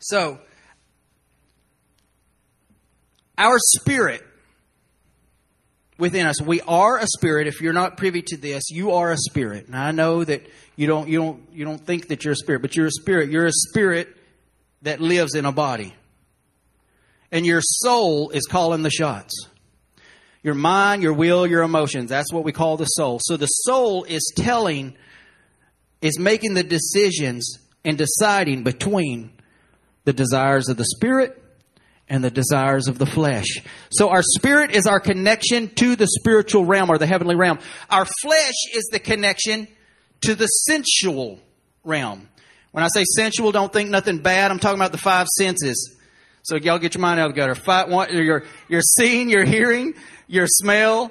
So, 0.00 0.38
our 3.38 3.58
spirit 3.58 4.22
within 5.98 6.26
us, 6.26 6.42
we 6.42 6.60
are 6.62 6.98
a 6.98 7.06
spirit. 7.06 7.46
If 7.46 7.60
you're 7.60 7.72
not 7.72 7.96
privy 7.96 8.22
to 8.22 8.36
this, 8.36 8.70
you 8.70 8.92
are 8.92 9.12
a 9.12 9.16
spirit. 9.16 9.66
And 9.66 9.76
I 9.76 9.92
know 9.92 10.24
that 10.24 10.46
you 10.74 10.86
don't, 10.86 11.08
you 11.08 11.18
don't, 11.18 11.48
you 11.52 11.64
don't 11.64 11.80
think 11.80 12.08
that 12.08 12.24
you're 12.24 12.32
a 12.32 12.36
spirit, 12.36 12.62
but 12.62 12.74
you're 12.74 12.86
a 12.86 12.90
spirit. 12.90 13.30
You're 13.30 13.46
a 13.46 13.52
spirit 13.52 14.08
that 14.82 15.00
lives 15.00 15.34
in 15.34 15.44
a 15.44 15.52
body. 15.52 15.94
And 17.30 17.46
your 17.46 17.60
soul 17.62 18.30
is 18.30 18.46
calling 18.46 18.82
the 18.82 18.90
shots. 18.90 19.46
Your 20.42 20.54
mind, 20.54 21.02
your 21.02 21.12
will, 21.12 21.46
your 21.46 21.62
emotions. 21.62 22.08
That's 22.08 22.32
what 22.32 22.44
we 22.44 22.52
call 22.52 22.76
the 22.76 22.86
soul. 22.86 23.20
So 23.22 23.36
the 23.36 23.46
soul 23.46 24.04
is 24.04 24.32
telling, 24.36 24.94
is 26.00 26.18
making 26.18 26.54
the 26.54 26.62
decisions 26.62 27.58
and 27.84 27.98
deciding 27.98 28.62
between 28.62 29.32
the 30.04 30.12
desires 30.12 30.68
of 30.68 30.76
the 30.76 30.84
spirit 30.84 31.36
and 32.08 32.24
the 32.24 32.30
desires 32.30 32.88
of 32.88 32.98
the 32.98 33.06
flesh. 33.06 33.62
So 33.90 34.08
our 34.08 34.22
spirit 34.22 34.72
is 34.72 34.86
our 34.86 34.98
connection 34.98 35.68
to 35.76 35.94
the 35.94 36.08
spiritual 36.08 36.64
realm 36.64 36.90
or 36.90 36.98
the 36.98 37.06
heavenly 37.06 37.36
realm. 37.36 37.58
Our 37.88 38.06
flesh 38.22 38.54
is 38.74 38.88
the 38.90 38.98
connection 38.98 39.68
to 40.22 40.34
the 40.34 40.46
sensual 40.46 41.38
realm. 41.84 42.28
When 42.72 42.84
I 42.84 42.88
say 42.92 43.04
sensual, 43.04 43.52
don't 43.52 43.72
think 43.72 43.90
nothing 43.90 44.18
bad. 44.18 44.50
I'm 44.50 44.58
talking 44.58 44.78
about 44.78 44.92
the 44.92 44.98
five 44.98 45.26
senses. 45.38 45.96
So 46.42 46.56
y'all 46.56 46.78
get 46.78 46.94
your 46.94 47.02
mind 47.02 47.20
out 47.20 47.28
of 47.28 47.34
the 47.34 47.40
gutter. 47.40 47.54
Five, 47.54 47.88
one, 47.88 48.12
your, 48.12 48.44
your 48.68 48.80
seeing, 48.80 49.28
your 49.28 49.44
hearing, 49.44 49.94
your 50.26 50.46
smell, 50.46 51.10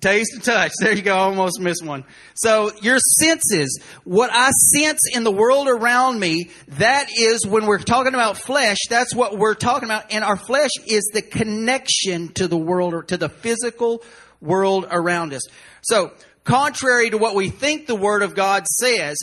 taste 0.00 0.34
and 0.34 0.44
touch. 0.44 0.72
There 0.80 0.92
you 0.92 1.02
go. 1.02 1.16
Almost 1.16 1.60
missed 1.60 1.84
one. 1.84 2.04
So 2.34 2.70
your 2.82 2.98
senses, 2.98 3.80
what 4.04 4.30
I 4.32 4.50
sense 4.50 5.00
in 5.12 5.24
the 5.24 5.32
world 5.32 5.68
around 5.68 6.20
me, 6.20 6.50
that 6.68 7.08
is 7.16 7.46
when 7.46 7.66
we're 7.66 7.78
talking 7.78 8.14
about 8.14 8.36
flesh, 8.36 8.78
that's 8.88 9.14
what 9.14 9.38
we're 9.38 9.54
talking 9.54 9.88
about. 9.88 10.12
And 10.12 10.24
our 10.24 10.36
flesh 10.36 10.70
is 10.86 11.10
the 11.12 11.22
connection 11.22 12.28
to 12.34 12.48
the 12.48 12.58
world 12.58 12.94
or 12.94 13.02
to 13.04 13.16
the 13.16 13.28
physical 13.28 14.02
world 14.40 14.86
around 14.90 15.32
us. 15.32 15.42
So 15.82 16.12
contrary 16.44 17.10
to 17.10 17.18
what 17.18 17.34
we 17.34 17.50
think 17.50 17.86
the 17.86 17.96
word 17.96 18.22
of 18.22 18.34
God 18.34 18.66
says, 18.66 19.16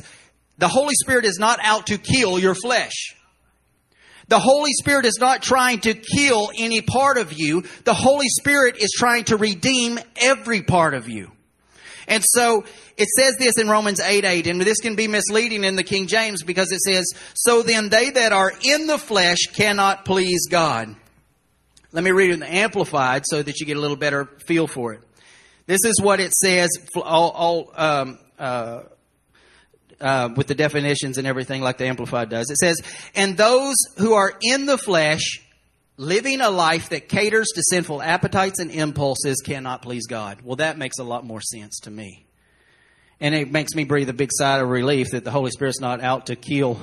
the 0.57 0.67
Holy 0.67 0.93
Spirit 0.95 1.25
is 1.25 1.37
not 1.37 1.59
out 1.61 1.87
to 1.87 1.97
kill 1.97 2.39
your 2.39 2.55
flesh. 2.55 3.14
The 4.27 4.39
Holy 4.39 4.71
Spirit 4.73 5.05
is 5.05 5.17
not 5.19 5.43
trying 5.43 5.81
to 5.81 5.93
kill 5.93 6.51
any 6.57 6.81
part 6.81 7.17
of 7.17 7.33
you. 7.33 7.63
The 7.83 7.93
Holy 7.93 8.27
Spirit 8.29 8.77
is 8.77 8.91
trying 8.97 9.25
to 9.25 9.37
redeem 9.37 9.99
every 10.15 10.61
part 10.63 10.93
of 10.93 11.07
you. 11.07 11.31
And 12.07 12.23
so 12.25 12.63
it 12.97 13.07
says 13.09 13.35
this 13.37 13.57
in 13.57 13.67
Romans 13.67 13.99
8 13.99 14.25
8, 14.25 14.47
and 14.47 14.61
this 14.61 14.79
can 14.79 14.95
be 14.95 15.07
misleading 15.07 15.63
in 15.63 15.75
the 15.75 15.83
King 15.83 16.07
James 16.07 16.43
because 16.43 16.71
it 16.71 16.79
says, 16.81 17.05
So 17.33 17.61
then 17.61 17.89
they 17.89 18.11
that 18.11 18.31
are 18.31 18.51
in 18.61 18.87
the 18.87 18.97
flesh 18.97 19.39
cannot 19.55 20.05
please 20.05 20.47
God. 20.49 20.95
Let 21.91 22.03
me 22.03 22.11
read 22.11 22.29
it 22.29 22.33
in 22.33 22.39
the 22.41 22.53
Amplified 22.53 23.23
so 23.25 23.41
that 23.41 23.59
you 23.59 23.65
get 23.65 23.77
a 23.77 23.79
little 23.79 23.97
better 23.97 24.25
feel 24.45 24.67
for 24.67 24.93
it. 24.93 25.01
This 25.65 25.83
is 25.83 25.99
what 26.01 26.19
it 26.19 26.33
says, 26.33 26.69
all, 26.95 27.31
all 27.31 27.71
um, 27.75 28.19
uh, 28.37 28.81
uh, 30.01 30.29
with 30.35 30.47
the 30.47 30.55
definitions 30.55 31.17
and 31.17 31.27
everything 31.27 31.61
like 31.61 31.77
the 31.77 31.85
Amplified 31.85 32.29
does. 32.29 32.49
It 32.49 32.57
says, 32.57 32.77
and 33.15 33.37
those 33.37 33.75
who 33.97 34.13
are 34.13 34.33
in 34.41 34.65
the 34.65 34.77
flesh, 34.77 35.41
living 35.97 36.41
a 36.41 36.49
life 36.49 36.89
that 36.89 37.09
caters 37.09 37.47
to 37.55 37.61
sinful 37.69 38.01
appetites 38.01 38.59
and 38.59 38.71
impulses 38.71 39.41
cannot 39.45 39.81
please 39.81 40.07
God. 40.07 40.39
Well, 40.43 40.57
that 40.57 40.77
makes 40.77 40.99
a 40.99 41.03
lot 41.03 41.25
more 41.25 41.41
sense 41.41 41.79
to 41.81 41.91
me. 41.91 42.25
And 43.19 43.33
it 43.33 43.51
makes 43.51 43.73
me 43.75 43.85
breathe 43.85 44.09
a 44.09 44.13
big 44.13 44.29
sigh 44.31 44.59
of 44.59 44.69
relief 44.69 45.11
that 45.11 45.23
the 45.23 45.31
Holy 45.31 45.51
Spirit's 45.51 45.79
not 45.79 46.01
out 46.01 46.27
to 46.27 46.35
kill 46.35 46.79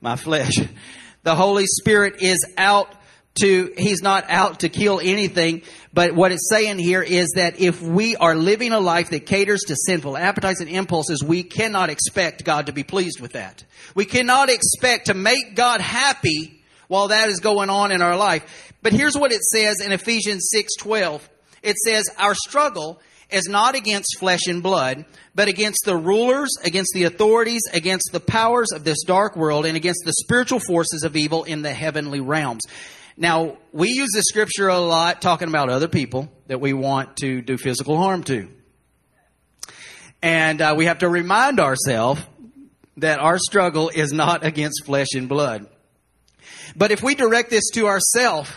my 0.00 0.16
flesh. 0.16 0.54
The 1.24 1.36
Holy 1.36 1.66
Spirit 1.66 2.20
is 2.20 2.44
out 2.58 2.92
to, 3.40 3.72
he's 3.78 4.02
not 4.02 4.26
out 4.28 4.60
to 4.60 4.68
kill 4.68 5.00
anything, 5.00 5.62
but 5.92 6.14
what 6.14 6.32
it's 6.32 6.48
saying 6.50 6.78
here 6.78 7.02
is 7.02 7.32
that 7.36 7.60
if 7.60 7.80
we 7.80 8.14
are 8.16 8.34
living 8.34 8.72
a 8.72 8.80
life 8.80 9.10
that 9.10 9.26
caters 9.26 9.62
to 9.68 9.76
sinful 9.76 10.16
appetites 10.16 10.60
and 10.60 10.68
impulses, 10.68 11.22
we 11.22 11.42
cannot 11.42 11.88
expect 11.88 12.44
God 12.44 12.66
to 12.66 12.72
be 12.72 12.82
pleased 12.82 13.20
with 13.20 13.32
that. 13.32 13.64
We 13.94 14.04
cannot 14.04 14.50
expect 14.50 15.06
to 15.06 15.14
make 15.14 15.54
God 15.54 15.80
happy 15.80 16.62
while 16.88 17.08
that 17.08 17.30
is 17.30 17.40
going 17.40 17.70
on 17.70 17.90
in 17.90 18.02
our 18.02 18.16
life. 18.16 18.72
But 18.82 18.92
here's 18.92 19.16
what 19.16 19.32
it 19.32 19.42
says 19.42 19.80
in 19.80 19.92
Ephesians 19.92 20.50
6:12. 20.52 21.26
It 21.62 21.76
says, 21.78 22.04
"Our 22.18 22.34
struggle 22.34 23.00
is 23.30 23.46
not 23.48 23.74
against 23.74 24.18
flesh 24.18 24.46
and 24.46 24.62
blood, 24.62 25.06
but 25.34 25.48
against 25.48 25.86
the 25.86 25.96
rulers, 25.96 26.50
against 26.64 26.90
the 26.92 27.04
authorities, 27.04 27.62
against 27.72 28.10
the 28.12 28.20
powers 28.20 28.72
of 28.74 28.84
this 28.84 29.02
dark 29.06 29.36
world, 29.36 29.64
and 29.64 29.74
against 29.74 30.02
the 30.04 30.12
spiritual 30.12 30.60
forces 30.60 31.02
of 31.02 31.16
evil 31.16 31.44
in 31.44 31.62
the 31.62 31.72
heavenly 31.72 32.20
realms." 32.20 32.60
Now, 33.16 33.58
we 33.72 33.88
use 33.88 34.10
this 34.14 34.24
scripture 34.26 34.68
a 34.68 34.78
lot 34.78 35.20
talking 35.20 35.48
about 35.48 35.68
other 35.68 35.88
people 35.88 36.32
that 36.46 36.60
we 36.60 36.72
want 36.72 37.16
to 37.18 37.42
do 37.42 37.58
physical 37.58 37.96
harm 37.96 38.22
to. 38.24 38.48
And 40.22 40.60
uh, 40.60 40.74
we 40.76 40.86
have 40.86 40.98
to 40.98 41.08
remind 41.08 41.60
ourselves 41.60 42.22
that 42.98 43.18
our 43.18 43.38
struggle 43.38 43.90
is 43.90 44.12
not 44.12 44.44
against 44.44 44.84
flesh 44.84 45.08
and 45.14 45.28
blood. 45.28 45.66
But 46.76 46.90
if 46.90 47.02
we 47.02 47.14
direct 47.14 47.50
this 47.50 47.70
to 47.74 47.86
ourselves, 47.86 48.50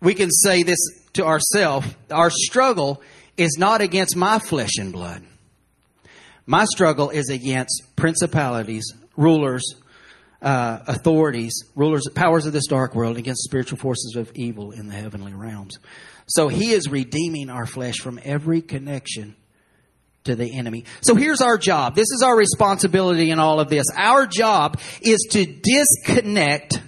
we 0.00 0.14
can 0.14 0.30
say 0.30 0.62
this 0.62 0.78
to 1.14 1.24
ourselves 1.24 1.86
our 2.10 2.30
struggle 2.30 3.00
is 3.36 3.56
not 3.58 3.80
against 3.80 4.16
my 4.16 4.38
flesh 4.38 4.76
and 4.78 4.92
blood. 4.92 5.22
My 6.46 6.64
struggle 6.64 7.10
is 7.10 7.28
against 7.28 7.82
principalities, 7.96 8.92
rulers, 9.16 9.64
uh, 10.42 10.80
authorities, 10.86 11.64
rulers, 11.74 12.04
powers 12.14 12.46
of 12.46 12.52
this 12.52 12.66
dark 12.66 12.94
world 12.94 13.16
against 13.16 13.42
spiritual 13.42 13.78
forces 13.78 14.16
of 14.16 14.30
evil 14.34 14.72
in 14.72 14.88
the 14.88 14.94
heavenly 14.94 15.32
realms. 15.32 15.78
So 16.26 16.48
he 16.48 16.72
is 16.72 16.90
redeeming 16.90 17.50
our 17.50 17.66
flesh 17.66 17.96
from 17.96 18.20
every 18.22 18.60
connection 18.62 19.36
to 20.24 20.34
the 20.34 20.58
enemy. 20.58 20.84
So 21.02 21.14
here's 21.14 21.40
our 21.40 21.56
job. 21.56 21.94
This 21.94 22.10
is 22.10 22.22
our 22.22 22.36
responsibility 22.36 23.30
in 23.30 23.38
all 23.38 23.60
of 23.60 23.68
this. 23.68 23.84
Our 23.96 24.26
job 24.26 24.80
is 25.00 25.26
to 25.30 25.46
disconnect 25.46 26.80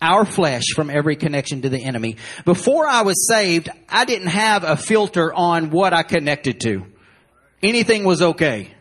our 0.00 0.24
flesh 0.24 0.64
from 0.74 0.90
every 0.90 1.16
connection 1.16 1.62
to 1.62 1.68
the 1.68 1.82
enemy. 1.84 2.16
Before 2.44 2.86
I 2.86 3.02
was 3.02 3.28
saved, 3.28 3.68
I 3.88 4.04
didn't 4.04 4.28
have 4.28 4.64
a 4.64 4.76
filter 4.76 5.32
on 5.32 5.70
what 5.70 5.92
I 5.92 6.02
connected 6.02 6.60
to. 6.60 6.86
Anything 7.62 8.04
was 8.04 8.20
okay 8.20 8.75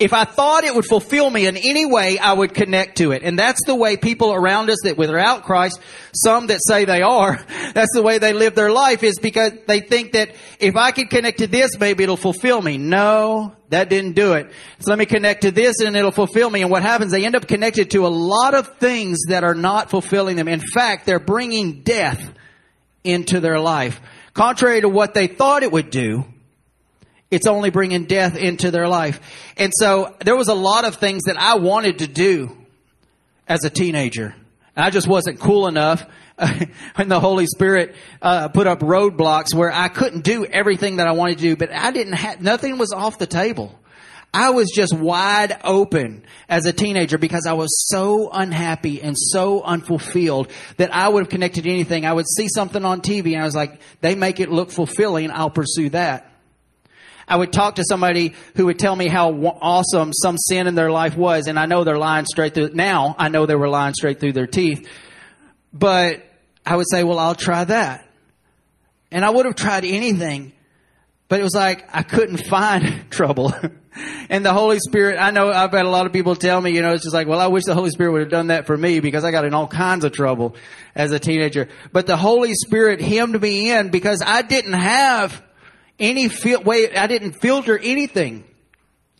if 0.00 0.14
I 0.14 0.24
thought 0.24 0.64
it 0.64 0.74
would 0.74 0.86
fulfill 0.86 1.28
me 1.28 1.46
in 1.46 1.58
any 1.58 1.84
way, 1.84 2.18
I 2.18 2.32
would 2.32 2.54
connect 2.54 2.96
to 2.98 3.12
it. 3.12 3.22
And 3.22 3.38
that's 3.38 3.60
the 3.66 3.74
way 3.74 3.98
people 3.98 4.32
around 4.32 4.70
us 4.70 4.78
that 4.84 4.96
without 4.96 5.44
Christ, 5.44 5.78
some 6.14 6.46
that 6.46 6.58
say 6.66 6.86
they 6.86 7.02
are, 7.02 7.36
that's 7.74 7.92
the 7.94 8.02
way 8.02 8.16
they 8.16 8.32
live 8.32 8.54
their 8.54 8.72
life 8.72 9.02
is 9.02 9.18
because 9.18 9.52
they 9.68 9.80
think 9.80 10.12
that 10.12 10.30
if 10.58 10.74
I 10.74 10.92
can 10.92 11.08
connect 11.08 11.40
to 11.40 11.46
this, 11.46 11.78
maybe 11.78 12.02
it'll 12.02 12.16
fulfill 12.16 12.62
me. 12.62 12.78
No, 12.78 13.54
that 13.68 13.90
didn't 13.90 14.12
do 14.12 14.32
it. 14.32 14.50
So 14.78 14.90
let 14.90 14.98
me 14.98 15.04
connect 15.04 15.42
to 15.42 15.50
this 15.50 15.80
and 15.80 15.94
it'll 15.94 16.10
fulfill 16.12 16.48
me. 16.48 16.62
And 16.62 16.70
what 16.70 16.82
happens? 16.82 17.12
They 17.12 17.26
end 17.26 17.36
up 17.36 17.46
connected 17.46 17.90
to 17.90 18.06
a 18.06 18.08
lot 18.08 18.54
of 18.54 18.78
things 18.78 19.18
that 19.28 19.44
are 19.44 19.54
not 19.54 19.90
fulfilling 19.90 20.36
them. 20.36 20.48
In 20.48 20.60
fact, 20.60 21.04
they're 21.04 21.20
bringing 21.20 21.82
death 21.82 22.32
into 23.04 23.38
their 23.40 23.60
life. 23.60 24.00
Contrary 24.32 24.80
to 24.80 24.88
what 24.88 25.12
they 25.12 25.26
thought 25.26 25.62
it 25.62 25.70
would 25.70 25.90
do, 25.90 26.24
it's 27.30 27.46
only 27.46 27.70
bringing 27.70 28.04
death 28.04 28.36
into 28.36 28.70
their 28.70 28.88
life. 28.88 29.20
And 29.56 29.72
so 29.74 30.14
there 30.24 30.36
was 30.36 30.48
a 30.48 30.54
lot 30.54 30.84
of 30.84 30.96
things 30.96 31.24
that 31.24 31.36
I 31.36 31.56
wanted 31.56 31.98
to 32.00 32.06
do 32.06 32.56
as 33.46 33.64
a 33.64 33.70
teenager. 33.70 34.34
And 34.76 34.84
I 34.84 34.90
just 34.90 35.06
wasn't 35.06 35.40
cool 35.40 35.66
enough 35.66 36.06
when 36.94 37.08
the 37.08 37.20
Holy 37.20 37.46
Spirit 37.46 37.94
uh, 38.22 38.48
put 38.48 38.66
up 38.66 38.80
roadblocks 38.80 39.54
where 39.54 39.72
I 39.72 39.88
couldn't 39.88 40.22
do 40.22 40.44
everything 40.44 40.96
that 40.96 41.06
I 41.06 41.12
wanted 41.12 41.38
to 41.38 41.42
do, 41.42 41.56
but 41.56 41.70
I 41.72 41.90
didn't 41.90 42.14
have, 42.14 42.40
nothing 42.40 42.78
was 42.78 42.92
off 42.92 43.18
the 43.18 43.26
table. 43.26 43.78
I 44.32 44.50
was 44.50 44.70
just 44.72 44.96
wide 44.96 45.58
open 45.64 46.24
as 46.48 46.64
a 46.64 46.72
teenager 46.72 47.18
because 47.18 47.46
I 47.46 47.54
was 47.54 47.88
so 47.88 48.30
unhappy 48.32 49.02
and 49.02 49.16
so 49.18 49.60
unfulfilled 49.62 50.52
that 50.76 50.94
I 50.94 51.08
would 51.08 51.24
have 51.24 51.30
connected 51.30 51.64
to 51.64 51.70
anything. 51.70 52.06
I 52.06 52.12
would 52.12 52.28
see 52.28 52.46
something 52.48 52.84
on 52.84 53.00
TV 53.00 53.32
and 53.32 53.42
I 53.42 53.44
was 53.44 53.56
like, 53.56 53.80
they 54.00 54.14
make 54.14 54.38
it 54.38 54.48
look 54.48 54.70
fulfilling. 54.70 55.32
I'll 55.32 55.50
pursue 55.50 55.88
that. 55.90 56.29
I 57.30 57.36
would 57.36 57.52
talk 57.52 57.76
to 57.76 57.84
somebody 57.88 58.34
who 58.56 58.66
would 58.66 58.80
tell 58.80 58.94
me 58.94 59.06
how 59.06 59.32
awesome 59.32 60.12
some 60.12 60.36
sin 60.36 60.66
in 60.66 60.74
their 60.74 60.90
life 60.90 61.16
was, 61.16 61.46
and 61.46 61.60
I 61.60 61.66
know 61.66 61.84
they're 61.84 61.96
lying 61.96 62.26
straight 62.26 62.54
through. 62.54 62.70
Now 62.74 63.14
I 63.16 63.28
know 63.28 63.46
they 63.46 63.54
were 63.54 63.68
lying 63.68 63.94
straight 63.94 64.18
through 64.18 64.32
their 64.32 64.48
teeth, 64.48 64.88
but 65.72 66.26
I 66.66 66.74
would 66.74 66.86
say, 66.90 67.04
"Well, 67.04 67.20
I'll 67.20 67.36
try 67.36 67.62
that," 67.62 68.04
and 69.12 69.24
I 69.24 69.30
would 69.30 69.46
have 69.46 69.54
tried 69.54 69.84
anything, 69.84 70.52
but 71.28 71.38
it 71.38 71.44
was 71.44 71.54
like 71.54 71.88
I 71.94 72.02
couldn't 72.02 72.38
find 72.48 73.08
trouble. 73.10 73.54
and 74.28 74.44
the 74.44 74.52
Holy 74.52 74.80
Spirit, 74.80 75.16
I 75.16 75.30
know 75.30 75.52
I've 75.52 75.70
had 75.70 75.86
a 75.86 75.88
lot 75.90 76.06
of 76.06 76.12
people 76.12 76.34
tell 76.34 76.60
me, 76.60 76.72
you 76.72 76.82
know, 76.82 76.94
it's 76.94 77.04
just 77.04 77.14
like, 77.14 77.28
well, 77.28 77.40
I 77.40 77.46
wish 77.46 77.64
the 77.64 77.74
Holy 77.74 77.90
Spirit 77.90 78.10
would 78.12 78.22
have 78.22 78.30
done 78.30 78.48
that 78.48 78.66
for 78.66 78.76
me 78.76 78.98
because 78.98 79.24
I 79.24 79.30
got 79.30 79.44
in 79.44 79.54
all 79.54 79.68
kinds 79.68 80.04
of 80.04 80.10
trouble 80.10 80.56
as 80.96 81.12
a 81.12 81.20
teenager. 81.20 81.68
But 81.92 82.08
the 82.08 82.16
Holy 82.16 82.54
Spirit 82.54 83.00
hemmed 83.00 83.40
me 83.40 83.70
in 83.70 83.90
because 83.90 84.20
I 84.24 84.42
didn't 84.42 84.72
have 84.72 85.42
any 86.00 86.28
way, 86.64 86.94
I 86.94 87.06
didn't 87.06 87.32
filter 87.40 87.78
anything. 87.78 88.44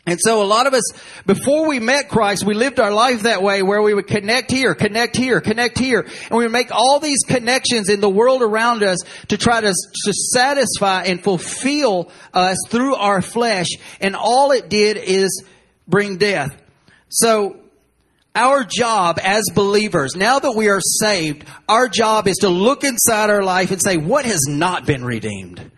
And 0.06 0.18
so 0.20 0.42
a 0.42 0.44
lot 0.44 0.66
of 0.66 0.72
us, 0.72 0.82
before 1.26 1.68
we 1.68 1.78
met 1.78 2.08
Christ, 2.08 2.44
we 2.44 2.54
lived 2.54 2.80
our 2.80 2.92
life 2.92 3.22
that 3.22 3.42
way 3.42 3.62
where 3.62 3.82
we 3.82 3.92
would 3.92 4.06
connect 4.06 4.50
here, 4.50 4.74
connect 4.74 5.14
here, 5.14 5.40
connect 5.40 5.78
here. 5.78 6.00
And 6.00 6.30
we 6.30 6.44
would 6.44 6.52
make 6.52 6.72
all 6.72 7.00
these 7.00 7.20
connections 7.26 7.90
in 7.90 8.00
the 8.00 8.08
world 8.08 8.42
around 8.42 8.82
us 8.82 8.98
to 9.28 9.36
try 9.36 9.60
to, 9.60 9.68
to 9.68 10.12
satisfy 10.12 11.04
and 11.04 11.22
fulfill 11.22 12.10
us 12.32 12.56
through 12.70 12.96
our 12.96 13.20
flesh. 13.20 13.68
And 14.00 14.16
all 14.16 14.52
it 14.52 14.70
did 14.70 14.96
is 14.96 15.44
bring 15.86 16.16
death. 16.16 16.60
So 17.10 17.60
our 18.34 18.64
job 18.64 19.18
as 19.22 19.44
believers, 19.54 20.16
now 20.16 20.38
that 20.38 20.56
we 20.56 20.70
are 20.70 20.80
saved, 20.80 21.44
our 21.68 21.88
job 21.88 22.26
is 22.26 22.38
to 22.38 22.48
look 22.48 22.84
inside 22.84 23.28
our 23.28 23.42
life 23.42 23.70
and 23.70 23.82
say, 23.82 23.98
what 23.98 24.24
has 24.24 24.40
not 24.48 24.86
been 24.86 25.04
redeemed? 25.04 25.70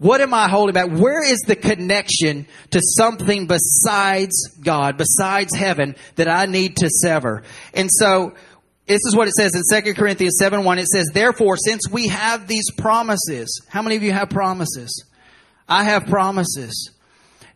What 0.00 0.22
am 0.22 0.32
I 0.32 0.48
holding 0.48 0.72
back? 0.72 0.88
Where 0.88 1.22
is 1.22 1.40
the 1.46 1.54
connection 1.54 2.46
to 2.70 2.80
something 2.82 3.46
besides 3.46 4.32
God, 4.58 4.96
besides 4.96 5.54
heaven 5.54 5.94
that 6.16 6.26
I 6.26 6.46
need 6.46 6.76
to 6.78 6.88
sever? 6.88 7.42
And 7.74 7.90
so 7.92 8.32
this 8.86 9.02
is 9.04 9.14
what 9.14 9.28
it 9.28 9.34
says 9.34 9.54
in 9.54 9.82
2 9.82 9.92
Corinthians 9.92 10.36
7 10.38 10.64
1. 10.64 10.78
It 10.78 10.86
says, 10.86 11.06
Therefore, 11.12 11.58
since 11.58 11.82
we 11.90 12.08
have 12.08 12.48
these 12.48 12.64
promises, 12.78 13.60
how 13.68 13.82
many 13.82 13.96
of 13.96 14.02
you 14.02 14.12
have 14.12 14.30
promises? 14.30 15.04
I 15.68 15.84
have 15.84 16.06
promises. 16.06 16.92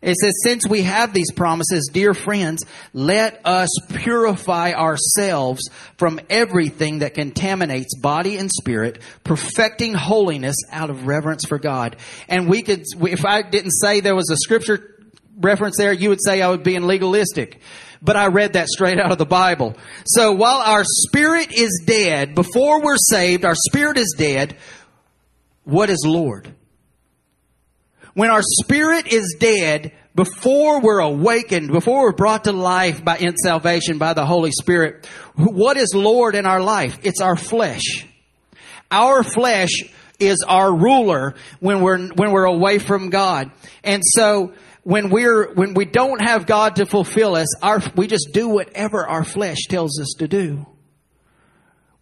It 0.05 0.15
says, 0.17 0.33
since 0.43 0.67
we 0.67 0.83
have 0.83 1.13
these 1.13 1.31
promises, 1.31 1.89
dear 1.91 2.13
friends, 2.13 2.63
let 2.93 3.41
us 3.43 3.69
purify 3.89 4.71
ourselves 4.71 5.67
from 5.97 6.19
everything 6.29 6.99
that 6.99 7.15
contaminates 7.15 7.97
body 7.99 8.37
and 8.37 8.51
spirit, 8.51 9.01
perfecting 9.23 9.95
holiness 9.95 10.57
out 10.71 10.91
of 10.91 11.07
reverence 11.07 11.45
for 11.45 11.57
God. 11.57 11.95
And 12.29 12.47
we 12.47 12.61
could, 12.61 12.83
if 13.01 13.25
I 13.25 13.41
didn't 13.41 13.71
say 13.71 13.99
there 13.99 14.15
was 14.15 14.29
a 14.29 14.37
scripture 14.37 15.07
reference 15.37 15.77
there, 15.77 15.91
you 15.91 16.09
would 16.09 16.23
say 16.23 16.39
I 16.39 16.49
was 16.49 16.59
being 16.59 16.83
legalistic. 16.83 17.59
But 17.99 18.15
I 18.15 18.27
read 18.27 18.53
that 18.53 18.67
straight 18.67 18.99
out 18.99 19.11
of 19.11 19.17
the 19.17 19.25
Bible. 19.25 19.75
So 20.05 20.33
while 20.33 20.59
our 20.59 20.83
spirit 20.85 21.51
is 21.51 21.83
dead, 21.83 22.35
before 22.35 22.83
we're 22.83 22.97
saved, 23.09 23.43
our 23.43 23.55
spirit 23.55 23.97
is 23.97 24.13
dead, 24.15 24.55
what 25.63 25.89
is 25.89 26.05
Lord? 26.05 26.53
When 28.15 28.31
our 28.31 28.41
spirit 28.41 29.07
is 29.07 29.35
dead, 29.39 29.91
before 30.15 30.79
we're 30.79 30.99
awakened, 30.99 31.71
before 31.71 32.03
we're 32.03 32.13
brought 32.13 32.45
to 32.45 32.53
life 32.53 33.03
by 33.03 33.17
in 33.17 33.35
salvation 33.35 33.97
by 33.97 34.13
the 34.13 34.25
Holy 34.25 34.51
Spirit, 34.51 35.05
what 35.35 35.77
is 35.77 35.93
Lord 35.93 36.35
in 36.35 36.45
our 36.45 36.61
life? 36.61 36.97
It's 37.03 37.21
our 37.21 37.35
flesh. 37.35 38.07
Our 38.89 39.23
flesh 39.23 39.83
is 40.19 40.43
our 40.47 40.73
ruler 40.73 41.35
when 41.59 41.81
we're 41.81 42.07
when 42.13 42.31
we're 42.31 42.45
away 42.45 42.79
from 42.79 43.09
God. 43.09 43.51
And 43.83 44.01
so 44.05 44.53
when 44.83 45.09
we're 45.09 45.53
when 45.53 45.73
we 45.73 45.83
don't 45.83 46.21
have 46.21 46.45
God 46.45 46.77
to 46.77 46.85
fulfill 46.85 47.35
us, 47.35 47.61
our 47.61 47.81
we 47.95 48.07
just 48.07 48.29
do 48.31 48.47
whatever 48.47 49.05
our 49.05 49.25
flesh 49.25 49.65
tells 49.69 49.99
us 49.99 50.13
to 50.19 50.27
do. 50.29 50.65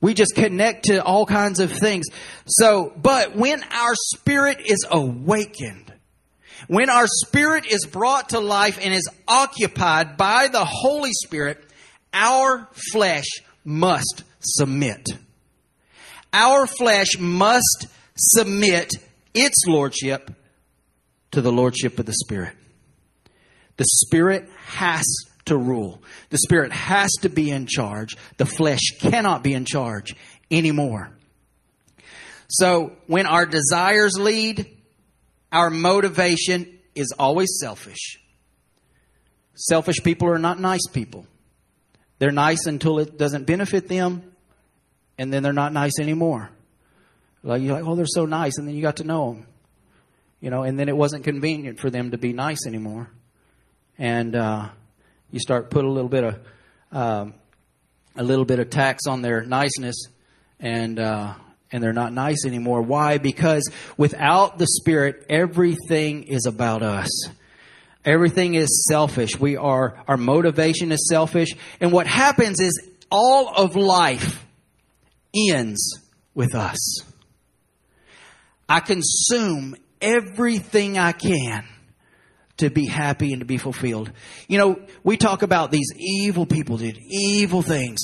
We 0.02 0.14
just 0.14 0.36
connect 0.36 0.86
to 0.86 1.02
all 1.02 1.26
kinds 1.26 1.60
of 1.60 1.72
things. 1.72 2.08
So, 2.46 2.94
but 2.96 3.38
when 3.38 3.64
our 3.64 3.96
spirit 3.96 4.60
is 4.66 4.86
awakened, 4.92 5.83
when 6.68 6.90
our 6.90 7.08
spirit 7.08 7.66
is 7.66 7.86
brought 7.86 8.30
to 8.30 8.40
life 8.40 8.80
and 8.82 8.94
is 8.94 9.10
occupied 9.28 10.18
by 10.18 10.48
the 10.48 10.66
Holy 10.66 11.12
Spirit, 11.24 11.64
our 12.14 12.70
flesh 12.92 13.26
must 13.64 14.24
submit. 14.40 15.08
Our 16.32 16.66
flesh 16.66 17.18
must 17.20 17.88
submit 18.16 18.92
its 19.34 19.66
lordship 19.68 20.32
to 21.32 21.42
the 21.42 21.52
lordship 21.52 22.00
of 22.00 22.06
the 22.06 22.14
Spirit. 22.14 22.54
The 23.78 23.86
Spirit 23.86 24.50
has 24.68 25.06
to 25.46 25.58
rule. 25.58 26.02
The 26.30 26.38
Spirit 26.38 26.72
has 26.72 27.12
to 27.22 27.30
be 27.30 27.50
in 27.50 27.66
charge. 27.68 28.16
The 28.38 28.46
flesh 28.46 28.82
cannot 29.00 29.44
be 29.44 29.54
in 29.54 29.66
charge 29.66 30.16
anymore. 30.52 31.12
So 32.50 32.94
when 33.08 33.26
our 33.26 33.46
desires 33.46 34.14
lead, 34.18 34.73
our 35.54 35.70
motivation 35.70 36.80
is 36.96 37.14
always 37.18 37.58
selfish. 37.62 38.20
Selfish 39.56 40.04
people 40.04 40.28
are 40.28 40.40
not 40.40 40.60
nice 40.60 40.86
people. 40.92 41.28
They're 42.20 42.32
nice 42.32 42.66
until 42.66 43.00
it 43.00 43.18
doesn't 43.18 43.46
benefit 43.46 43.88
them, 43.88 44.34
and 45.18 45.32
then 45.32 45.44
they're 45.44 45.54
not 45.54 45.74
nice 45.74 46.00
anymore. 46.00 46.50
Like 47.44 47.62
you're 47.62 47.74
like, 47.74 47.86
oh, 47.86 47.96
they're 47.96 48.06
so 48.08 48.26
nice, 48.26 48.58
and 48.58 48.68
then 48.68 48.76
you 48.76 48.82
got 48.82 48.98
to 48.98 49.04
know 49.04 49.34
them, 49.34 49.48
you 50.40 50.50
know, 50.50 50.64
and 50.64 50.80
then 50.80 50.90
it 50.90 50.96
wasn't 50.96 51.24
convenient 51.24 51.80
for 51.80 51.90
them 51.90 52.12
to 52.12 52.18
be 52.18 52.34
nice 52.34 52.66
anymore, 52.66 53.10
and 53.98 54.36
uh, 54.36 54.70
you 55.32 55.40
start 55.40 55.70
put 55.70 55.86
a 55.86 55.90
little 55.90 56.10
bit 56.10 56.24
of 56.24 56.40
um, 56.92 57.34
a 58.16 58.24
little 58.24 58.46
bit 58.46 58.60
of 58.60 58.70
tax 58.70 59.08
on 59.08 59.22
their 59.22 59.42
niceness, 59.42 60.06
and 60.60 61.00
uh, 61.00 61.34
and 61.74 61.84
they're 61.84 61.92
not 61.92 62.14
nice 62.14 62.46
anymore. 62.46 62.82
Why? 62.84 63.18
Because 63.18 63.70
without 63.98 64.58
the 64.60 64.68
Spirit, 64.68 65.26
everything 65.28 66.24
is 66.24 66.46
about 66.46 66.84
us. 66.84 67.10
Everything 68.06 68.54
is 68.54 68.86
selfish. 68.88 69.40
We 69.40 69.58
are, 69.58 70.02
our 70.08 70.18
motivation 70.18 70.92
is 70.92 71.10
selfish. 71.10 71.50
And 71.82 71.92
what 71.92 72.06
happens 72.06 72.60
is 72.60 72.80
all 73.10 73.54
of 73.56 73.76
life 73.76 74.46
ends 75.36 76.00
with 76.36 76.54
us. 76.54 77.04
I 78.70 78.80
consume 78.80 79.76
everything 80.02 80.98
I 80.98 81.12
can 81.12 81.66
to 82.58 82.70
be 82.70 82.86
happy 82.86 83.32
and 83.32 83.40
to 83.40 83.46
be 83.46 83.58
fulfilled. 83.58 84.12
You 84.48 84.58
know, 84.58 84.82
we 85.04 85.18
talk 85.18 85.42
about 85.42 85.72
these 85.72 85.92
evil 85.98 86.46
people 86.46 86.78
did 86.78 86.98
evil 87.00 87.62
things. 87.62 88.02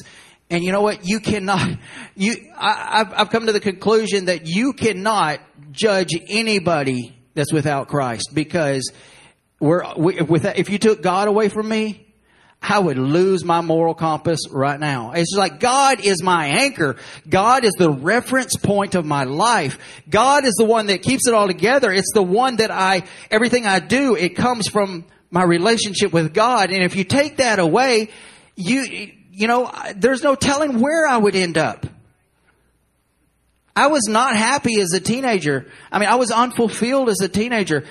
And 0.49 0.63
you 0.63 0.71
know 0.71 0.81
what? 0.81 1.07
You 1.07 1.19
cannot, 1.19 1.77
you, 2.15 2.35
I, 2.57 2.97
have 2.99 3.13
I've 3.15 3.29
come 3.29 3.45
to 3.45 3.51
the 3.51 3.59
conclusion 3.59 4.25
that 4.25 4.47
you 4.47 4.73
cannot 4.73 5.39
judge 5.71 6.09
anybody 6.27 7.15
that's 7.35 7.53
without 7.53 7.88
Christ 7.88 8.29
because 8.33 8.91
we're, 9.59 9.83
we, 9.95 10.21
with, 10.21 10.45
if 10.45 10.69
you 10.69 10.79
took 10.79 11.03
God 11.03 11.27
away 11.27 11.49
from 11.49 11.69
me, 11.69 12.07
I 12.62 12.79
would 12.79 12.97
lose 12.97 13.45
my 13.45 13.62
moral 13.62 13.93
compass 13.93 14.39
right 14.49 14.79
now. 14.79 15.12
It's 15.12 15.33
like 15.38 15.59
God 15.59 16.01
is 16.01 16.21
my 16.21 16.47
anchor. 16.47 16.97
God 17.27 17.63
is 17.63 17.71
the 17.77 17.89
reference 17.89 18.57
point 18.57 18.95
of 18.95 19.05
my 19.05 19.23
life. 19.23 19.77
God 20.09 20.43
is 20.43 20.55
the 20.57 20.65
one 20.65 20.88
that 20.88 21.01
keeps 21.01 21.27
it 21.27 21.33
all 21.33 21.47
together. 21.47 21.91
It's 21.91 22.12
the 22.13 22.23
one 22.23 22.57
that 22.57 22.71
I, 22.71 23.03
everything 23.31 23.65
I 23.65 23.79
do, 23.79 24.15
it 24.15 24.35
comes 24.35 24.67
from 24.67 25.05
my 25.31 25.43
relationship 25.43 26.12
with 26.12 26.33
God. 26.33 26.71
And 26.71 26.83
if 26.83 26.95
you 26.95 27.05
take 27.05 27.38
that 27.38 27.59
away, 27.59 28.09
you, 28.55 29.12
you 29.39 29.47
know, 29.47 29.71
there's 29.95 30.21
no 30.21 30.36
telling 30.36 30.82
where 30.82 31.08
I 31.08 31.15
would 31.15 31.34
end 31.34 31.58
up. 31.58 31.86
I 33.73 33.88
was 33.88 34.06
not 34.10 34.36
happy 34.36 34.82
as 34.82 34.91
a 34.91 34.99
teenager. 34.99 35.71
I 35.89 35.99
mean, 35.99 36.10
I 36.10 36.15
was 36.15 36.30
unfulfilled 36.30 37.08
as 37.08 37.21
a 37.21 37.30
teenager 37.30 37.86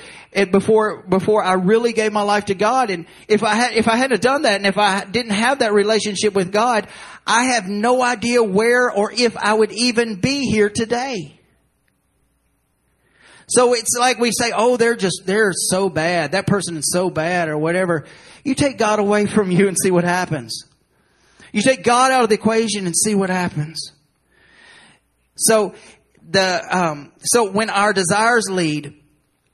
before, 0.52 1.04
before 1.08 1.42
I 1.42 1.54
really 1.54 1.94
gave 1.94 2.12
my 2.12 2.20
life 2.20 2.46
to 2.46 2.54
God. 2.54 2.90
And 2.90 3.06
if 3.28 3.42
I 3.42 3.54
had, 3.54 3.72
if 3.72 3.88
I 3.88 3.96
hadn't 3.96 4.20
done 4.20 4.42
that 4.42 4.56
and 4.56 4.66
if 4.66 4.76
I 4.76 5.06
didn't 5.06 5.32
have 5.32 5.60
that 5.60 5.72
relationship 5.72 6.34
with 6.34 6.52
God, 6.52 6.86
I 7.26 7.44
have 7.44 7.66
no 7.66 8.02
idea 8.02 8.42
where 8.42 8.90
or 8.90 9.10
if 9.10 9.34
I 9.38 9.54
would 9.54 9.72
even 9.72 10.16
be 10.16 10.50
here 10.50 10.68
today. 10.68 11.40
So 13.48 13.72
it's 13.72 13.96
like 13.98 14.18
we 14.18 14.32
say, 14.32 14.52
oh, 14.54 14.76
they're 14.76 14.96
just, 14.96 15.22
they're 15.24 15.52
so 15.54 15.88
bad. 15.88 16.32
That 16.32 16.46
person 16.46 16.76
is 16.76 16.92
so 16.92 17.08
bad 17.08 17.48
or 17.48 17.56
whatever. 17.56 18.04
You 18.44 18.54
take 18.54 18.76
God 18.76 18.98
away 18.98 19.24
from 19.24 19.50
you 19.50 19.66
and 19.66 19.76
see 19.82 19.90
what 19.90 20.04
happens. 20.04 20.67
You 21.52 21.62
take 21.62 21.82
God 21.82 22.10
out 22.12 22.24
of 22.24 22.28
the 22.28 22.34
equation 22.34 22.86
and 22.86 22.94
see 22.96 23.14
what 23.14 23.30
happens. 23.30 23.92
So 25.36 25.74
the 26.28 26.76
um, 26.76 27.12
so 27.20 27.50
when 27.50 27.70
our 27.70 27.92
desires 27.92 28.48
lead, 28.50 28.94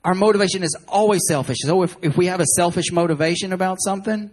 our 0.03 0.13
motivation 0.13 0.63
is 0.63 0.75
always 0.87 1.21
selfish. 1.27 1.57
So 1.61 1.83
if, 1.83 1.95
if 2.01 2.17
we 2.17 2.27
have 2.27 2.39
a 2.39 2.45
selfish 2.55 2.91
motivation 2.91 3.53
about 3.53 3.77
something, 3.81 4.29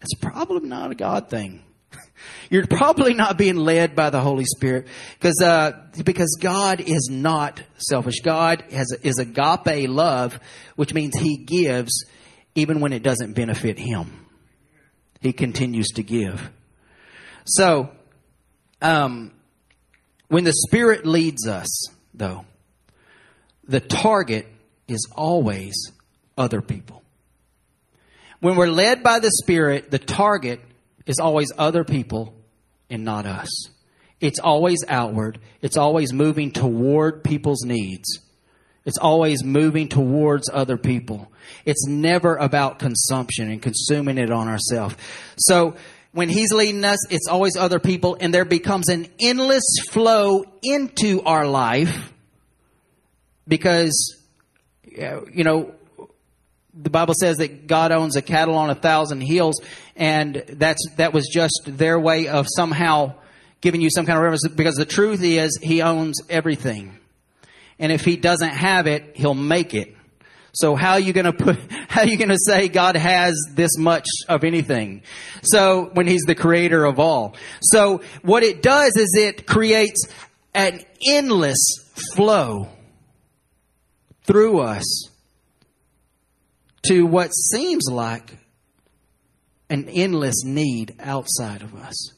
it's 0.00 0.14
probably 0.14 0.68
not 0.68 0.90
a 0.90 0.94
God 0.94 1.28
thing. 1.28 1.62
You're 2.50 2.66
probably 2.66 3.14
not 3.14 3.36
being 3.36 3.56
led 3.56 3.96
by 3.96 4.10
the 4.10 4.20
Holy 4.20 4.44
Spirit 4.44 4.86
because 5.18 5.40
uh, 5.42 5.72
because 6.04 6.38
God 6.40 6.80
is 6.80 7.08
not 7.10 7.62
selfish. 7.76 8.20
God 8.20 8.64
has 8.70 8.92
is 9.02 9.18
agape 9.18 9.88
love, 9.88 10.38
which 10.76 10.94
means 10.94 11.16
He 11.16 11.36
gives 11.38 12.04
even 12.54 12.80
when 12.80 12.92
it 12.92 13.02
doesn't 13.02 13.34
benefit 13.34 13.78
Him. 13.78 14.26
He 15.20 15.32
continues 15.32 15.88
to 15.88 16.02
give. 16.02 16.50
So, 17.44 17.90
um, 18.82 19.32
when 20.28 20.44
the 20.44 20.52
Spirit 20.52 21.06
leads 21.06 21.46
us, 21.46 21.88
though, 22.14 22.44
the 23.66 23.80
target 23.80 24.46
is 24.88 25.08
always 25.14 25.92
other 26.36 26.60
people. 26.60 27.02
When 28.40 28.56
we're 28.56 28.68
led 28.68 29.02
by 29.02 29.18
the 29.18 29.30
Spirit, 29.30 29.90
the 29.90 29.98
target 29.98 30.60
is 31.06 31.18
always 31.18 31.52
other 31.58 31.84
people 31.84 32.34
and 32.88 33.04
not 33.04 33.26
us. 33.26 33.68
It's 34.20 34.38
always 34.38 34.84
outward. 34.88 35.38
It's 35.62 35.76
always 35.76 36.12
moving 36.12 36.52
toward 36.52 37.24
people's 37.24 37.64
needs. 37.64 38.20
It's 38.84 38.98
always 38.98 39.44
moving 39.44 39.88
towards 39.88 40.48
other 40.52 40.76
people. 40.76 41.30
It's 41.64 41.86
never 41.86 42.36
about 42.36 42.78
consumption 42.78 43.50
and 43.50 43.60
consuming 43.60 44.18
it 44.18 44.30
on 44.30 44.48
ourselves. 44.48 44.96
So 45.36 45.76
when 46.12 46.28
he's 46.28 46.52
leading 46.52 46.84
us, 46.84 46.98
it's 47.10 47.28
always 47.28 47.56
other 47.56 47.78
people 47.78 48.16
and 48.20 48.34
there 48.34 48.44
becomes 48.44 48.88
an 48.88 49.08
endless 49.20 49.64
flow 49.90 50.44
into 50.62 51.22
our 51.22 51.46
life 51.46 52.12
because, 53.46 54.16
you 54.84 55.44
know, 55.44 55.74
the 56.72 56.90
Bible 56.90 57.14
says 57.18 57.38
that 57.38 57.66
God 57.66 57.92
owns 57.92 58.16
a 58.16 58.22
cattle 58.22 58.56
on 58.56 58.70
a 58.70 58.74
thousand 58.74 59.20
hills, 59.20 59.60
and 59.96 60.44
that's 60.48 60.80
that 60.96 61.12
was 61.12 61.28
just 61.28 61.62
their 61.66 61.98
way 61.98 62.28
of 62.28 62.46
somehow 62.48 63.14
giving 63.60 63.80
you 63.80 63.90
some 63.90 64.06
kind 64.06 64.16
of 64.16 64.22
reference. 64.22 64.46
Because 64.48 64.76
the 64.76 64.84
truth 64.84 65.22
is, 65.22 65.58
He 65.60 65.82
owns 65.82 66.20
everything, 66.28 66.96
and 67.78 67.92
if 67.92 68.04
He 68.04 68.16
doesn't 68.16 68.50
have 68.50 68.86
it, 68.86 69.16
He'll 69.16 69.34
make 69.34 69.74
it. 69.74 69.96
So 70.52 70.74
how 70.74 70.92
are 70.92 71.00
you 71.00 71.12
going 71.12 71.26
to 71.26 71.32
put? 71.32 71.56
How 71.88 72.02
are 72.02 72.06
you 72.06 72.16
going 72.16 72.30
to 72.30 72.38
say 72.38 72.68
God 72.68 72.96
has 72.96 73.34
this 73.52 73.76
much 73.76 74.06
of 74.28 74.44
anything? 74.44 75.02
So 75.42 75.90
when 75.92 76.06
He's 76.06 76.22
the 76.22 76.36
Creator 76.36 76.84
of 76.84 77.00
all. 77.00 77.34
So 77.60 78.02
what 78.22 78.42
it 78.42 78.62
does 78.62 78.92
is 78.96 79.16
it 79.18 79.46
creates 79.46 80.06
an 80.54 80.80
endless 81.08 81.58
flow 82.14 82.68
through 84.22 84.60
us 84.60 85.10
to 86.88 87.06
what 87.06 87.30
seems 87.30 87.86
like 87.90 88.38
an 89.68 89.88
endless 89.88 90.44
need 90.44 90.94
outside 91.00 91.62
of 91.62 91.74
us. 91.74 92.12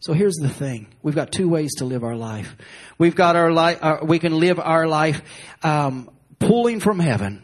So 0.00 0.12
here's 0.12 0.36
the 0.36 0.48
thing. 0.48 0.86
We've 1.02 1.14
got 1.14 1.30
two 1.30 1.48
ways 1.48 1.74
to 1.76 1.84
live 1.84 2.04
our 2.04 2.16
life. 2.16 2.56
We've 2.96 3.14
got 3.14 3.36
our 3.36 3.52
life, 3.52 3.78
uh, 3.82 3.98
we 4.02 4.18
can 4.18 4.38
live 4.38 4.58
our 4.58 4.86
life, 4.86 5.20
um, 5.62 6.10
pulling 6.38 6.80
from 6.80 6.98
heaven 6.98 7.42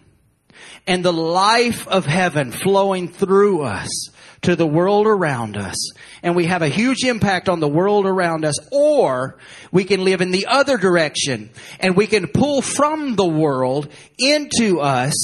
and 0.86 1.04
the 1.04 1.12
life 1.12 1.86
of 1.88 2.06
heaven 2.06 2.52
flowing 2.52 3.08
through 3.08 3.62
us 3.62 4.10
to 4.42 4.54
the 4.54 4.66
world 4.66 5.06
around 5.06 5.56
us. 5.56 5.76
And 6.22 6.36
we 6.36 6.46
have 6.46 6.62
a 6.62 6.68
huge 6.68 7.04
impact 7.04 7.48
on 7.48 7.60
the 7.60 7.68
world 7.68 8.06
around 8.06 8.44
us. 8.44 8.54
Or 8.70 9.38
we 9.72 9.84
can 9.84 10.04
live 10.04 10.20
in 10.20 10.30
the 10.30 10.46
other 10.46 10.76
direction 10.76 11.50
and 11.80 11.96
we 11.96 12.06
can 12.06 12.28
pull 12.28 12.62
from 12.62 13.16
the 13.16 13.26
world 13.26 13.88
into 14.18 14.80
us 14.80 15.14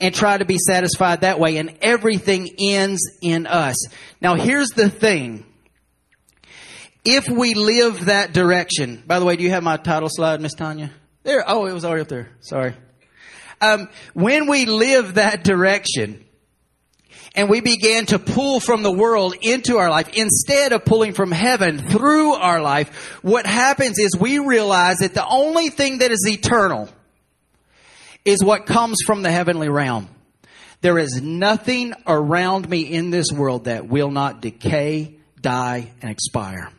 and 0.00 0.14
try 0.14 0.38
to 0.38 0.46
be 0.46 0.56
satisfied 0.56 1.20
that 1.20 1.38
way, 1.38 1.58
and 1.58 1.76
everything 1.82 2.48
ends 2.58 3.02
in 3.20 3.46
us. 3.46 3.76
Now, 4.22 4.34
here's 4.34 4.70
the 4.70 4.88
thing. 4.88 5.44
If 7.04 7.28
we 7.28 7.52
live 7.52 8.06
that 8.06 8.32
direction, 8.32 9.02
by 9.06 9.18
the 9.18 9.26
way, 9.26 9.36
do 9.36 9.42
you 9.42 9.50
have 9.50 9.62
my 9.62 9.76
title 9.76 10.08
slide, 10.10 10.40
Miss 10.40 10.54
Tanya? 10.54 10.90
There. 11.22 11.44
Oh, 11.46 11.66
it 11.66 11.72
was 11.72 11.84
already 11.84 12.02
up 12.02 12.08
there. 12.08 12.30
Sorry. 12.40 12.74
Um, 13.60 13.88
when 14.14 14.48
we 14.48 14.66
live 14.66 15.14
that 15.14 15.44
direction, 15.44 16.24
and 17.34 17.48
we 17.48 17.60
began 17.60 18.06
to 18.06 18.18
pull 18.18 18.60
from 18.60 18.82
the 18.82 18.90
world 18.90 19.34
into 19.40 19.76
our 19.78 19.88
life 19.88 20.08
instead 20.14 20.72
of 20.72 20.84
pulling 20.84 21.12
from 21.12 21.30
heaven 21.30 21.78
through 21.78 22.34
our 22.34 22.60
life, 22.60 23.20
what 23.22 23.46
happens 23.46 23.98
is 23.98 24.16
we 24.18 24.38
realize 24.38 24.98
that 24.98 25.14
the 25.14 25.26
only 25.26 25.68
thing 25.68 25.98
that 25.98 26.10
is 26.10 26.26
eternal 26.26 26.88
is 28.24 28.42
what 28.42 28.66
comes 28.66 28.98
from 29.06 29.22
the 29.22 29.30
heavenly 29.30 29.68
realm. 29.68 30.08
There 30.80 30.98
is 30.98 31.20
nothing 31.22 31.92
around 32.06 32.68
me 32.68 32.80
in 32.80 33.10
this 33.10 33.30
world 33.30 33.64
that 33.64 33.86
will 33.86 34.10
not 34.10 34.40
decay, 34.40 35.16
die, 35.40 35.92
and 36.02 36.10
expire. 36.10 36.72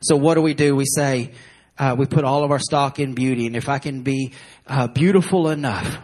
So 0.00 0.16
what 0.16 0.34
do 0.34 0.42
we 0.42 0.54
do? 0.54 0.76
We 0.76 0.84
say, 0.86 1.32
uh, 1.78 1.94
we 1.98 2.06
put 2.06 2.24
all 2.24 2.44
of 2.44 2.50
our 2.50 2.58
stock 2.58 2.98
in 2.98 3.14
beauty. 3.14 3.46
And 3.46 3.56
if 3.56 3.68
I 3.68 3.78
can 3.78 4.02
be 4.02 4.32
uh, 4.66 4.88
beautiful 4.88 5.48
enough, 5.48 5.98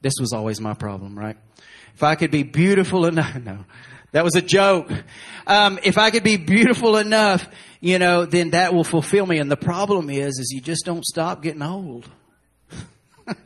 this 0.00 0.14
was 0.20 0.32
always 0.32 0.60
my 0.60 0.74
problem, 0.74 1.18
right? 1.18 1.36
If 1.94 2.02
I 2.02 2.14
could 2.14 2.30
be 2.30 2.42
beautiful 2.42 3.06
enough, 3.06 3.34
no, 3.44 3.64
that 4.12 4.24
was 4.24 4.34
a 4.34 4.42
joke. 4.42 4.90
Um, 5.46 5.78
if 5.82 5.98
I 5.98 6.10
could 6.10 6.24
be 6.24 6.36
beautiful 6.36 6.96
enough, 6.96 7.48
you 7.80 7.98
know, 7.98 8.24
then 8.24 8.50
that 8.50 8.74
will 8.74 8.84
fulfill 8.84 9.26
me. 9.26 9.38
And 9.38 9.50
the 9.50 9.56
problem 9.56 10.10
is, 10.10 10.38
is 10.38 10.50
you 10.52 10.60
just 10.60 10.84
don't 10.84 11.04
stop 11.04 11.42
getting 11.42 11.62
old. 11.62 12.08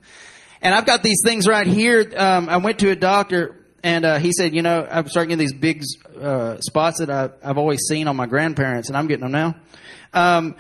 And 0.63 0.75
I've 0.75 0.87
got 0.87 1.05
these 1.05 1.21
things 1.25 1.47
right 1.47 1.67
here. 1.67 2.13
Um, 2.17 2.49
I 2.49 2.57
went 2.57 2.81
to 2.81 2.91
a 2.91 2.97
doctor 2.97 3.55
and 3.85 4.05
uh, 4.05 4.19
he 4.19 4.33
said, 4.33 4.53
you 4.53 4.63
know, 4.63 4.85
I'm 4.91 5.07
starting 5.07 5.29
getting 5.29 5.39
these 5.39 5.55
big 5.55 5.85
uh, 6.21 6.59
spots 6.61 6.99
that 6.99 7.09
I, 7.09 7.31
have 7.47 7.57
always 7.57 7.83
seen 7.89 8.09
on 8.09 8.17
my 8.17 8.27
grandparents, 8.27 8.89
and 8.89 8.97
I'm 8.97 9.07
getting 9.07 9.23
them 9.23 9.31
now. 9.31 9.55
Um, 10.13 10.57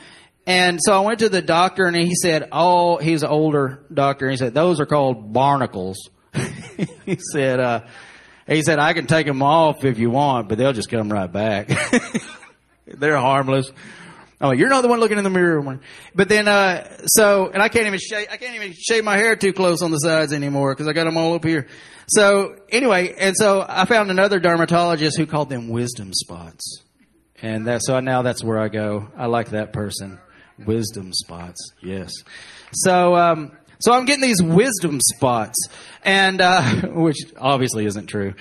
and 0.47 0.79
so 0.81 0.93
I 0.93 1.01
went 1.01 1.19
to 1.21 1.29
the 1.29 1.43
doctor, 1.43 1.87
and 1.87 1.97
he 1.97 2.15
said, 2.15 2.49
"Oh, 2.53 2.99
he's 2.99 3.23
an 3.23 3.31
older 3.31 3.85
doctor." 3.93 4.31
He 4.31 4.37
said, 4.37 4.55
"Those 4.55 4.81
are 4.81 4.87
called 4.87 5.33
barnacles." 5.33 5.99
he 7.05 7.19
said, 7.33 7.59
uh, 7.59 7.81
"He 8.47 8.63
said 8.63 8.79
I 8.79 8.93
can 8.93 9.07
take 9.07 9.27
them 9.27 9.43
off 9.43 9.85
if 9.85 9.99
you 9.99 10.11
want, 10.11 10.49
but 10.49 10.59
they'll 10.59 10.73
just 10.73 10.89
come 10.89 11.13
right 11.13 11.31
back. 11.31 11.71
They're 12.87 13.17
harmless." 13.19 13.71
Oh, 14.39 14.53
you're 14.53 14.69
not 14.69 14.83
the 14.83 14.89
one 14.89 15.01
looking 15.01 15.17
in 15.17 15.25
the 15.25 15.31
mirror. 15.31 15.81
But 16.15 16.29
then, 16.29 16.47
uh, 16.47 16.99
so, 17.07 17.49
and 17.49 17.63
I 17.63 17.71
can't 17.71 17.87
even 17.87 17.99
shave, 17.99 18.27
I 18.31 18.37
can't 18.37 18.55
even 18.55 18.75
shave 18.75 19.03
my 19.03 19.17
hair 19.17 19.35
too 19.35 19.55
close 19.55 19.81
on 19.81 19.91
the 19.91 19.97
sides 19.97 20.33
anymore 20.35 20.75
because 20.75 20.87
I 20.87 20.93
got 20.93 21.05
them 21.05 21.17
all 21.17 21.35
up 21.35 21.45
here. 21.45 21.69
So 22.07 22.55
anyway, 22.69 23.15
and 23.19 23.35
so 23.35 23.65
I 23.67 23.87
found 23.87 24.11
another 24.11 24.39
dermatologist 24.39 25.17
who 25.17 25.25
called 25.25 25.49
them 25.49 25.69
wisdom 25.69 26.13
spots. 26.13 26.83
And 27.41 27.67
that, 27.67 27.81
so 27.83 27.99
now 28.01 28.23
that's 28.23 28.45
where 28.45 28.59
I 28.59 28.69
go. 28.69 29.09
I 29.17 29.27
like 29.27 29.51
that 29.51 29.73
person. 29.73 30.19
Wisdom 30.64 31.12
spots. 31.12 31.73
Yes. 31.83 32.11
So, 32.73 33.14
um, 33.14 33.53
so 33.79 33.92
I'm 33.92 34.05
getting 34.05 34.23
these 34.23 34.42
wisdom 34.42 35.01
spots 35.14 35.57
and, 36.05 36.40
uh, 36.40 36.62
which 36.88 37.19
obviously 37.38 37.87
isn't 37.87 38.07
true, 38.07 38.35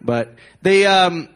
but 0.00 0.34
the, 0.62 0.86
um, 0.86 1.28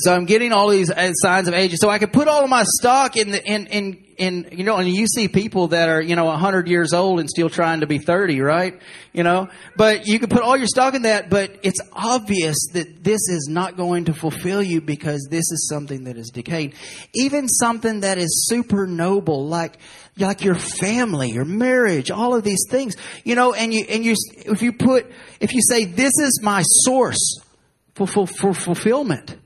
so 0.00 0.12
I'm 0.12 0.24
getting 0.24 0.52
all 0.52 0.68
these 0.70 0.90
uh, 0.90 1.12
signs 1.12 1.46
of 1.46 1.54
aging. 1.54 1.76
So 1.76 1.88
I 1.88 2.00
could 2.00 2.12
put 2.12 2.26
all 2.26 2.42
of 2.42 2.50
my 2.50 2.64
stock 2.80 3.16
in 3.16 3.30
the, 3.30 3.44
in, 3.44 3.66
in, 3.68 4.04
in, 4.18 4.48
you 4.50 4.64
know, 4.64 4.76
and 4.76 4.88
you 4.88 5.06
see 5.06 5.28
people 5.28 5.68
that 5.68 5.88
are, 5.88 6.02
you 6.02 6.16
know, 6.16 6.24
100 6.24 6.66
years 6.66 6.92
old 6.92 7.20
and 7.20 7.30
still 7.30 7.48
trying 7.48 7.78
to 7.78 7.86
be 7.86 7.98
30, 7.98 8.40
right? 8.40 8.80
You 9.12 9.22
know, 9.22 9.48
but 9.76 10.08
you 10.08 10.18
can 10.18 10.30
put 10.30 10.42
all 10.42 10.56
your 10.56 10.66
stock 10.66 10.94
in 10.94 11.02
that, 11.02 11.30
but 11.30 11.60
it's 11.62 11.80
obvious 11.92 12.56
that 12.72 13.04
this 13.04 13.28
is 13.28 13.46
not 13.48 13.76
going 13.76 14.06
to 14.06 14.14
fulfill 14.14 14.64
you 14.64 14.80
because 14.80 15.28
this 15.30 15.48
is 15.52 15.68
something 15.68 16.04
that 16.04 16.16
is 16.16 16.30
decaying. 16.30 16.74
Even 17.14 17.48
something 17.48 18.00
that 18.00 18.18
is 18.18 18.48
super 18.48 18.88
noble, 18.88 19.46
like, 19.46 19.78
like 20.18 20.42
your 20.42 20.56
family, 20.56 21.30
your 21.30 21.44
marriage, 21.44 22.10
all 22.10 22.34
of 22.34 22.42
these 22.42 22.64
things, 22.68 22.96
you 23.22 23.36
know, 23.36 23.54
and 23.54 23.72
you, 23.72 23.84
and 23.88 24.04
you, 24.04 24.16
if 24.38 24.60
you 24.60 24.72
put, 24.72 25.06
if 25.38 25.54
you 25.54 25.60
say, 25.62 25.84
this 25.84 26.12
is 26.20 26.40
my 26.42 26.62
source 26.64 27.38
for, 27.94 28.08
for, 28.08 28.26
for 28.26 28.52
fulfillment, 28.52 29.36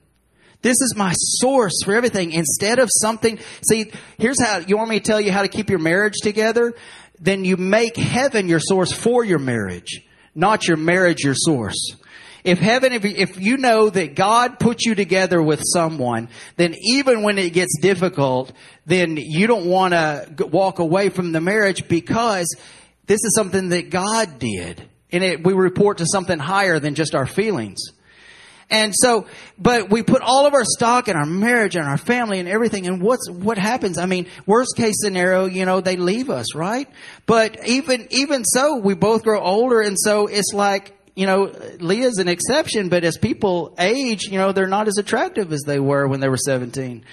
this 0.62 0.77
is 0.81 0.94
my 0.97 1.12
source 1.14 1.83
for 1.85 1.94
everything. 1.94 2.33
Instead 2.33 2.79
of 2.79 2.88
something, 2.92 3.38
see, 3.68 3.92
here's 4.18 4.42
how, 4.42 4.59
you 4.59 4.77
want 4.77 4.90
me 4.90 4.99
to 4.99 5.05
tell 5.05 5.21
you 5.21 5.31
how 5.31 5.42
to 5.42 5.49
keep 5.49 5.71
your 5.71 5.79
marriage 5.79 6.16
together? 6.23 6.75
Then 7.21 7.44
you 7.44 7.57
make 7.57 7.97
heaven 7.97 8.49
your 8.49 8.61
source 8.61 8.92
for 8.92 9.25
your 9.25 9.38
marriage, 9.38 10.07
not 10.35 10.66
your 10.66 10.77
marriage 10.77 11.23
your 11.23 11.35
source. 11.37 11.97
If 12.44 12.59
heaven, 12.61 12.92
if, 12.92 13.05
if 13.05 13.40
you 13.40 13.57
know 13.57 13.90
that 13.90 14.14
God 14.14 14.59
put 14.59 14.85
you 14.85 14.94
together 14.94 15.42
with 15.42 15.61
someone, 15.64 16.29
then 16.57 16.75
even 16.94 17.23
when 17.23 17.37
it 17.37 17.53
gets 17.53 17.79
difficult, 17.81 18.53
then 18.87 19.16
you 19.16 19.47
don't 19.47 19.66
want 19.66 19.92
to 19.92 20.47
walk 20.47 20.79
away 20.79 21.09
from 21.09 21.33
the 21.33 21.40
marriage 21.40 21.88
because 21.88 22.47
this 23.07 23.23
is 23.25 23.35
something 23.35 23.71
that 23.71 23.90
God 23.90 24.38
did. 24.38 24.83
And 25.11 25.25
it, 25.25 25.44
we 25.44 25.53
report 25.53 25.99
to 25.99 26.07
something 26.07 26.38
higher 26.38 26.79
than 26.79 26.94
just 26.94 27.14
our 27.14 27.27
feelings. 27.27 27.79
And 28.71 28.93
so, 28.95 29.27
but 29.59 29.89
we 29.89 30.03
put 30.03 30.21
all 30.21 30.47
of 30.47 30.53
our 30.53 30.64
stock 30.64 31.09
in 31.09 31.16
our 31.16 31.25
marriage 31.25 31.75
and 31.75 31.87
our 31.87 31.97
family 31.97 32.39
and 32.39 32.49
everything. 32.49 32.87
And 32.87 33.01
what's, 33.01 33.31
what 33.31 33.57
happens? 33.57 33.97
I 33.97 34.05
mean, 34.05 34.27
worst 34.47 34.77
case 34.77 34.97
scenario, 34.99 35.47
you 35.47 35.64
know, 35.64 35.81
they 35.81 35.97
leave 35.97 36.29
us, 36.29 36.55
right? 36.55 36.87
But 37.25 37.66
even, 37.66 38.09
even 38.11 38.45
so, 38.45 38.77
we 38.77 38.95
both 38.95 39.23
grow 39.23 39.41
older. 39.41 39.81
And 39.81 39.97
so 39.99 40.27
it's 40.27 40.53
like, 40.53 40.95
you 41.16 41.27
know, 41.27 41.53
Leah's 41.81 42.19
an 42.19 42.29
exception, 42.29 42.91
but 42.91 43.05
as 43.05 43.16
people 43.16 43.75
age, 43.79 44.25
you 44.31 44.39
know, 44.39 44.53
they're 44.53 44.69
not 44.69 44.87
as 44.87 44.99
attractive 44.99 45.53
as 45.53 45.62
they 45.62 45.81
were 45.81 46.07
when 46.07 46.21
they 46.21 46.29
were 46.29 46.37
17. 46.37 47.05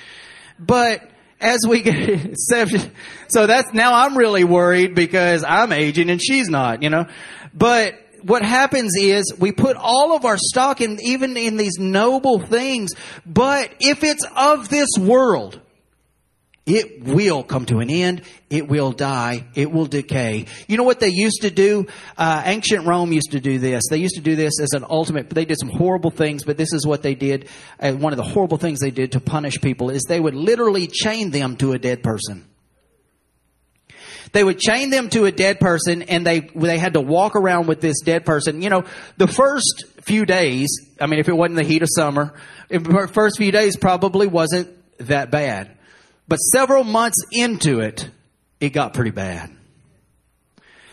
But 0.60 1.10
as 1.42 1.62
we 1.68 1.82
get 1.82 2.36
so 3.30 3.48
that's 3.48 3.74
now 3.74 3.94
I'm 3.94 4.18
really 4.18 4.44
worried 4.44 4.94
because 4.94 5.44
I'm 5.44 5.72
aging 5.72 6.10
and 6.10 6.22
she's 6.22 6.50
not, 6.50 6.84
you 6.84 6.90
know. 6.90 7.08
But 7.54 7.96
what 8.26 8.42
happens 8.42 8.94
is 9.00 9.34
we 9.38 9.52
put 9.52 9.78
all 9.78 10.16
of 10.16 10.26
our 10.26 10.38
stock 10.38 10.82
in 10.82 11.00
even 11.04 11.38
in 11.38 11.58
these 11.58 11.78
noble 11.78 12.40
things, 12.40 12.92
but 13.24 13.72
if 13.80 14.04
it's 14.04 14.26
of 14.36 14.68
this 14.68 14.90
world, 15.00 15.62
it 16.66 17.04
will 17.04 17.44
come 17.44 17.68
to 17.68 17.78
an 17.78 17.92
end. 17.92 18.24
It 18.50 18.68
will 18.68 18.92
die. 18.92 19.46
It 19.54 19.72
will 19.72 19.86
decay. 19.86 20.48
You 20.68 20.78
know 20.78 20.84
what 20.84 21.00
they 21.00 21.10
used 21.10 21.44
to 21.44 21.52
do? 21.52 21.86
Uh, 22.18 22.42
ancient 22.46 22.88
Rome 22.88 23.14
used 23.14 23.34
to 23.34 23.40
do 23.40 23.60
this. 23.60 23.84
They 23.92 23.98
used 23.98 24.16
to 24.16 24.22
do 24.22 24.36
this 24.36 24.60
as 24.60 24.70
an 24.74 24.84
ultimate. 24.90 25.30
They 25.30 25.46
did 25.46 25.60
some 25.60 25.70
horrible 25.70 26.10
things, 26.10 26.44
but 26.44 26.58
this 26.58 26.74
is 26.74 26.84
what 26.88 27.04
they 27.04 27.14
did. 27.14 27.48
One 27.80 28.12
of 28.12 28.18
the 28.18 28.24
horrible 28.24 28.58
things 28.58 28.80
they 28.80 28.90
did 28.90 29.12
to 29.12 29.20
punish 29.20 29.62
people 29.62 29.92
is 29.92 30.02
they 30.10 30.20
would 30.20 30.34
literally 30.34 30.88
chain 30.88 31.30
them 31.30 31.58
to 31.58 31.74
a 31.74 31.78
dead 31.78 32.02
person. 32.02 32.48
They 34.36 34.44
would 34.44 34.60
chain 34.60 34.90
them 34.90 35.10
to 35.12 35.24
a 35.24 35.32
dead 35.32 35.62
person 35.62 36.02
and 36.02 36.28
they, 36.28 36.42
they 36.42 36.78
had 36.78 36.96
to 36.96 37.00
walk 37.00 37.38
around 37.38 37.68
with 37.68 37.80
this 37.80 38.02
dead 38.02 38.26
person. 38.26 38.62
You 38.62 38.70
know, 38.70 38.84
the 39.16 39.28
first 39.28 39.86
few 40.02 40.26
days, 40.26 40.68
I 41.00 41.08
mean, 41.08 41.22
if 41.22 41.30
it 41.30 41.38
wasn't 41.38 41.56
the 41.56 41.64
heat 41.64 41.82
of 41.82 41.88
summer, 41.96 42.34
the 42.68 43.10
first 43.14 43.38
few 43.38 43.54
days 43.54 43.78
probably 43.78 44.28
wasn't 44.28 44.76
that 44.98 45.32
bad. 45.32 45.78
But 46.28 46.36
several 46.36 46.84
months 46.84 47.16
into 47.32 47.80
it, 47.80 48.10
it 48.60 48.72
got 48.72 48.94
pretty 48.94 49.12
bad. 49.12 49.56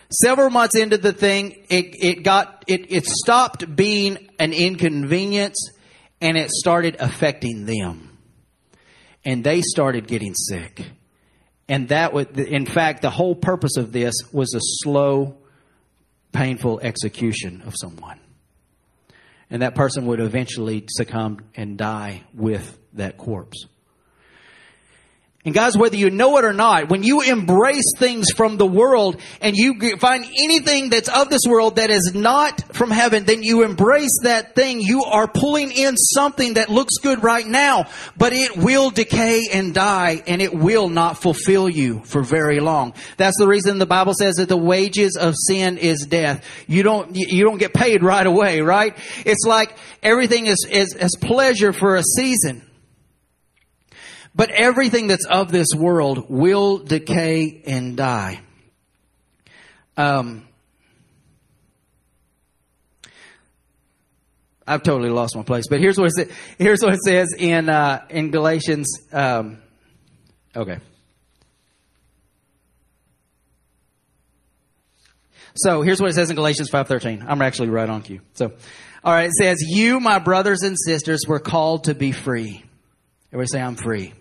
Several 0.09 0.49
months 0.49 0.79
into 0.79 0.97
the 0.97 1.13
thing, 1.13 1.65
it, 1.69 1.97
it 2.01 2.23
got, 2.23 2.63
it, 2.69 2.93
it 2.93 3.07
stopped 3.07 3.75
being 3.75 4.19
an 4.39 4.53
inconvenience 4.53 5.73
and 6.21 6.37
it 6.37 6.53
started 6.53 6.95
affecting 7.01 7.67
them. 7.67 8.17
And 9.25 9.43
they 9.43 9.63
started 9.63 10.07
getting 10.07 10.35
sick 10.37 10.93
and 11.69 11.89
that 11.89 12.13
would, 12.13 12.39
in 12.39 12.67
fact, 12.67 13.03
the 13.03 13.11
whole 13.11 13.35
purpose 13.35 13.77
of 13.77 13.93
this 13.93 14.15
was 14.33 14.55
a 14.55 14.61
slow, 14.83 15.37
painful 16.33 16.81
execution 16.81 17.63
of 17.67 17.75
someone. 17.81 18.19
And 19.51 19.63
that 19.63 19.75
person 19.75 20.07
would 20.07 20.21
eventually 20.21 20.85
succumb 20.89 21.41
and 21.55 21.77
die 21.77 22.23
with 22.35 22.79
that 22.95 23.19
corpse. 23.19 23.67
And 25.45 25.53
guys, 25.53 25.77
whether 25.77 25.97
you 25.97 26.09
know 26.09 26.39
it 26.39 26.45
or 26.45 26.53
not, 26.53 26.89
when 26.89 27.03
you 27.03 27.21
embrace 27.21 27.95
things 27.99 28.31
from 28.31 28.59
the 28.59 28.67
world 28.67 29.21
and 29.41 29.57
you 29.57 29.97
find 29.97 30.25
anything 30.25 30.89
that's 30.89 31.09
of 31.09 31.31
this 31.31 31.41
world 31.49 31.77
that 31.77 31.91
is 31.91 32.13
not 32.15 32.77
from 32.77 32.93
heaven, 32.93 33.25
then 33.25 33.43
you 33.43 33.65
embrace 33.65 34.21
that 34.23 34.55
thing. 34.55 34.81
You 34.81 35.03
are 35.03 35.27
pulling 35.27 35.73
in 35.73 35.97
something 35.97 36.55
that 36.55 36.69
looks 36.69 36.95
good 37.03 37.25
right 37.25 37.45
now, 37.45 37.87
but 38.17 38.33
it 38.33 38.57
will 38.57 38.91
decay 38.91 39.49
and 39.53 39.75
die 39.75 40.23
and 40.29 40.41
it 40.41 40.55
will 40.55 40.89
not 40.89 41.21
fulfill 41.21 41.69
you 41.69 42.03
for 42.05 42.23
very 42.23 42.61
long. 42.61 42.95
That's 43.17 43.37
the 43.37 43.49
reason 43.49 43.79
the 43.79 43.85
Bible 43.87 44.15
says 44.17 44.37
that 44.37 44.49
the 44.49 44.57
wages 44.57 45.17
of 45.21 45.35
sin 45.37 45.77
is 45.77 46.07
death. 46.07 46.47
You 46.69 46.85
don't, 46.85 47.17
you 47.17 47.43
don't 47.43 47.59
get 47.59 47.75
paid 47.75 48.05
right 48.05 48.29
away, 48.29 48.61
right? 48.61 48.97
It's 49.27 49.45
like 49.45 49.77
everything 50.05 50.47
is, 50.47 50.65
is, 50.71 50.95
is 50.95 51.17
pleasure 51.21 51.73
for 51.73 51.97
a 51.97 52.05
season. 52.05 52.63
But 54.35 54.51
everything 54.51 55.09
that's 55.09 55.27
of 55.27 55.53
this 55.53 55.69
world 55.77 56.27
will 56.29 56.79
decay 56.79 57.63
and 57.67 57.97
die. 57.97 58.41
Um, 59.97 60.49
I've 64.67 64.83
totally 64.83 65.11
lost 65.11 65.37
my 65.37 65.43
place, 65.43 65.65
but 65.69 65.81
here's 65.81 65.99
what 65.99 66.11
it, 66.17 66.31
here's 66.57 66.83
what 66.83 66.95
it 66.95 67.01
says 67.05 67.35
in 67.37 67.69
uh, 67.69 68.07
in 68.09 68.31
Galatians. 68.31 68.89
Um, 69.13 69.59
okay. 70.57 70.79
So 75.55 75.83
here's 75.83 76.01
what 76.01 76.09
it 76.11 76.15
says 76.15 76.31
in 76.31 76.37
Galatians 76.37 76.71
5:13. 76.71 77.25
I'm 77.27 77.43
actually 77.43 77.69
right 77.69 77.89
on 77.89 78.03
cue. 78.03 78.21
So, 78.35 78.53
all 79.05 79.13
right, 79.13 79.27
it 79.27 79.33
says, 79.39 79.59
"You, 79.61 80.01
my 80.01 80.19
brothers 80.19 80.63
and 80.63 80.77
sisters, 80.79 81.21
were 81.29 81.41
called 81.41 81.85
to 81.85 81.95
be 81.95 82.13
free." 82.13 82.65
Everybody 83.33 83.49
say, 83.49 83.61
"I'm 83.61 83.77
free." 83.77 84.15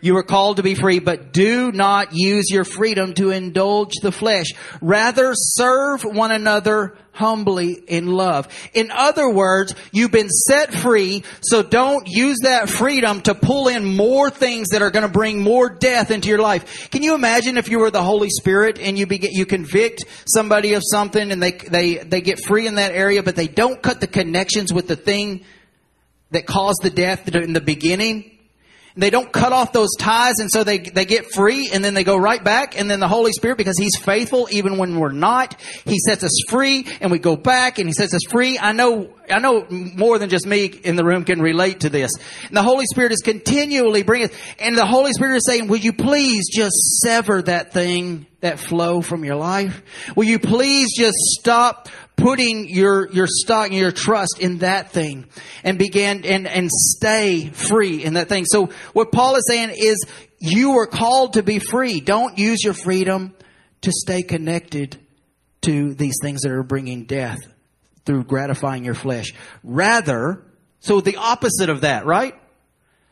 You 0.00 0.16
are 0.16 0.22
called 0.22 0.58
to 0.58 0.62
be 0.62 0.74
free, 0.74 1.00
but 1.00 1.32
do 1.32 1.72
not 1.72 2.10
use 2.12 2.50
your 2.50 2.64
freedom 2.64 3.14
to 3.14 3.30
indulge 3.30 3.94
the 4.00 4.12
flesh. 4.12 4.46
Rather, 4.80 5.32
serve 5.34 6.02
one 6.02 6.30
another 6.30 6.96
humbly 7.10 7.72
in 7.72 8.06
love. 8.06 8.46
In 8.74 8.92
other 8.92 9.28
words, 9.28 9.74
you've 9.90 10.12
been 10.12 10.28
set 10.28 10.72
free, 10.72 11.24
so 11.42 11.64
don't 11.64 12.06
use 12.06 12.38
that 12.44 12.68
freedom 12.68 13.22
to 13.22 13.34
pull 13.34 13.66
in 13.66 13.96
more 13.96 14.30
things 14.30 14.68
that 14.68 14.82
are 14.82 14.92
going 14.92 15.02
to 15.02 15.12
bring 15.12 15.42
more 15.42 15.68
death 15.68 16.12
into 16.12 16.28
your 16.28 16.38
life. 16.38 16.90
Can 16.90 17.02
you 17.02 17.16
imagine 17.16 17.56
if 17.56 17.68
you 17.68 17.80
were 17.80 17.90
the 17.90 18.02
Holy 18.02 18.30
Spirit 18.30 18.78
and 18.78 18.96
you 18.96 19.06
begin, 19.06 19.32
you 19.32 19.46
convict 19.46 20.04
somebody 20.26 20.74
of 20.74 20.82
something 20.88 21.32
and 21.32 21.42
they, 21.42 21.52
they, 21.52 21.96
they 21.96 22.20
get 22.20 22.38
free 22.38 22.68
in 22.68 22.76
that 22.76 22.92
area, 22.92 23.24
but 23.24 23.34
they 23.34 23.48
don't 23.48 23.82
cut 23.82 24.00
the 24.00 24.06
connections 24.06 24.72
with 24.72 24.86
the 24.86 24.96
thing 24.96 25.44
that 26.30 26.46
caused 26.46 26.82
the 26.82 26.90
death 26.90 27.26
in 27.34 27.52
the 27.52 27.60
beginning? 27.60 28.37
They 28.98 29.10
don't 29.10 29.32
cut 29.32 29.52
off 29.52 29.72
those 29.72 29.94
ties 29.96 30.34
and 30.40 30.50
so 30.50 30.64
they, 30.64 30.78
they 30.78 31.04
get 31.04 31.32
free 31.32 31.70
and 31.72 31.84
then 31.84 31.94
they 31.94 32.04
go 32.04 32.16
right 32.16 32.42
back 32.42 32.78
and 32.78 32.90
then 32.90 32.98
the 33.00 33.08
Holy 33.08 33.32
Spirit, 33.32 33.56
because 33.56 33.78
He's 33.78 33.96
faithful 33.96 34.48
even 34.50 34.76
when 34.76 34.98
we're 34.98 35.12
not, 35.12 35.58
He 35.84 35.98
sets 36.00 36.24
us 36.24 36.36
free 36.48 36.86
and 37.00 37.10
we 37.10 37.18
go 37.18 37.36
back 37.36 37.78
and 37.78 37.88
He 37.88 37.92
sets 37.92 38.12
us 38.12 38.24
free. 38.28 38.58
I 38.58 38.72
know, 38.72 39.08
I 39.30 39.38
know 39.38 39.66
more 39.70 40.18
than 40.18 40.30
just 40.30 40.46
me 40.46 40.66
in 40.66 40.96
the 40.96 41.04
room 41.04 41.24
can 41.24 41.40
relate 41.40 41.80
to 41.80 41.88
this. 41.88 42.10
And 42.46 42.56
the 42.56 42.62
Holy 42.62 42.86
Spirit 42.86 43.12
is 43.12 43.20
continually 43.20 44.02
bringing, 44.02 44.30
and 44.58 44.76
the 44.76 44.86
Holy 44.86 45.12
Spirit 45.12 45.36
is 45.36 45.46
saying, 45.46 45.68
will 45.68 45.78
you 45.78 45.92
please 45.92 46.46
just 46.52 46.76
sever 47.02 47.42
that 47.42 47.72
thing, 47.72 48.26
that 48.40 48.58
flow 48.58 49.00
from 49.00 49.24
your 49.24 49.36
life? 49.36 49.82
Will 50.16 50.24
you 50.24 50.38
please 50.38 50.88
just 50.96 51.16
stop 51.16 51.88
putting 52.16 52.68
your, 52.68 53.10
your 53.12 53.26
stock 53.28 53.68
and 53.68 53.76
your 53.76 53.92
trust 53.92 54.38
in 54.40 54.58
that 54.58 54.90
thing 54.90 55.26
and 55.62 55.78
begin 55.78 56.24
and, 56.24 56.46
and 56.46 56.68
stay 56.70 57.48
free 57.48 58.02
in 58.02 58.14
that 58.14 58.28
thing. 58.28 58.44
So 58.44 58.70
what 58.92 59.12
Paul 59.12 59.36
is 59.36 59.44
saying 59.48 59.72
is 59.76 60.04
you 60.40 60.78
are 60.78 60.86
called 60.86 61.34
to 61.34 61.44
be 61.44 61.60
free. 61.60 62.00
Don't 62.00 62.36
use 62.36 62.62
your 62.64 62.74
freedom 62.74 63.34
to 63.82 63.92
stay 63.92 64.22
connected 64.22 64.98
to 65.62 65.94
these 65.94 66.16
things 66.20 66.42
that 66.42 66.50
are 66.50 66.64
bringing 66.64 67.04
death 67.04 67.38
through 68.08 68.24
gratifying 68.24 68.86
your 68.86 68.94
flesh. 68.94 69.34
Rather, 69.62 70.42
so 70.80 71.02
the 71.02 71.16
opposite 71.16 71.68
of 71.68 71.82
that, 71.82 72.06
right? 72.06 72.34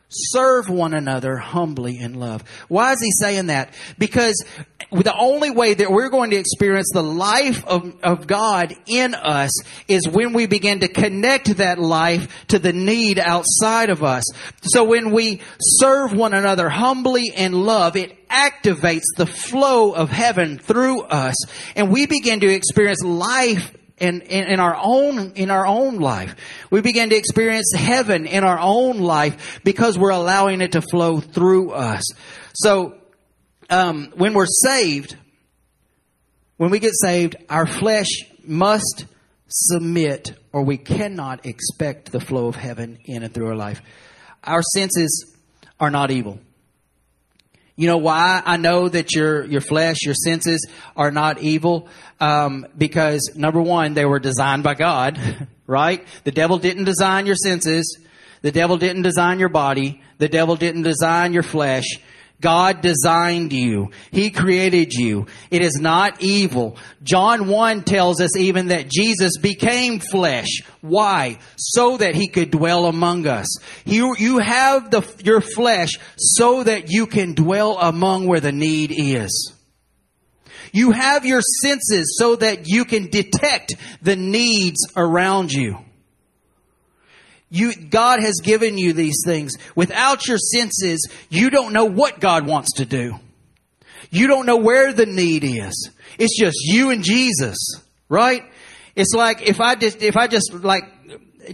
Serve 0.09 0.69
one 0.69 0.95
another 0.95 1.37
humbly 1.37 1.99
in 1.99 2.15
love. 2.15 2.43
Why 2.67 2.93
is 2.93 2.99
he 2.99 3.11
saying 3.11 3.47
that? 3.47 3.75
Because 3.99 4.43
the 4.89 5.15
only 5.15 5.51
way 5.51 5.75
that 5.75 5.91
we're 5.91 6.09
going 6.09 6.31
to 6.31 6.35
experience 6.35 6.89
the 6.91 7.03
life 7.03 7.63
of, 7.67 7.93
of 8.01 8.25
God 8.25 8.73
in 8.87 9.13
us 9.13 9.51
is 9.87 10.07
when 10.07 10.33
we 10.33 10.47
begin 10.47 10.79
to 10.79 10.87
connect 10.87 11.57
that 11.57 11.77
life 11.77 12.47
to 12.47 12.57
the 12.57 12.73
need 12.73 13.19
outside 13.19 13.91
of 13.91 14.03
us. 14.03 14.23
So 14.63 14.83
when 14.83 15.11
we 15.11 15.41
serve 15.59 16.11
one 16.11 16.33
another 16.33 16.69
humbly 16.69 17.31
in 17.35 17.51
love, 17.51 17.95
it 17.95 18.27
activates 18.29 19.05
the 19.15 19.27
flow 19.27 19.91
of 19.91 20.09
heaven 20.09 20.57
through 20.57 21.03
us 21.03 21.35
and 21.75 21.91
we 21.91 22.07
begin 22.07 22.39
to 22.39 22.47
experience 22.47 23.03
life 23.03 23.75
in, 23.97 24.21
in, 24.21 24.47
in, 24.47 24.59
our 24.59 24.77
own 24.79 25.33
in 25.35 25.49
our 25.49 25.65
own 25.65 25.97
life. 25.97 26.35
We 26.69 26.81
begin 26.81 27.09
to 27.09 27.15
experience 27.15 27.73
heaven 27.75 28.25
in 28.25 28.43
our 28.43 28.59
own 28.59 28.99
life 28.99 29.59
because 29.63 29.97
we're 29.97 30.11
allowing 30.11 30.61
it 30.61 30.73
to 30.73 30.81
flow 30.81 31.19
through 31.19 31.71
us. 31.71 32.03
So 32.53 32.95
um, 33.69 34.13
when 34.15 34.33
we're 34.33 34.45
saved, 34.45 35.15
when 36.57 36.69
we 36.69 36.79
get 36.79 36.93
saved, 36.95 37.35
our 37.49 37.65
flesh 37.65 38.07
must 38.43 39.05
submit, 39.47 40.33
or 40.51 40.63
we 40.63 40.77
cannot 40.77 41.45
expect 41.45 42.11
the 42.11 42.19
flow 42.19 42.47
of 42.47 42.55
heaven 42.55 42.99
in 43.05 43.23
and 43.23 43.33
through 43.33 43.47
our 43.47 43.55
life. 43.55 43.81
Our 44.43 44.61
senses 44.61 45.35
are 45.79 45.91
not 45.91 46.11
evil. 46.11 46.39
You 47.79 47.85
know 47.85 47.97
why 47.97 48.41
I 48.43 48.57
know 48.57 48.89
that 48.89 49.13
your 49.13 49.45
your 49.45 49.61
flesh, 49.61 49.97
your 50.03 50.15
senses 50.15 50.67
are 50.95 51.11
not 51.11 51.39
evil? 51.39 51.87
Um, 52.19 52.65
because 52.75 53.31
number 53.35 53.61
one, 53.61 53.93
they 53.93 54.03
were 54.03 54.19
designed 54.19 54.63
by 54.63 54.73
God, 54.73 55.19
right? 55.67 56.05
The 56.23 56.31
devil 56.31 56.57
didn't 56.57 56.85
design 56.85 57.27
your 57.27 57.35
senses. 57.35 57.99
The 58.41 58.51
devil 58.51 58.77
didn't 58.77 59.03
design 59.03 59.37
your 59.37 59.49
body. 59.49 60.01
The 60.17 60.27
devil 60.27 60.55
didn't 60.55 60.81
design 60.81 61.33
your 61.33 61.43
flesh 61.43 61.85
God 62.39 62.81
designed 62.81 63.51
you. 63.51 63.89
He 64.11 64.29
created 64.29 64.93
you. 64.93 65.25
It 65.49 65.63
is 65.63 65.79
not 65.79 66.21
evil. 66.21 66.77
John 67.01 67.47
1 67.47 67.83
tells 67.83 68.21
us 68.21 68.37
even 68.37 68.67
that 68.67 68.89
Jesus 68.89 69.37
became 69.37 69.99
flesh. 69.99 70.61
Why? 70.81 71.39
So 71.57 71.97
that 71.97 72.13
he 72.13 72.27
could 72.27 72.51
dwell 72.51 72.85
among 72.85 73.25
us. 73.25 73.47
You, 73.85 74.15
you 74.19 74.37
have 74.37 74.91
the, 74.91 75.01
your 75.23 75.41
flesh 75.41 75.97
so 76.17 76.63
that 76.63 76.91
you 76.91 77.07
can 77.07 77.33
dwell 77.33 77.77
among 77.79 78.27
where 78.27 78.39
the 78.39 78.51
need 78.51 78.93
is. 78.95 79.53
You 80.71 80.91
have 80.91 81.25
your 81.25 81.41
senses 81.63 82.17
so 82.19 82.35
that 82.35 82.67
you 82.67 82.85
can 82.85 83.09
detect 83.09 83.75
the 84.03 84.15
needs 84.15 84.85
around 84.95 85.51
you. 85.51 85.79
You, 87.49 87.73
God 87.75 88.19
has 88.19 88.41
given 88.43 88.77
you 88.77 88.93
these 88.93 89.21
things. 89.25 89.53
Without 89.75 90.27
your 90.27 90.37
senses, 90.37 91.07
you 91.29 91.49
don't 91.49 91.73
know 91.73 91.85
what 91.85 92.19
God 92.19 92.45
wants 92.45 92.73
to 92.75 92.85
do. 92.85 93.15
You 94.09 94.27
don't 94.27 94.45
know 94.45 94.57
where 94.57 94.93
the 94.93 95.05
need 95.05 95.43
is. 95.43 95.89
It's 96.17 96.37
just 96.37 96.57
you 96.63 96.91
and 96.91 97.03
Jesus, 97.03 97.57
right? 98.09 98.43
It's 98.95 99.13
like 99.13 99.41
if 99.47 99.61
I 99.61 99.75
just, 99.75 100.01
if 100.01 100.17
I 100.17 100.27
just 100.27 100.53
like 100.53 100.83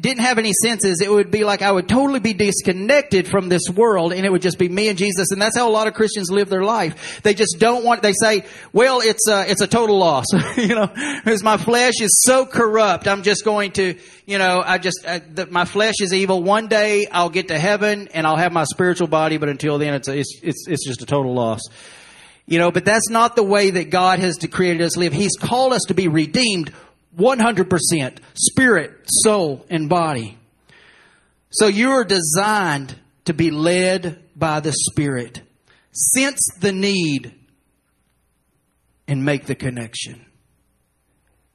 didn't 0.01 0.21
have 0.21 0.37
any 0.37 0.51
senses, 0.61 1.01
it 1.01 1.11
would 1.11 1.31
be 1.31 1.43
like 1.43 1.61
I 1.61 1.71
would 1.71 1.87
totally 1.87 2.19
be 2.19 2.33
disconnected 2.33 3.27
from 3.27 3.49
this 3.49 3.63
world 3.73 4.13
and 4.13 4.25
it 4.25 4.31
would 4.31 4.41
just 4.41 4.57
be 4.57 4.69
me 4.69 4.89
and 4.89 4.97
Jesus. 4.97 5.31
And 5.31 5.41
that's 5.41 5.57
how 5.57 5.67
a 5.67 5.71
lot 5.71 5.87
of 5.87 5.93
Christians 5.93 6.31
live 6.31 6.49
their 6.49 6.63
life. 6.63 7.21
They 7.23 7.33
just 7.33 7.57
don't 7.59 7.83
want, 7.83 8.01
they 8.01 8.13
say, 8.13 8.45
well, 8.71 9.01
it's 9.01 9.27
a, 9.27 9.49
it's 9.49 9.61
a 9.61 9.67
total 9.67 9.97
loss. 9.97 10.25
you 10.57 10.75
know, 10.75 10.87
because 10.87 11.43
my 11.43 11.57
flesh 11.57 12.01
is 12.01 12.21
so 12.23 12.45
corrupt. 12.45 13.07
I'm 13.07 13.23
just 13.23 13.45
going 13.45 13.71
to, 13.73 13.97
you 14.25 14.37
know, 14.37 14.61
I 14.65 14.77
just, 14.77 15.05
I, 15.07 15.19
the, 15.19 15.47
my 15.47 15.65
flesh 15.65 15.95
is 15.99 16.13
evil. 16.13 16.43
One 16.43 16.67
day 16.67 17.07
I'll 17.11 17.29
get 17.29 17.49
to 17.49 17.59
heaven 17.59 18.09
and 18.13 18.25
I'll 18.25 18.37
have 18.37 18.51
my 18.51 18.65
spiritual 18.65 19.07
body, 19.07 19.37
but 19.37 19.49
until 19.49 19.77
then 19.77 19.93
it's, 19.93 20.07
a, 20.07 20.17
it's, 20.17 20.39
it's, 20.41 20.67
it's 20.67 20.85
just 20.85 21.01
a 21.01 21.05
total 21.05 21.33
loss. 21.33 21.61
You 22.45 22.59
know, 22.59 22.71
but 22.71 22.83
that's 22.83 23.09
not 23.09 23.37
the 23.37 23.43
way 23.43 23.69
that 23.69 23.89
God 23.89 24.19
has 24.19 24.37
created 24.51 24.81
us 24.81 24.97
live. 24.97 25.13
He's 25.13 25.37
called 25.37 25.71
us 25.71 25.83
to 25.87 25.93
be 25.93 26.09
redeemed 26.09 26.73
100% 27.17 28.17
spirit, 28.33 28.91
soul, 29.05 29.65
and 29.69 29.89
body. 29.89 30.37
So 31.51 31.67
you 31.67 31.91
are 31.91 32.03
designed 32.03 32.95
to 33.25 33.33
be 33.33 33.51
led 33.51 34.23
by 34.35 34.59
the 34.59 34.73
Spirit. 34.73 35.41
Sense 35.91 36.39
the 36.59 36.71
need 36.71 37.33
and 39.07 39.23
make 39.23 39.45
the 39.45 39.55
connection. 39.55 40.25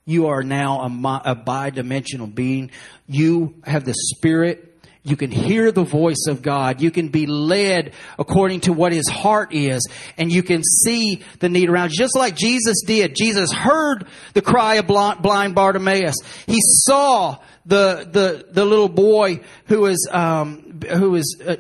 You 0.05 0.29
are 0.29 0.43
now 0.43 0.81
a, 0.81 1.23
a 1.25 1.35
bi-dimensional 1.35 2.29
being. 2.29 2.71
You 3.07 3.57
have 3.65 3.85
the 3.85 3.95
Spirit 3.95 4.68
you 5.09 5.17
can 5.17 5.31
hear 5.31 5.73
the 5.73 5.85
voice 5.85 6.27
of 6.29 6.43
God. 6.43 6.81
You 6.81 6.91
can 6.91 7.09
be 7.09 7.27
led 7.27 7.93
according 8.19 8.61
to 8.63 8.73
what 8.73 8.93
his 8.93 9.09
heart 9.09 9.55
is. 9.55 9.87
And 10.17 10.31
you 10.33 10.43
can 10.43 10.63
see 10.63 11.23
the 11.41 11.49
need 11.49 11.69
around 11.69 11.91
you. 11.91 11.99
Just 11.99 12.17
like 12.17 12.37
Jesus 12.37 12.83
did. 12.87 13.15
Jesus 13.17 13.53
heard 13.53 14.07
the 14.35 14.43
cry 14.43 14.77
of 14.77 14.87
blind 14.87 15.55
Bartimaeus. 15.55 16.17
He 16.47 16.59
saw 16.61 17.39
the, 17.67 18.09
the, 18.11 18.47
the 18.51 18.65
little 18.65 18.89
boy 18.89 19.41
who 19.67 19.81
was, 19.81 20.09
um, 20.11 20.81
who 20.91 21.11
was 21.11 21.41
uh, 21.47 21.57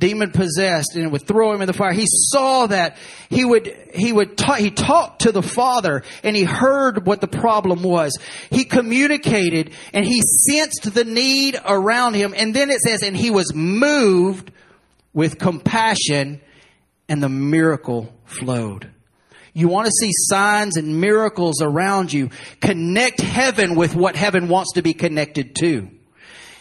demon 0.00 0.32
possessed 0.32 0.96
and 0.96 1.12
would 1.12 1.26
throw 1.26 1.52
him 1.52 1.60
in 1.60 1.68
the 1.68 1.72
fire. 1.72 1.92
He 1.92 2.06
saw 2.08 2.66
that 2.66 2.96
he 3.28 3.44
would, 3.44 3.72
he 3.94 4.12
would 4.12 4.36
talk, 4.36 4.58
he 4.58 4.70
talked 4.70 5.22
to 5.22 5.32
the 5.32 5.42
father 5.42 6.02
and 6.24 6.34
he 6.34 6.42
heard 6.42 7.06
what 7.06 7.20
the 7.20 7.28
problem 7.28 7.84
was. 7.84 8.18
He 8.50 8.64
communicated 8.64 9.72
and 9.92 10.04
he 10.04 10.20
sensed 10.22 10.92
the 10.92 11.04
need 11.04 11.60
around 11.64 12.14
him. 12.14 12.34
And 12.36 12.52
then 12.52 12.70
it 12.70 12.80
says, 12.80 13.02
and 13.02 13.16
he 13.16 13.30
was 13.30 13.54
moved 13.54 14.50
with 15.12 15.38
compassion 15.38 16.40
and 17.08 17.22
the 17.22 17.28
miracle 17.28 18.12
flowed. 18.24 18.90
You 19.52 19.68
want 19.68 19.86
to 19.86 19.92
see 19.92 20.10
signs 20.12 20.76
and 20.76 21.00
miracles 21.00 21.60
around 21.60 22.12
you. 22.12 22.30
Connect 22.60 23.20
heaven 23.20 23.74
with 23.74 23.94
what 23.94 24.16
heaven 24.16 24.48
wants 24.48 24.72
to 24.74 24.82
be 24.82 24.94
connected 24.94 25.54
to. 25.56 25.90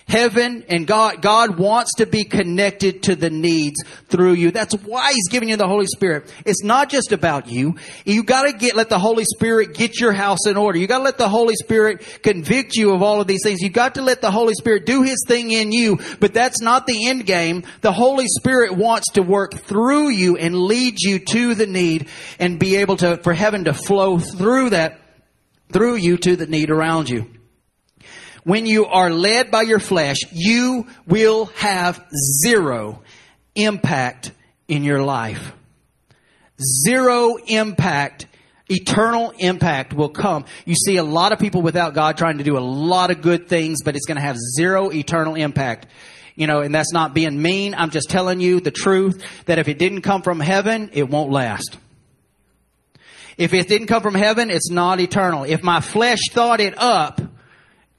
Heaven 0.10 0.66
and 0.68 0.88
God, 0.88 1.22
God 1.22 1.60
wants 1.60 1.94
to 1.98 2.08
be 2.08 2.24
connected 2.24 3.04
to 3.04 3.16
the 3.16 3.30
needs 3.30 3.80
through 4.08 4.34
you. 4.34 4.50
That's 4.50 4.74
why 4.74 5.14
He's 5.14 5.30
giving 5.30 5.50
you 5.50 5.56
the 5.56 5.68
Holy 5.68 5.86
Spirit. 5.86 6.34
It's 6.48 6.64
not 6.64 6.90
just 6.90 7.12
about 7.12 7.48
you. 7.48 7.76
You 8.06 8.24
gotta 8.24 8.52
get, 8.52 8.76
let 8.76 8.90
the 8.90 8.98
Holy 8.98 9.24
Spirit 9.24 9.76
get 9.76 10.00
your 10.00 10.12
house 10.12 10.48
in 10.48 10.58
order. 10.58 10.80
You 10.80 10.88
gotta 10.88 11.04
let 11.04 11.20
the 11.20 11.30
Holy 11.30 11.54
Spirit 11.54 12.22
convict 12.24 12.76
you 12.76 12.92
of 12.92 13.04
all 13.04 13.22
of 13.22 13.28
these 13.28 13.42
things. 13.44 13.62
You 13.62 13.70
got 13.70 13.96
to 13.96 14.02
let 14.02 14.20
the 14.20 14.32
Holy 14.32 14.56
Spirit 14.56 14.88
do 14.88 15.04
His 15.04 15.24
thing 15.28 15.52
in 15.52 15.72
you, 15.72 16.00
but 16.20 16.34
that's 16.34 16.60
not 16.60 16.88
the 16.88 17.08
end 17.08 17.28
game. 17.28 17.64
The 17.82 17.92
Holy 17.92 18.26
Spirit 18.28 18.76
wants 18.76 19.12
to 19.14 19.22
work 19.22 19.54
through 19.54 20.10
you 20.10 20.38
and 20.38 20.56
lead 20.56 20.96
you 21.00 21.20
to 21.20 21.54
the 21.54 21.68
need 21.68 22.08
and 22.40 22.58
be 22.58 22.78
able 22.78 22.98
to, 22.98 23.18
for 23.18 23.34
heaven 23.34 23.66
to 23.66 23.76
flow 23.76 24.18
through 24.18 24.72
that, 24.72 25.00
through 25.72 25.98
you 25.98 26.18
to 26.18 26.36
the 26.36 26.48
need 26.48 26.72
around 26.72 27.12
you 27.12 27.30
when 28.44 28.66
you 28.66 28.86
are 28.86 29.10
led 29.10 29.52
by 29.52 29.64
your 29.64 29.80
flesh, 29.80 30.18
you 30.32 30.88
will 31.08 31.46
have 31.56 32.06
zero 32.44 33.02
impact 33.56 34.32
in 34.68 34.84
your 34.84 35.04
life. 35.04 35.54
Zero 36.86 37.38
impact, 37.48 38.28
eternal 38.68 39.32
impact 39.38 39.94
will 39.94 40.10
come. 40.10 40.46
You 40.66 40.76
see 40.76 40.98
a 40.98 41.04
lot 41.04 41.32
of 41.32 41.40
people 41.40 41.62
without 41.62 41.94
God 41.94 42.18
trying 42.18 42.38
to 42.38 42.44
do 42.44 42.58
a 42.58 42.60
lot 42.60 43.12
of 43.12 43.22
good 43.22 43.48
things, 43.48 43.82
but 43.84 43.96
it's 43.96 44.06
going 44.06 44.18
to 44.18 44.22
have 44.22 44.38
zero 44.58 44.92
eternal 44.92 45.36
impact. 45.36 45.88
You 46.36 46.48
know, 46.48 46.62
and 46.62 46.74
that's 46.74 46.94
not 46.94 47.14
being 47.14 47.42
mean. 47.42 47.76
I'm 47.76 47.90
just 47.90 48.10
telling 48.10 48.40
you 48.40 48.62
the 48.62 48.72
truth 48.72 49.24
that 49.46 49.60
if 49.60 49.68
it 49.68 49.78
didn't 49.78 50.02
come 50.02 50.22
from 50.22 50.40
heaven, 50.40 50.90
it 50.94 51.10
won't 51.10 51.32
last. 51.32 51.78
If 53.38 53.54
it 53.54 53.68
didn't 53.68 53.88
come 53.88 54.02
from 54.02 54.16
heaven, 54.16 54.50
it's 54.50 54.70
not 54.70 55.00
eternal. 55.00 55.44
If 55.44 55.64
my 55.64 55.80
flesh 55.80 56.20
thought 56.32 56.60
it 56.60 56.78
up, 56.78 57.22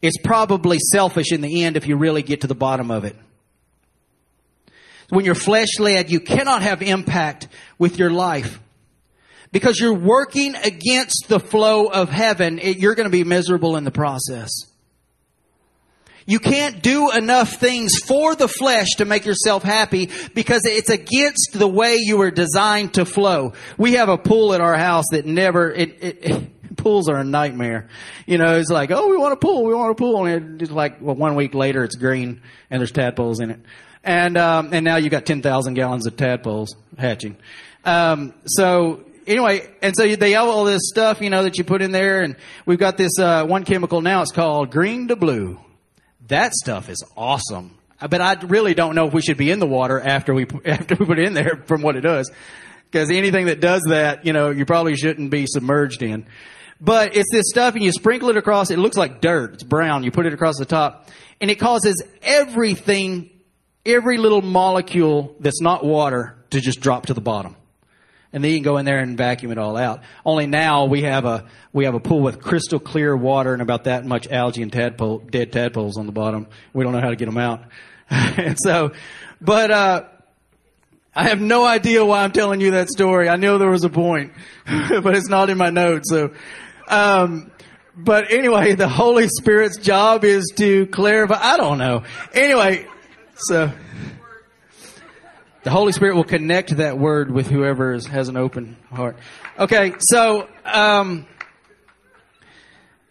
it's 0.02 0.16
probably 0.22 0.78
selfish 0.92 1.32
in 1.32 1.40
the 1.40 1.64
end 1.64 1.76
if 1.76 1.86
you 1.86 1.96
really 1.96 2.22
get 2.22 2.42
to 2.42 2.46
the 2.46 2.54
bottom 2.54 2.90
of 2.90 3.04
it. 3.04 3.16
When 5.10 5.24
you're 5.24 5.34
flesh 5.34 5.78
led, 5.78 6.10
you 6.10 6.20
cannot 6.20 6.62
have 6.62 6.82
impact 6.82 7.48
with 7.78 7.98
your 7.98 8.10
life. 8.10 8.60
Because 9.52 9.80
you're 9.80 9.92
working 9.92 10.54
against 10.54 11.24
the 11.28 11.40
flow 11.40 11.86
of 11.86 12.08
heaven, 12.08 12.60
it, 12.60 12.78
you're 12.78 12.94
going 12.94 13.08
to 13.08 13.10
be 13.10 13.24
miserable 13.24 13.76
in 13.76 13.82
the 13.84 13.90
process. 13.90 14.50
You 16.26 16.38
can't 16.38 16.80
do 16.80 17.10
enough 17.10 17.54
things 17.54 17.96
for 18.06 18.36
the 18.36 18.46
flesh 18.46 18.86
to 18.98 19.04
make 19.04 19.24
yourself 19.24 19.64
happy 19.64 20.10
because 20.32 20.60
it's 20.64 20.90
against 20.90 21.54
the 21.54 21.66
way 21.66 21.96
you 21.98 22.18
were 22.18 22.30
designed 22.30 22.94
to 22.94 23.04
flow. 23.04 23.54
We 23.76 23.94
have 23.94 24.08
a 24.08 24.16
pool 24.16 24.54
at 24.54 24.60
our 24.60 24.76
house 24.76 25.06
that 25.10 25.26
never, 25.26 25.72
it, 25.72 25.98
it, 26.00 26.50
pools 26.76 27.08
are 27.08 27.16
a 27.16 27.24
nightmare. 27.24 27.88
You 28.26 28.38
know, 28.38 28.56
it's 28.56 28.70
like, 28.70 28.90
oh, 28.90 29.08
we 29.08 29.16
want 29.16 29.32
a 29.32 29.36
pool, 29.36 29.64
we 29.64 29.74
want 29.74 29.92
a 29.92 29.94
pool, 29.94 30.26
and 30.26 30.60
it's 30.60 30.70
like, 30.70 31.00
well, 31.00 31.14
one 31.14 31.34
week 31.34 31.54
later 31.54 31.84
it's 31.84 31.96
green 31.96 32.42
and 32.70 32.80
there's 32.80 32.92
tadpoles 32.92 33.40
in 33.40 33.50
it, 33.50 33.60
and 34.04 34.36
um, 34.36 34.70
and 34.72 34.84
now 34.84 34.96
you've 34.96 35.10
got 35.10 35.26
ten 35.26 35.42
thousand 35.42 35.74
gallons 35.74 36.06
of 36.06 36.16
tadpoles 36.16 36.74
hatching. 36.98 37.36
Um, 37.84 38.34
so 38.46 39.04
anyway, 39.26 39.68
and 39.82 39.94
so 39.96 40.16
they 40.16 40.32
have 40.32 40.48
all 40.48 40.64
this 40.64 40.82
stuff, 40.84 41.20
you 41.20 41.30
know, 41.30 41.42
that 41.42 41.58
you 41.58 41.64
put 41.64 41.82
in 41.82 41.92
there, 41.92 42.20
and 42.22 42.36
we've 42.66 42.78
got 42.78 42.96
this 42.96 43.18
uh, 43.18 43.44
one 43.46 43.64
chemical 43.64 44.00
now. 44.00 44.22
It's 44.22 44.32
called 44.32 44.70
green 44.70 45.08
to 45.08 45.16
blue. 45.16 45.58
That 46.28 46.52
stuff 46.54 46.88
is 46.88 47.02
awesome. 47.16 47.76
But 48.00 48.20
I 48.22 48.32
really 48.44 48.72
don't 48.72 48.94
know 48.94 49.06
if 49.06 49.12
we 49.12 49.20
should 49.20 49.36
be 49.36 49.50
in 49.50 49.58
the 49.58 49.66
water 49.66 50.00
after 50.00 50.32
we 50.32 50.46
after 50.64 50.94
we 50.94 51.06
put 51.06 51.18
it 51.18 51.26
in 51.26 51.34
there 51.34 51.62
from 51.66 51.82
what 51.82 51.96
it 51.96 52.02
does. 52.02 52.30
Because 52.90 53.10
anything 53.10 53.46
that 53.46 53.60
does 53.60 53.82
that, 53.88 54.26
you 54.26 54.32
know, 54.32 54.50
you 54.50 54.66
probably 54.66 54.96
shouldn't 54.96 55.30
be 55.30 55.46
submerged 55.46 56.02
in. 56.02 56.26
But 56.80 57.14
it's 57.14 57.28
this 57.30 57.44
stuff 57.50 57.74
and 57.74 57.84
you 57.84 57.92
sprinkle 57.92 58.30
it 58.30 58.36
across. 58.36 58.70
It 58.70 58.78
looks 58.78 58.96
like 58.96 59.20
dirt. 59.20 59.54
It's 59.54 59.62
brown. 59.62 60.02
You 60.02 60.10
put 60.10 60.26
it 60.26 60.32
across 60.32 60.58
the 60.58 60.64
top 60.64 61.08
and 61.40 61.50
it 61.50 61.56
causes 61.56 62.02
everything, 62.22 63.30
every 63.84 64.16
little 64.16 64.42
molecule 64.42 65.36
that's 65.40 65.60
not 65.60 65.84
water 65.84 66.36
to 66.50 66.60
just 66.60 66.80
drop 66.80 67.06
to 67.06 67.14
the 67.14 67.20
bottom. 67.20 67.56
And 68.32 68.44
then 68.44 68.52
you 68.52 68.58
can 68.58 68.64
go 68.64 68.76
in 68.78 68.86
there 68.86 69.00
and 69.00 69.18
vacuum 69.18 69.50
it 69.50 69.58
all 69.58 69.76
out. 69.76 70.02
Only 70.24 70.46
now 70.46 70.84
we 70.84 71.02
have 71.02 71.24
a, 71.24 71.46
we 71.72 71.84
have 71.84 71.94
a 71.94 72.00
pool 72.00 72.20
with 72.20 72.40
crystal 72.40 72.78
clear 72.78 73.16
water 73.16 73.52
and 73.52 73.60
about 73.60 73.84
that 73.84 74.06
much 74.06 74.28
algae 74.28 74.62
and 74.62 74.72
tadpole, 74.72 75.18
dead 75.18 75.52
tadpoles 75.52 75.98
on 75.98 76.06
the 76.06 76.12
bottom. 76.12 76.46
We 76.72 76.84
don't 76.84 76.92
know 76.92 77.00
how 77.00 77.10
to 77.10 77.16
get 77.16 77.26
them 77.26 77.38
out. 77.38 77.64
and 78.10 78.56
so, 78.58 78.92
but, 79.40 79.70
uh, 79.70 80.04
I 81.12 81.24
have 81.24 81.40
no 81.40 81.66
idea 81.66 82.04
why 82.04 82.22
I'm 82.22 82.30
telling 82.30 82.60
you 82.60 82.70
that 82.72 82.88
story. 82.88 83.28
I 83.28 83.34
know 83.34 83.58
there 83.58 83.68
was 83.68 83.82
a 83.82 83.90
point, 83.90 84.32
but 84.64 85.16
it's 85.16 85.28
not 85.28 85.50
in 85.50 85.58
my 85.58 85.70
notes. 85.70 86.08
So, 86.08 86.30
um, 86.90 87.50
but 87.96 88.30
anyway, 88.32 88.74
the 88.74 88.88
Holy 88.88 89.28
Spirit's 89.28 89.76
job 89.78 90.24
is 90.24 90.52
to 90.56 90.86
clarify. 90.86 91.38
I 91.40 91.56
don't 91.56 91.78
know. 91.78 92.04
Anyway, 92.32 92.86
so 93.36 93.72
the 95.62 95.70
Holy 95.70 95.92
Spirit 95.92 96.16
will 96.16 96.24
connect 96.24 96.76
that 96.78 96.98
word 96.98 97.30
with 97.30 97.48
whoever 97.48 97.92
is, 97.92 98.06
has 98.06 98.28
an 98.28 98.36
open 98.36 98.76
heart. 98.90 99.16
Okay, 99.58 99.94
so, 99.98 100.48
um, 100.64 101.26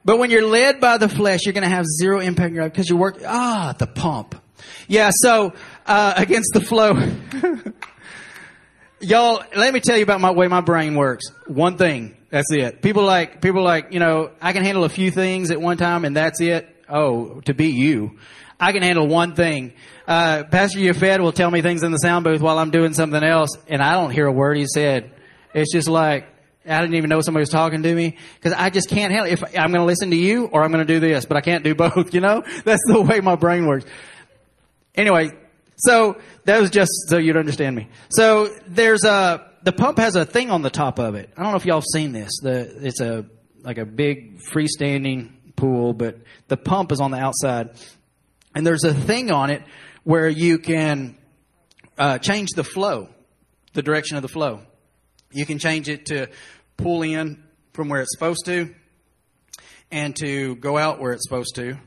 but 0.03 0.17
when 0.17 0.31
you're 0.31 0.47
led 0.47 0.79
by 0.79 0.97
the 0.97 1.09
flesh, 1.09 1.41
you're 1.45 1.53
going 1.53 1.63
to 1.63 1.69
have 1.69 1.85
zero 1.85 2.19
impact 2.19 2.55
because 2.55 2.89
you 2.89 2.97
work. 2.97 3.21
Ah, 3.25 3.75
the 3.77 3.87
pump. 3.87 4.35
Yeah, 4.87 5.11
so 5.13 5.53
uh, 5.85 6.13
against 6.17 6.51
the 6.53 6.61
flow. 6.61 6.93
Y'all, 9.01 9.43
let 9.55 9.73
me 9.73 9.79
tell 9.79 9.95
you 9.95 10.03
about 10.03 10.19
my 10.19 10.31
way 10.31 10.47
my 10.47 10.61
brain 10.61 10.95
works. 10.95 11.25
One 11.47 11.77
thing. 11.77 12.17
That's 12.29 12.51
it. 12.51 12.81
People 12.81 13.03
like, 13.03 13.41
people 13.41 13.63
like, 13.63 13.91
you 13.91 13.99
know, 13.99 14.31
I 14.41 14.53
can 14.53 14.63
handle 14.63 14.83
a 14.83 14.89
few 14.89 15.09
things 15.09 15.49
at 15.51 15.59
one 15.59 15.77
time 15.77 16.05
and 16.05 16.15
that's 16.15 16.41
it. 16.41 16.67
Oh, 16.87 17.41
to 17.41 17.53
be 17.53 17.67
you. 17.67 18.19
I 18.59 18.71
can 18.71 18.83
handle 18.83 19.07
one 19.07 19.35
thing. 19.35 19.73
Uh, 20.07 20.43
Pastor 20.43 20.79
Yafed 20.79 21.19
will 21.21 21.31
tell 21.31 21.49
me 21.49 21.61
things 21.61 21.81
in 21.81 21.91
the 21.91 21.97
sound 21.97 22.25
booth 22.25 22.41
while 22.41 22.59
I'm 22.59 22.71
doing 22.71 22.93
something 22.93 23.23
else 23.23 23.51
and 23.67 23.81
I 23.81 23.93
don't 23.93 24.11
hear 24.11 24.27
a 24.27 24.31
word 24.31 24.57
he 24.57 24.65
said. 24.67 25.11
It's 25.53 25.71
just 25.71 25.87
like, 25.87 26.27
I 26.67 26.81
didn't 26.81 26.95
even 26.95 27.09
know 27.09 27.21
somebody 27.21 27.41
was 27.41 27.49
talking 27.49 27.81
to 27.81 27.95
me 27.95 28.17
because 28.35 28.53
I 28.53 28.69
just 28.69 28.89
can't 28.89 29.11
handle. 29.11 29.31
If 29.31 29.43
I'm 29.43 29.71
going 29.71 29.81
to 29.81 29.85
listen 29.85 30.11
to 30.11 30.15
you 30.15 30.45
or 30.45 30.63
I'm 30.63 30.71
going 30.71 30.85
to 30.85 30.93
do 30.93 30.99
this, 30.99 31.25
but 31.25 31.37
I 31.37 31.41
can't 31.41 31.63
do 31.63 31.73
both, 31.75 32.13
you 32.13 32.21
know? 32.21 32.43
That's 32.63 32.81
the 32.87 33.01
way 33.01 33.21
my 33.21 33.35
brain 33.35 33.65
works. 33.65 33.85
Anyway, 34.93 35.31
so 35.77 36.17
that 36.43 36.59
was 36.59 36.69
just 36.69 36.91
so 37.07 37.17
you'd 37.17 37.37
understand 37.37 37.75
me. 37.75 37.87
So 38.09 38.49
there's 38.67 39.03
a, 39.03 39.48
the 39.63 39.71
pump 39.71 39.97
has 39.97 40.15
a 40.15 40.25
thing 40.25 40.49
on 40.49 40.61
the 40.61 40.69
top 40.69 40.99
of 40.99 41.15
it. 41.15 41.29
I 41.37 41.43
don't 41.43 41.51
know 41.51 41.57
if 41.57 41.65
y'all 41.65 41.77
have 41.77 41.85
seen 41.93 42.11
this. 42.11 42.31
The, 42.41 42.85
it's 42.85 43.01
a, 43.01 43.25
like 43.61 43.77
a 43.77 43.85
big 43.85 44.39
freestanding 44.41 45.55
pool, 45.55 45.93
but 45.93 46.17
the 46.47 46.57
pump 46.57 46.91
is 46.91 46.99
on 46.99 47.11
the 47.11 47.17
outside. 47.17 47.71
And 48.55 48.65
there's 48.65 48.83
a 48.83 48.93
thing 48.93 49.31
on 49.31 49.49
it 49.49 49.63
where 50.03 50.27
you 50.27 50.57
can 50.57 51.17
uh, 51.97 52.17
change 52.17 52.49
the 52.55 52.63
flow, 52.63 53.09
the 53.73 53.81
direction 53.81 54.17
of 54.17 54.23
the 54.23 54.29
flow. 54.29 54.61
You 55.31 55.45
can 55.45 55.59
change 55.59 55.89
it 55.89 56.07
to 56.07 56.27
pull 56.77 57.03
in 57.03 57.43
from 57.73 57.89
where 57.89 58.01
it's 58.01 58.11
supposed 58.13 58.45
to 58.45 58.73
and 59.91 60.15
to 60.17 60.55
go 60.55 60.77
out 60.77 60.99
where 60.99 61.11
it's 61.11 61.23
supposed 61.23 61.55
to. 61.55 61.77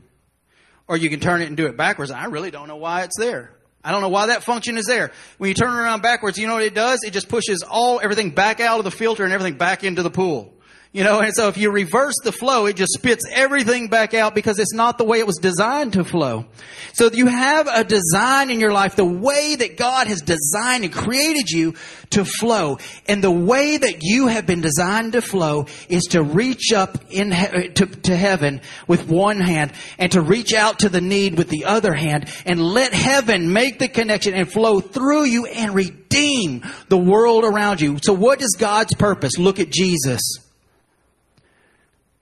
Or 0.87 0.97
you 0.97 1.09
can 1.09 1.19
turn 1.19 1.41
it 1.41 1.47
and 1.47 1.57
do 1.57 1.65
it 1.65 1.77
backwards. 1.77 2.11
I 2.11 2.25
really 2.25 2.51
don't 2.51 2.67
know 2.67 2.75
why 2.75 3.03
it's 3.03 3.17
there. 3.17 3.55
I 3.83 3.91
don't 3.91 4.01
know 4.01 4.09
why 4.09 4.27
that 4.27 4.43
function 4.43 4.77
is 4.77 4.85
there. 4.85 5.11
When 5.37 5.49
you 5.49 5.53
turn 5.53 5.73
around 5.73 6.01
backwards, 6.01 6.37
you 6.37 6.47
know 6.47 6.53
what 6.53 6.63
it 6.63 6.73
does? 6.73 6.99
It 7.03 7.11
just 7.11 7.27
pushes 7.27 7.63
all 7.63 7.99
everything 8.01 8.31
back 8.31 8.59
out 8.59 8.77
of 8.77 8.85
the 8.85 8.91
filter 8.91 9.23
and 9.23 9.33
everything 9.33 9.57
back 9.57 9.83
into 9.83 10.03
the 10.03 10.11
pool. 10.11 10.53
You 10.93 11.03
know, 11.03 11.21
and 11.21 11.33
so 11.33 11.47
if 11.47 11.57
you 11.57 11.71
reverse 11.71 12.13
the 12.23 12.31
flow, 12.31 12.67
it 12.67 12.75
just 12.75 12.93
spits 12.93 13.25
everything 13.31 13.87
back 13.87 14.13
out 14.13 14.35
because 14.35 14.59
it's 14.59 14.75
not 14.75 14.99
the 14.99 15.03
way 15.03 15.17
it 15.17 15.25
was 15.25 15.37
designed 15.37 15.93
to 15.93 16.03
flow. 16.03 16.45
So 16.93 17.09
you 17.11 17.25
have 17.25 17.67
a 17.67 17.83
design 17.83 18.51
in 18.51 18.59
your 18.59 18.71
life, 18.71 18.95
the 18.95 19.03
way 19.03 19.55
that 19.55 19.75
God 19.75 20.05
has 20.05 20.21
designed 20.21 20.83
and 20.83 20.93
created 20.93 21.49
you 21.49 21.73
to 22.11 22.23
flow. 22.23 22.77
And 23.07 23.23
the 23.23 23.31
way 23.31 23.75
that 23.75 24.03
you 24.03 24.27
have 24.27 24.45
been 24.45 24.61
designed 24.61 25.13
to 25.13 25.23
flow 25.23 25.65
is 25.89 26.03
to 26.11 26.21
reach 26.21 26.71
up 26.71 26.99
in 27.09 27.31
he- 27.31 27.47
uh, 27.47 27.73
to, 27.73 27.87
to 27.87 28.15
heaven 28.15 28.61
with 28.87 29.09
one 29.09 29.39
hand 29.39 29.71
and 29.97 30.11
to 30.11 30.21
reach 30.21 30.53
out 30.53 30.79
to 30.79 30.89
the 30.89 31.01
need 31.01 31.39
with 31.39 31.49
the 31.49 31.65
other 31.65 31.95
hand 31.95 32.29
and 32.45 32.61
let 32.61 32.93
heaven 32.93 33.51
make 33.51 33.79
the 33.79 33.87
connection 33.87 34.35
and 34.35 34.51
flow 34.51 34.79
through 34.79 35.23
you 35.23 35.47
and 35.47 35.73
redeem 35.73 36.61
the 36.89 36.99
world 36.99 37.45
around 37.45 37.81
you. 37.81 37.97
So 38.03 38.13
what 38.13 38.43
is 38.43 38.55
God's 38.59 38.93
purpose? 38.93 39.39
Look 39.39 39.59
at 39.59 39.71
Jesus. 39.71 40.21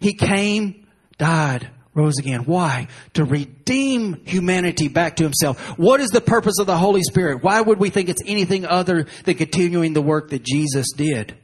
He 0.01 0.13
came, 0.13 0.87
died, 1.17 1.69
rose 1.93 2.17
again. 2.17 2.41
Why? 2.45 2.87
To 3.13 3.23
redeem 3.23 4.25
humanity 4.25 4.87
back 4.87 5.17
to 5.17 5.23
himself. 5.23 5.59
What 5.77 6.01
is 6.01 6.09
the 6.09 6.21
purpose 6.21 6.55
of 6.59 6.67
the 6.67 6.77
Holy 6.77 7.03
Spirit? 7.03 7.43
Why 7.43 7.61
would 7.61 7.79
we 7.79 7.91
think 7.91 8.09
it's 8.09 8.23
anything 8.25 8.65
other 8.65 9.05
than 9.23 9.37
continuing 9.37 9.93
the 9.93 10.01
work 10.01 10.31
that 10.31 10.43
Jesus 10.43 10.87
did? 10.97 11.37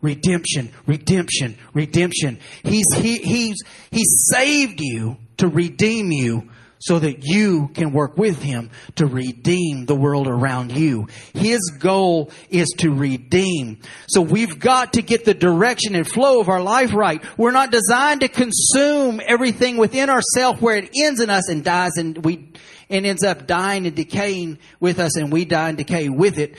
Redemption, 0.00 0.70
redemption, 0.86 1.56
redemption. 1.72 2.38
He's, 2.64 2.86
he, 2.96 3.18
he's, 3.18 3.56
he 3.90 4.04
saved 4.04 4.80
you 4.80 5.16
to 5.38 5.48
redeem 5.48 6.10
you 6.10 6.50
so 6.78 6.98
that 6.98 7.24
you 7.24 7.68
can 7.68 7.92
work 7.92 8.16
with 8.16 8.42
him 8.42 8.70
to 8.96 9.06
redeem 9.06 9.86
the 9.86 9.94
world 9.94 10.26
around 10.26 10.72
you. 10.72 11.08
His 11.34 11.60
goal 11.78 12.30
is 12.50 12.68
to 12.78 12.90
redeem. 12.90 13.80
So 14.08 14.20
we've 14.20 14.58
got 14.58 14.94
to 14.94 15.02
get 15.02 15.24
the 15.24 15.34
direction 15.34 15.94
and 15.94 16.06
flow 16.06 16.40
of 16.40 16.48
our 16.48 16.62
life 16.62 16.94
right. 16.94 17.22
We're 17.36 17.50
not 17.50 17.72
designed 17.72 18.20
to 18.20 18.28
consume 18.28 19.20
everything 19.24 19.76
within 19.76 20.10
ourselves 20.10 20.60
where 20.60 20.76
it 20.76 20.90
ends 20.96 21.20
in 21.20 21.30
us 21.30 21.48
and 21.48 21.64
dies 21.64 21.92
and 21.96 22.24
we 22.24 22.52
and 22.90 23.04
ends 23.04 23.22
up 23.22 23.46
dying 23.46 23.86
and 23.86 23.94
decaying 23.94 24.58
with 24.80 24.98
us 24.98 25.16
and 25.16 25.30
we 25.30 25.44
die 25.44 25.68
and 25.68 25.78
decay 25.78 26.08
with 26.08 26.38
it. 26.38 26.56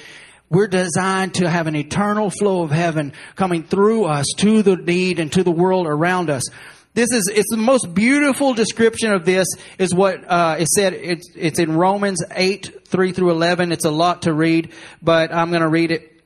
We're 0.49 0.67
designed 0.67 1.35
to 1.35 1.49
have 1.49 1.67
an 1.67 1.75
eternal 1.75 2.31
flow 2.31 2.63
of 2.63 2.71
heaven 2.71 3.13
coming 3.35 3.63
through 3.63 4.05
us 4.05 4.25
to 4.37 4.63
the 4.63 4.75
need 4.75 5.19
and 5.19 5.31
to 5.33 5.43
the 5.43 5.51
world 5.51 5.85
around 5.85 6.29
us. 6.29 6.43
This 6.93 7.11
is 7.11 7.29
it's 7.33 7.49
the 7.51 7.57
most 7.57 7.93
beautiful 7.93 8.53
description 8.53 9.13
of 9.13 9.23
this 9.23 9.47
is 9.77 9.93
what 9.93 10.23
uh, 10.29 10.65
said. 10.65 10.93
It's, 10.93 11.29
it's 11.35 11.59
in 11.59 11.71
Romans 11.71 12.23
eight 12.31 12.87
three 12.87 13.11
through 13.11 13.29
eleven. 13.29 13.71
It's 13.71 13.85
a 13.85 13.91
lot 13.91 14.23
to 14.23 14.33
read, 14.33 14.73
but 15.01 15.33
I'm 15.33 15.49
going 15.49 15.61
to 15.61 15.69
read 15.69 15.91
it 15.91 16.21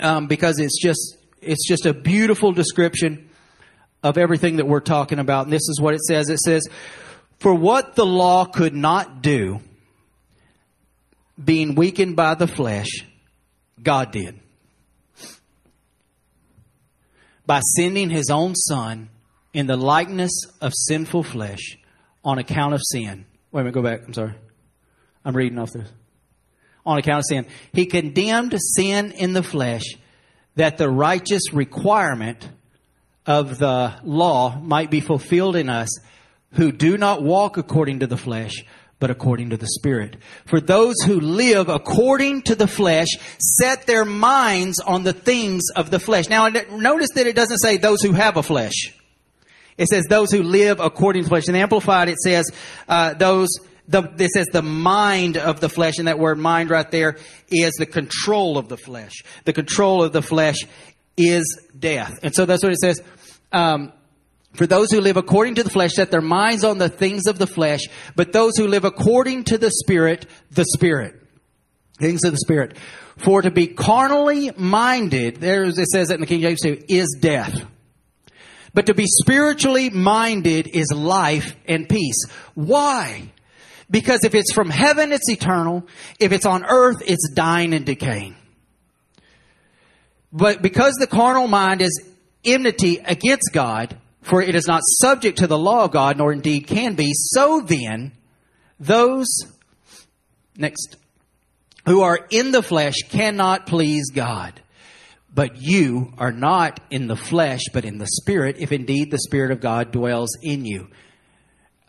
um, 0.00 0.26
because 0.26 0.60
it's 0.60 0.80
just 0.80 1.18
it's 1.42 1.68
just 1.68 1.84
a 1.84 1.92
beautiful 1.92 2.52
description 2.52 3.28
of 4.02 4.16
everything 4.16 4.56
that 4.56 4.66
we're 4.66 4.80
talking 4.80 5.18
about. 5.18 5.44
And 5.44 5.52
this 5.52 5.68
is 5.68 5.78
what 5.80 5.94
it 5.94 6.00
says. 6.00 6.30
It 6.30 6.38
says, 6.38 6.66
"For 7.38 7.52
what 7.54 7.94
the 7.94 8.06
law 8.06 8.46
could 8.46 8.74
not 8.74 9.20
do, 9.20 9.60
being 11.42 11.74
weakened 11.74 12.16
by 12.16 12.34
the 12.34 12.46
flesh, 12.46 13.04
God 13.82 14.10
did 14.10 14.40
by 17.44 17.60
sending 17.60 18.08
His 18.08 18.30
own 18.30 18.54
Son." 18.54 19.10
In 19.58 19.66
the 19.66 19.76
likeness 19.76 20.30
of 20.60 20.72
sinful 20.72 21.24
flesh 21.24 21.76
on 22.22 22.38
account 22.38 22.74
of 22.74 22.80
sin. 22.92 23.26
Wait 23.50 23.60
a 23.60 23.64
minute, 23.64 23.74
go 23.74 23.82
back. 23.82 24.02
I'm 24.06 24.14
sorry. 24.14 24.34
I'm 25.24 25.34
reading 25.34 25.58
off 25.58 25.72
this. 25.72 25.88
On 26.86 26.96
account 26.96 27.18
of 27.18 27.24
sin. 27.28 27.44
He 27.72 27.86
condemned 27.86 28.56
sin 28.76 29.10
in 29.10 29.32
the 29.32 29.42
flesh 29.42 29.82
that 30.54 30.78
the 30.78 30.88
righteous 30.88 31.52
requirement 31.52 32.48
of 33.26 33.58
the 33.58 33.98
law 34.04 34.56
might 34.60 34.92
be 34.92 35.00
fulfilled 35.00 35.56
in 35.56 35.68
us 35.68 35.88
who 36.52 36.70
do 36.70 36.96
not 36.96 37.24
walk 37.24 37.56
according 37.56 37.98
to 37.98 38.06
the 38.06 38.16
flesh, 38.16 38.64
but 39.00 39.10
according 39.10 39.50
to 39.50 39.56
the 39.56 39.66
Spirit. 39.66 40.18
For 40.46 40.60
those 40.60 40.94
who 41.04 41.18
live 41.18 41.68
according 41.68 42.42
to 42.42 42.54
the 42.54 42.68
flesh 42.68 43.08
set 43.40 43.88
their 43.88 44.04
minds 44.04 44.78
on 44.78 45.02
the 45.02 45.12
things 45.12 45.64
of 45.74 45.90
the 45.90 45.98
flesh. 45.98 46.28
Now, 46.28 46.46
notice 46.46 47.08
that 47.16 47.26
it 47.26 47.34
doesn't 47.34 47.58
say 47.58 47.76
those 47.76 48.02
who 48.02 48.12
have 48.12 48.36
a 48.36 48.42
flesh. 48.44 48.94
It 49.78 49.86
says 49.86 50.04
those 50.08 50.30
who 50.30 50.42
live 50.42 50.80
according 50.80 51.22
to 51.22 51.28
flesh. 51.28 51.46
The 51.46 51.56
Amplified, 51.56 52.08
it 52.08 52.18
says 52.18 52.50
uh, 52.88 53.14
those. 53.14 53.48
The, 53.90 54.02
it 54.18 54.30
says 54.32 54.48
the 54.52 54.60
mind 54.60 55.38
of 55.38 55.60
the 55.60 55.70
flesh, 55.70 55.94
and 55.96 56.08
that 56.08 56.18
word 56.18 56.38
mind 56.38 56.68
right 56.68 56.90
there 56.90 57.16
is 57.48 57.72
the 57.78 57.86
control 57.86 58.58
of 58.58 58.68
the 58.68 58.76
flesh. 58.76 59.22
The 59.46 59.54
control 59.54 60.04
of 60.04 60.12
the 60.12 60.20
flesh 60.20 60.56
is 61.16 61.58
death. 61.78 62.18
And 62.22 62.34
so 62.34 62.44
that's 62.44 62.62
what 62.62 62.72
it 62.72 62.78
says. 62.80 63.02
Um, 63.50 63.94
for 64.52 64.66
those 64.66 64.90
who 64.90 65.00
live 65.00 65.16
according 65.16 65.54
to 65.54 65.62
the 65.62 65.70
flesh, 65.70 65.92
set 65.94 66.10
their 66.10 66.20
minds 66.20 66.64
on 66.64 66.78
the 66.78 66.88
things 66.88 67.26
of 67.26 67.38
the 67.38 67.46
flesh, 67.46 67.80
but 68.14 68.32
those 68.32 68.56
who 68.56 68.66
live 68.66 68.84
according 68.84 69.44
to 69.44 69.56
the 69.56 69.70
Spirit, 69.70 70.26
the 70.50 70.64
Spirit. 70.64 71.14
Things 71.98 72.24
of 72.24 72.32
the 72.32 72.38
Spirit. 72.38 72.76
For 73.16 73.42
to 73.42 73.50
be 73.50 73.68
carnally 73.68 74.50
minded, 74.56 75.36
there 75.36 75.64
it 75.64 75.74
says 75.76 76.08
that 76.08 76.14
in 76.14 76.20
the 76.20 76.26
King 76.26 76.40
James 76.40 76.60
too, 76.60 76.82
is 76.88 77.16
death. 77.20 77.64
But 78.78 78.86
to 78.86 78.94
be 78.94 79.06
spiritually 79.08 79.90
minded 79.90 80.68
is 80.68 80.92
life 80.94 81.56
and 81.66 81.88
peace. 81.88 82.26
Why? 82.54 83.32
Because 83.90 84.20
if 84.22 84.36
it's 84.36 84.52
from 84.52 84.70
heaven, 84.70 85.10
it's 85.10 85.28
eternal. 85.28 85.84
If 86.20 86.30
it's 86.30 86.46
on 86.46 86.64
earth, 86.64 87.02
it's 87.04 87.28
dying 87.34 87.74
and 87.74 87.84
decaying. 87.84 88.36
But 90.32 90.62
because 90.62 90.94
the 90.94 91.08
carnal 91.08 91.48
mind 91.48 91.82
is 91.82 92.08
enmity 92.44 92.98
against 92.98 93.50
God, 93.52 93.98
for 94.22 94.42
it 94.42 94.54
is 94.54 94.68
not 94.68 94.82
subject 94.84 95.38
to 95.38 95.48
the 95.48 95.58
law 95.58 95.86
of 95.86 95.90
God, 95.90 96.16
nor 96.16 96.32
indeed 96.32 96.68
can 96.68 96.94
be, 96.94 97.10
so 97.14 97.60
then, 97.60 98.12
those, 98.78 99.26
next, 100.56 100.94
who 101.84 102.02
are 102.02 102.28
in 102.30 102.52
the 102.52 102.62
flesh 102.62 102.94
cannot 103.08 103.66
please 103.66 104.12
God. 104.14 104.62
But 105.32 105.60
you 105.60 106.12
are 106.18 106.32
not 106.32 106.80
in 106.90 107.06
the 107.06 107.16
flesh, 107.16 107.62
but 107.72 107.84
in 107.84 107.98
the 107.98 108.06
Spirit, 108.06 108.56
if 108.58 108.72
indeed 108.72 109.10
the 109.10 109.18
Spirit 109.18 109.50
of 109.50 109.60
God 109.60 109.92
dwells 109.92 110.30
in 110.42 110.64
you. 110.64 110.88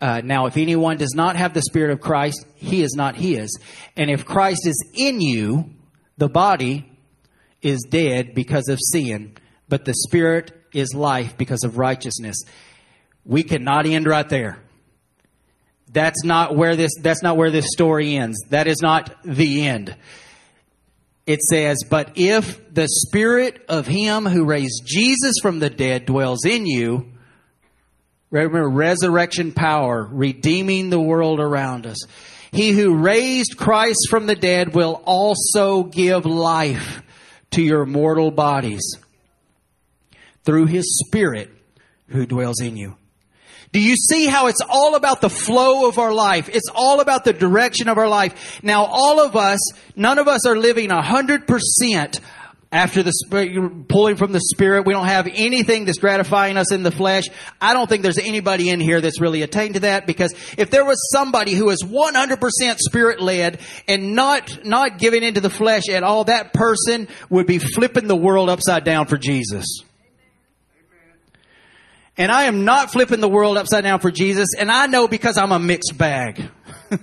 Uh, 0.00 0.22
now, 0.24 0.46
if 0.46 0.56
anyone 0.56 0.96
does 0.96 1.14
not 1.14 1.36
have 1.36 1.52
the 1.52 1.62
Spirit 1.62 1.90
of 1.90 2.00
Christ, 2.00 2.46
he 2.54 2.82
is 2.82 2.94
not 2.94 3.16
his. 3.16 3.58
And 3.96 4.10
if 4.10 4.24
Christ 4.24 4.66
is 4.66 4.92
in 4.94 5.20
you, 5.20 5.70
the 6.16 6.28
body 6.28 6.90
is 7.60 7.86
dead 7.88 8.34
because 8.34 8.68
of 8.68 8.78
sin, 8.80 9.36
but 9.68 9.84
the 9.84 9.94
Spirit 9.94 10.52
is 10.72 10.94
life 10.94 11.36
because 11.36 11.64
of 11.64 11.76
righteousness. 11.76 12.36
We 13.24 13.42
cannot 13.42 13.86
end 13.86 14.06
right 14.06 14.28
there. 14.28 14.62
That's 15.92 16.24
not 16.24 16.56
where 16.56 16.76
this, 16.76 16.92
that's 17.00 17.22
not 17.22 17.36
where 17.36 17.50
this 17.50 17.66
story 17.72 18.16
ends. 18.16 18.38
That 18.50 18.66
is 18.68 18.80
not 18.80 19.14
the 19.24 19.66
end 19.66 19.96
it 21.30 21.42
says, 21.42 21.84
But 21.88 22.12
if 22.16 22.74
the 22.74 22.88
spirit 22.88 23.64
of 23.68 23.86
him 23.86 24.26
who 24.26 24.44
raised 24.44 24.82
Jesus 24.84 25.34
from 25.40 25.60
the 25.60 25.70
dead 25.70 26.04
dwells 26.04 26.44
in 26.44 26.66
you, 26.66 27.12
remember 28.32 28.68
resurrection 28.68 29.52
power, 29.52 30.08
redeeming 30.10 30.90
the 30.90 31.00
world 31.00 31.38
around 31.38 31.86
us. 31.86 31.98
He 32.50 32.72
who 32.72 32.96
raised 32.96 33.56
Christ 33.56 34.08
from 34.10 34.26
the 34.26 34.34
dead 34.34 34.74
will 34.74 35.00
also 35.04 35.84
give 35.84 36.26
life 36.26 37.00
to 37.52 37.62
your 37.62 37.86
mortal 37.86 38.32
bodies 38.32 38.82
through 40.44 40.66
his 40.66 41.00
spirit 41.06 41.48
who 42.08 42.26
dwells 42.26 42.60
in 42.60 42.76
you. 42.76 42.96
Do 43.72 43.80
you 43.80 43.94
see 43.94 44.26
how 44.26 44.48
it's 44.48 44.60
all 44.68 44.96
about 44.96 45.20
the 45.20 45.30
flow 45.30 45.88
of 45.88 45.98
our 45.98 46.12
life? 46.12 46.48
It's 46.48 46.68
all 46.74 47.00
about 47.00 47.24
the 47.24 47.32
direction 47.32 47.88
of 47.88 47.98
our 47.98 48.08
life. 48.08 48.60
Now, 48.64 48.84
all 48.84 49.20
of 49.20 49.36
us, 49.36 49.60
none 49.94 50.18
of 50.18 50.26
us 50.26 50.44
are 50.46 50.56
living 50.56 50.90
a 50.90 51.02
hundred 51.02 51.46
percent 51.46 52.20
after 52.72 53.02
the 53.02 53.12
pulling 53.88 54.16
from 54.16 54.32
the 54.32 54.40
spirit. 54.40 54.86
We 54.86 54.92
don't 54.92 55.06
have 55.06 55.28
anything 55.32 55.84
that's 55.84 55.98
gratifying 55.98 56.56
us 56.56 56.72
in 56.72 56.82
the 56.82 56.92
flesh. 56.92 57.24
I 57.60 57.72
don't 57.72 57.88
think 57.88 58.02
there's 58.02 58.18
anybody 58.18 58.70
in 58.70 58.80
here 58.80 59.00
that's 59.00 59.20
really 59.20 59.42
attained 59.42 59.74
to 59.74 59.80
that 59.80 60.06
because 60.06 60.32
if 60.56 60.70
there 60.70 60.84
was 60.84 61.10
somebody 61.12 61.54
who 61.54 61.70
is 61.70 61.82
100% 61.82 62.78
spirit 62.78 63.20
led 63.20 63.60
and 63.88 64.14
not, 64.14 64.64
not 64.64 64.98
giving 64.98 65.22
into 65.22 65.40
the 65.40 65.50
flesh 65.50 65.88
at 65.88 66.04
all, 66.04 66.24
that 66.24 66.52
person 66.52 67.08
would 67.28 67.46
be 67.46 67.58
flipping 67.58 68.06
the 68.06 68.16
world 68.16 68.48
upside 68.48 68.84
down 68.84 69.06
for 69.06 69.16
Jesus. 69.16 69.66
And 72.20 72.30
I 72.30 72.42
am 72.42 72.66
not 72.66 72.92
flipping 72.92 73.20
the 73.20 73.30
world 73.30 73.56
upside 73.56 73.82
down 73.82 73.98
for 73.98 74.10
Jesus. 74.10 74.48
And 74.58 74.70
I 74.70 74.88
know 74.88 75.08
because 75.08 75.38
I'm 75.38 75.52
a 75.52 75.58
mixed 75.58 75.96
bag. 75.96 76.50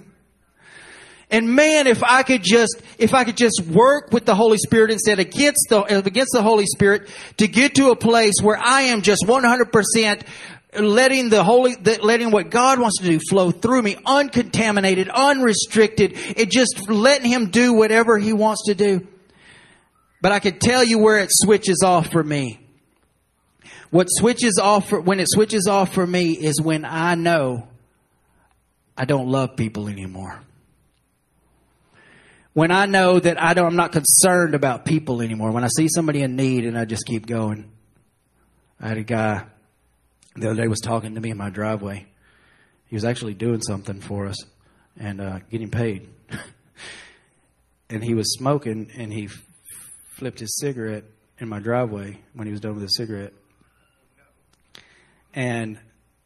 and 1.32 1.56
man, 1.56 1.88
if 1.88 2.04
I 2.04 2.22
could 2.22 2.44
just, 2.44 2.80
if 3.00 3.16
I 3.16 3.24
could 3.24 3.36
just 3.36 3.62
work 3.62 4.12
with 4.12 4.26
the 4.26 4.36
Holy 4.36 4.60
Spirit 4.60 4.92
instead 4.92 5.18
against 5.18 5.70
the, 5.70 5.80
uh, 5.80 6.04
against 6.06 6.34
the 6.34 6.44
Holy 6.44 6.68
Spirit 6.68 7.10
to 7.38 7.48
get 7.48 7.74
to 7.76 7.90
a 7.90 7.96
place 7.96 8.36
where 8.44 8.60
I 8.60 8.82
am 8.82 9.02
just 9.02 9.24
100% 9.26 10.22
letting 10.78 11.30
the 11.30 11.44
holy 11.44 11.76
letting 12.04 12.30
what 12.30 12.52
god 12.52 12.78
wants 12.78 13.00
to 13.00 13.06
do 13.06 13.20
flow 13.30 13.50
through 13.50 13.82
me 13.82 13.98
uncontaminated 14.06 15.10
unrestricted 15.10 16.12
it 16.14 16.52
just 16.52 16.88
letting 16.90 17.32
him 17.32 17.50
do 17.50 17.74
whatever 17.74 18.20
he 18.20 18.34
wants 18.34 18.66
to 18.66 18.76
do 18.76 19.08
but 20.22 20.34
i 20.34 20.40
can 20.40 20.60
tell 20.60 20.84
you 20.84 21.00
where 21.00 21.18
it 21.18 21.30
switches 21.32 21.82
off 21.84 22.12
for 22.12 22.22
me 22.22 22.67
what 23.90 24.08
switches 24.10 24.60
off 24.62 24.90
for, 24.90 25.00
when 25.00 25.20
it 25.20 25.28
switches 25.30 25.68
off 25.68 25.94
for 25.94 26.06
me 26.06 26.34
is 26.34 26.62
when 26.62 26.86
I 26.86 27.16
know 27.16 27.68
I 28.98 29.06
don't 29.06 29.30
love 29.30 29.56
people 29.56 29.88
anymore. 29.88 30.42
When 32.54 32.72
I 32.72 32.88
know 32.88 33.20
that 33.20 33.40
I 33.42 33.54
don't, 33.54 33.68
I'm 33.68 33.76
not 33.76 33.92
concerned 33.92 34.56
about 34.56 34.84
people 34.84 35.22
anymore. 35.22 35.52
When 35.52 35.64
I 35.64 35.70
see 35.78 35.88
somebody 35.88 36.24
in 36.24 36.36
need 36.36 36.66
and 36.66 36.78
I 36.78 36.86
just 36.86 37.06
keep 37.06 37.28
going. 37.28 37.72
I 38.80 38.88
had 38.88 38.98
a 38.98 39.04
guy 39.04 39.44
the 40.36 40.50
other 40.50 40.62
day 40.64 40.68
was 40.68 40.80
talking 40.80 41.16
to 41.16 41.22
me 41.22 41.30
in 41.30 41.38
my 41.38 41.50
driveway. 41.50 42.08
He 42.88 42.96
was 42.96 43.06
actually 43.06 43.36
doing 43.36 43.62
something 43.62 44.02
for 44.02 44.28
us 44.28 44.38
and 45.00 45.22
uh, 45.22 45.40
getting 45.52 45.70
paid. 45.70 46.10
and 47.90 48.04
he 48.04 48.14
was 48.14 48.34
smoking 48.34 48.90
and 48.98 49.14
he 49.14 49.30
flipped 50.16 50.40
his 50.40 50.58
cigarette 50.60 51.04
in 51.40 51.48
my 51.50 51.60
driveway 51.60 52.20
when 52.34 52.48
he 52.48 52.52
was 52.52 52.62
done 52.62 52.74
with 52.74 52.84
his 52.84 52.96
cigarette. 52.96 53.34
And 55.38 55.78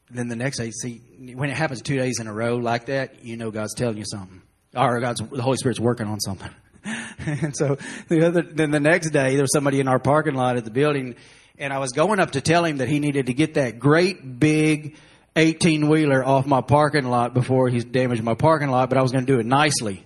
then 0.09 0.29
the 0.29 0.37
next 0.37 0.57
day, 0.57 0.71
see, 0.71 1.01
when 1.35 1.49
it 1.49 1.57
happens 1.57 1.81
two 1.81 1.97
days 1.97 2.21
in 2.21 2.27
a 2.27 2.33
row 2.33 2.55
like 2.55 2.85
that, 2.85 3.25
you 3.25 3.35
know 3.35 3.51
God's 3.51 3.73
telling 3.73 3.97
you 3.97 4.05
something, 4.05 4.41
or 4.73 5.01
God's 5.01 5.19
the 5.19 5.41
Holy 5.41 5.57
Spirit's 5.57 5.81
working 5.81 6.07
on 6.07 6.21
something. 6.21 6.49
and 7.19 7.53
so 7.53 7.77
the 8.07 8.25
other, 8.25 8.41
then 8.41 8.71
the 8.71 8.79
next 8.79 9.09
day, 9.09 9.33
there 9.33 9.41
was 9.41 9.51
somebody 9.51 9.81
in 9.81 9.89
our 9.89 9.99
parking 9.99 10.35
lot 10.35 10.55
at 10.55 10.63
the 10.63 10.71
building, 10.71 11.15
and 11.57 11.73
I 11.73 11.79
was 11.79 11.91
going 11.91 12.21
up 12.21 12.31
to 12.31 12.41
tell 12.41 12.63
him 12.63 12.77
that 12.77 12.87
he 12.87 13.01
needed 13.01 13.25
to 13.25 13.33
get 13.33 13.55
that 13.55 13.79
great 13.79 14.39
big 14.39 14.95
18 15.35 15.89
wheeler 15.89 16.25
off 16.25 16.45
my 16.45 16.61
parking 16.61 17.03
lot 17.03 17.33
before 17.33 17.67
he 17.67 17.81
damaged 17.81 18.23
my 18.23 18.35
parking 18.35 18.69
lot, 18.69 18.87
but 18.87 18.97
I 18.97 19.01
was 19.01 19.11
going 19.11 19.25
to 19.25 19.33
do 19.33 19.39
it 19.41 19.45
nicely. 19.45 20.05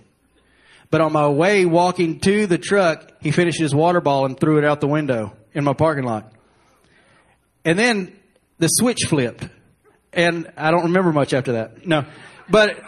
But 0.90 1.00
on 1.00 1.12
my 1.12 1.28
way 1.28 1.64
walking 1.64 2.18
to 2.20 2.48
the 2.48 2.58
truck, 2.58 3.12
he 3.20 3.30
finished 3.30 3.60
his 3.60 3.72
water 3.72 4.00
ball 4.00 4.26
and 4.26 4.36
threw 4.38 4.58
it 4.58 4.64
out 4.64 4.80
the 4.80 4.88
window 4.88 5.32
in 5.52 5.62
my 5.62 5.74
parking 5.74 6.04
lot. 6.04 6.32
And 7.64 7.78
then 7.78 8.15
the 8.58 8.68
switch 8.68 9.00
flipped. 9.08 9.48
And 10.12 10.50
I 10.56 10.70
don't 10.70 10.84
remember 10.84 11.12
much 11.12 11.34
after 11.34 11.52
that. 11.52 11.86
No. 11.86 12.04
But 12.48 12.80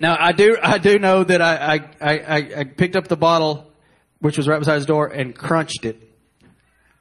now 0.00 0.16
I 0.18 0.32
do 0.32 0.56
I 0.60 0.78
do 0.78 0.98
know 0.98 1.22
that 1.24 1.40
I, 1.40 1.88
I, 2.00 2.18
I, 2.18 2.36
I 2.58 2.64
picked 2.64 2.96
up 2.96 3.08
the 3.08 3.16
bottle 3.16 3.70
which 4.20 4.36
was 4.36 4.48
right 4.48 4.58
beside 4.58 4.76
his 4.76 4.86
door 4.86 5.06
and 5.06 5.34
crunched 5.34 5.84
it 5.84 6.06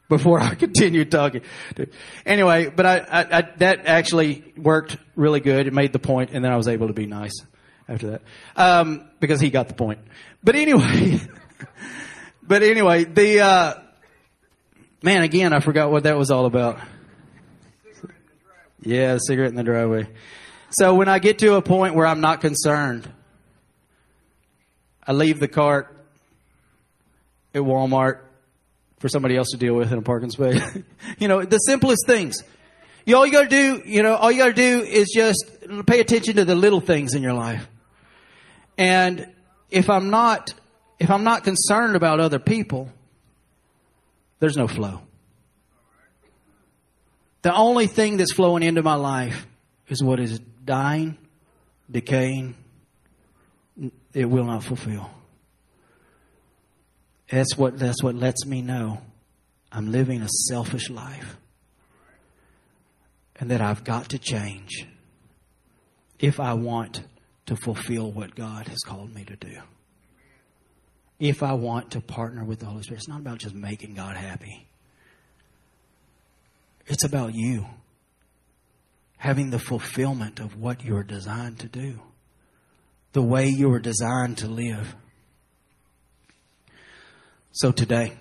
before 0.10 0.40
I 0.40 0.56
continued 0.56 1.12
talking. 1.12 1.42
Anyway, 2.26 2.70
but 2.70 2.86
I, 2.86 2.98
I, 2.98 3.38
I, 3.38 3.42
that 3.58 3.86
actually 3.86 4.54
worked 4.58 4.98
really 5.16 5.40
good. 5.40 5.68
It 5.68 5.74
made 5.74 5.94
the 5.94 6.00
point, 6.00 6.32
and 6.32 6.44
then 6.44 6.52
I 6.52 6.58
was 6.58 6.68
able 6.68 6.88
to 6.88 6.94
be 6.94 7.06
nice 7.06 7.34
after 7.88 8.12
that 8.12 8.22
um, 8.56 9.08
because 9.20 9.40
he 9.40 9.50
got 9.50 9.68
the 9.68 9.74
point. 9.74 10.00
But 10.44 10.56
anyway, 10.56 11.20
but 12.44 12.64
anyway, 12.64 13.06
the 13.06 13.40
uh, 13.42 13.74
man 15.02 15.24
again, 15.24 15.54
I 15.54 15.60
forgot 15.60 15.92
what 15.92 16.04
that 16.04 16.18
was 16.18 16.32
all 16.32 16.46
about. 16.46 16.80
Yeah, 18.86 19.18
cigarette 19.20 19.50
in 19.50 19.56
the 19.56 19.64
driveway. 19.64 20.08
So 20.70 20.94
when 20.94 21.10
I 21.10 21.20
get 21.20 21.40
to 21.40 21.56
a 21.56 21.62
point 21.62 21.96
where 21.96 22.06
I'm 22.06 22.22
not 22.22 22.40
concerned, 22.40 23.12
I 25.06 25.14
leave 25.14 25.40
the 25.40 25.48
cart 25.48 25.96
at 27.54 27.62
Walmart 27.62 28.20
for 29.00 29.10
somebody 29.10 29.36
else 29.36 29.50
to 29.52 29.58
deal 29.58 29.74
with 29.74 29.92
in 29.92 29.98
a 29.98 30.02
parking 30.04 30.30
space. 30.30 30.62
you 31.18 31.28
know, 31.28 31.44
the 31.44 31.58
simplest 31.58 32.06
things. 32.06 32.44
You, 33.06 33.18
all 33.18 33.26
you 33.26 33.32
gotta 33.32 33.50
do, 33.50 33.82
you 33.86 34.04
know, 34.04 34.16
all 34.16 34.32
you 34.32 34.38
gotta 34.38 34.54
do 34.54 34.82
is 34.82 35.12
just 35.14 35.46
pay 35.88 36.00
attention 36.00 36.36
to 36.36 36.46
the 36.46 36.56
little 36.56 36.82
things 36.82 37.16
in 37.16 37.24
your 37.24 37.34
life. 37.34 37.68
And 38.78 39.34
if 39.72 39.90
I'm 39.90 40.10
not, 40.10 40.54
if 41.00 41.10
I'm 41.10 41.24
not 41.24 41.44
concerned 41.44 41.96
about 41.96 42.20
other 42.20 42.40
people, 42.40 42.90
there's 44.40 44.58
no 44.58 44.68
flow. 44.68 45.02
The 47.46 47.54
only 47.54 47.86
thing 47.86 48.18
that's 48.18 48.34
flowing 48.34 48.64
into 48.64 48.82
my 48.82 48.96
life 48.96 49.46
is 49.88 50.02
what 50.02 50.20
is 50.20 50.40
dying, 50.40 51.16
decaying, 51.92 52.56
it 54.14 54.26
will 54.26 54.46
not 54.46 54.64
fulfill. 54.64 55.08
That's 57.30 57.56
what, 57.56 57.78
that's 57.78 58.02
what 58.02 58.16
lets 58.16 58.48
me 58.48 58.64
know 58.64 59.00
I'm 59.72 59.92
living 59.92 60.24
a 60.24 60.28
selfish 60.28 60.90
life 60.90 61.38
and 63.36 63.52
that 63.52 63.62
I've 63.62 63.84
got 63.84 64.10
to 64.10 64.18
change 64.18 64.88
if 66.18 66.40
I 66.40 66.54
want 66.56 67.04
to 67.46 67.56
fulfill 67.56 68.12
what 68.12 68.34
God 68.34 68.70
has 68.70 68.80
called 68.80 69.14
me 69.14 69.24
to 69.24 69.36
do. 69.36 69.60
If 71.20 71.44
I 71.44 71.54
want 71.54 71.92
to 71.92 72.02
partner 72.02 72.44
with 72.44 72.62
the 72.62 72.66
Holy 72.66 72.82
Spirit, 72.82 73.02
it's 73.02 73.08
not 73.08 73.20
about 73.20 73.38
just 73.38 73.54
making 73.54 73.94
God 73.94 74.18
happy. 74.18 74.65
It's 76.88 77.04
about 77.04 77.34
you 77.34 77.66
having 79.18 79.50
the 79.50 79.60
fulfillment 79.60 80.40
of 80.40 80.56
what 80.56 80.84
you're 80.84 81.04
designed 81.04 81.60
to 81.60 81.68
do, 81.68 82.00
the 83.14 83.22
way 83.22 83.48
you 83.48 83.70
were 83.70 83.80
designed 83.80 84.38
to 84.38 84.48
live. 84.48 84.96
So 87.52 87.72
today, 87.72 88.14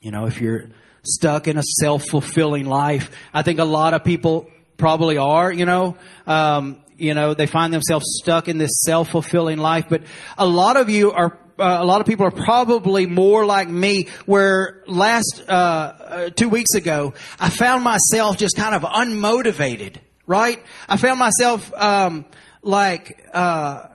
you 0.00 0.12
know, 0.12 0.26
if 0.26 0.40
you're 0.40 0.68
stuck 1.02 1.48
in 1.48 1.58
a 1.58 1.62
self 1.80 2.04
fulfilling 2.04 2.66
life, 2.66 3.10
I 3.32 3.42
think 3.42 3.58
a 3.58 3.64
lot 3.64 3.94
of 3.94 4.04
people 4.04 4.48
probably 4.76 5.18
are, 5.18 5.50
you 5.50 5.64
know. 5.64 5.96
Um, 6.26 6.82
you 6.96 7.14
know, 7.14 7.34
they 7.34 7.46
find 7.46 7.72
themselves 7.72 8.04
stuck 8.22 8.46
in 8.46 8.58
this 8.58 8.82
self 8.84 9.08
fulfilling 9.08 9.58
life, 9.58 9.86
but 9.88 10.02
a 10.38 10.46
lot 10.46 10.76
of 10.76 10.88
you 10.88 11.10
are 11.10 11.36
uh, 11.58 11.78
a 11.80 11.84
lot 11.84 12.00
of 12.00 12.06
people 12.06 12.26
are 12.26 12.30
probably 12.30 13.06
more 13.06 13.46
like 13.46 13.68
me 13.68 14.08
where 14.26 14.82
last 14.86 15.42
uh, 15.48 15.52
uh, 15.52 16.30
two 16.30 16.48
weeks 16.48 16.74
ago 16.74 17.14
i 17.38 17.48
found 17.48 17.84
myself 17.84 18.36
just 18.36 18.56
kind 18.56 18.74
of 18.74 18.82
unmotivated 18.82 19.98
right? 20.26 20.62
I 20.88 20.96
found 20.96 21.18
myself 21.18 21.72
um, 21.74 22.24
like 22.62 23.28
uh, 23.32 23.88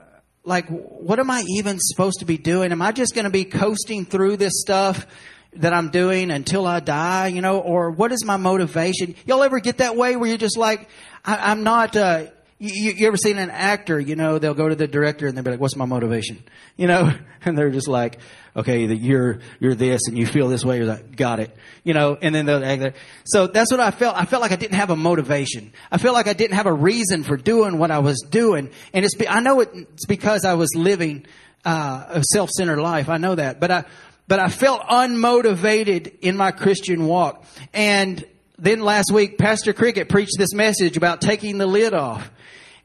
like 0.44 0.68
what 0.68 1.18
am 1.18 1.30
i 1.30 1.44
even 1.48 1.78
supposed 1.78 2.20
to 2.20 2.24
be 2.24 2.38
doing? 2.38 2.72
Am 2.72 2.82
i 2.82 2.92
just 2.92 3.14
going 3.14 3.24
to 3.24 3.30
be 3.30 3.44
coasting 3.44 4.04
through 4.04 4.36
this 4.36 4.60
stuff 4.60 5.06
that 5.54 5.72
i'm 5.74 5.90
doing 5.90 6.30
until 6.30 6.66
i 6.66 6.78
die 6.80 7.26
you 7.28 7.40
know? 7.40 7.58
Or 7.58 7.90
what 7.90 8.12
is 8.12 8.24
my 8.24 8.36
motivation? 8.36 9.14
Y'all 9.26 9.42
ever 9.42 9.60
get 9.60 9.78
that 9.78 9.96
way 9.96 10.16
where 10.16 10.28
you're 10.28 10.38
just 10.38 10.56
like 10.56 10.88
I, 11.24 11.52
am 11.52 11.62
not 11.62 11.96
uh, 11.96 12.26
you, 12.62 12.92
you, 12.92 13.06
ever 13.06 13.16
seen 13.16 13.38
an 13.38 13.48
actor, 13.48 13.98
you 13.98 14.16
know, 14.16 14.38
they'll 14.38 14.52
go 14.52 14.68
to 14.68 14.74
the 14.74 14.86
director 14.86 15.26
and 15.26 15.34
they'll 15.34 15.42
be 15.42 15.50
like, 15.50 15.60
what's 15.60 15.76
my 15.76 15.86
motivation? 15.86 16.44
You 16.76 16.88
know, 16.88 17.10
and 17.44 17.56
they're 17.56 17.70
just 17.70 17.88
like, 17.88 18.18
okay, 18.54 18.84
you're, 18.84 19.38
you're 19.60 19.74
this 19.74 20.02
and 20.06 20.18
you 20.18 20.26
feel 20.26 20.48
this 20.48 20.62
way. 20.62 20.76
You're 20.76 20.86
like, 20.86 21.16
got 21.16 21.40
it. 21.40 21.56
You 21.84 21.94
know, 21.94 22.18
and 22.20 22.34
then 22.34 22.44
they'll 22.44 22.62
act. 22.62 22.98
So 23.24 23.46
that's 23.46 23.70
what 23.70 23.80
I 23.80 23.90
felt. 23.90 24.14
I 24.14 24.26
felt 24.26 24.42
like 24.42 24.52
I 24.52 24.56
didn't 24.56 24.76
have 24.76 24.90
a 24.90 24.96
motivation. 24.96 25.72
I 25.90 25.96
felt 25.96 26.14
like 26.14 26.28
I 26.28 26.34
didn't 26.34 26.56
have 26.56 26.66
a 26.66 26.72
reason 26.72 27.24
for 27.24 27.38
doing 27.38 27.78
what 27.78 27.90
I 27.90 28.00
was 28.00 28.20
doing. 28.28 28.70
And 28.92 29.06
it's, 29.06 29.14
I 29.26 29.40
know 29.40 29.60
it's 29.60 30.04
because 30.04 30.44
I 30.44 30.52
was 30.52 30.68
living, 30.74 31.24
uh, 31.64 32.04
a 32.08 32.22
self-centered 32.22 32.78
life. 32.78 33.08
I 33.08 33.16
know 33.16 33.36
that, 33.36 33.58
but 33.58 33.70
I, 33.70 33.84
but 34.28 34.38
I 34.38 34.48
felt 34.48 34.82
unmotivated 34.82 36.18
in 36.20 36.36
my 36.36 36.50
Christian 36.50 37.06
walk. 37.06 37.42
And 37.72 38.22
then 38.58 38.80
last 38.80 39.10
week, 39.10 39.38
Pastor 39.38 39.72
Cricket 39.72 40.10
preached 40.10 40.36
this 40.36 40.52
message 40.52 40.98
about 40.98 41.22
taking 41.22 41.56
the 41.56 41.66
lid 41.66 41.94
off. 41.94 42.30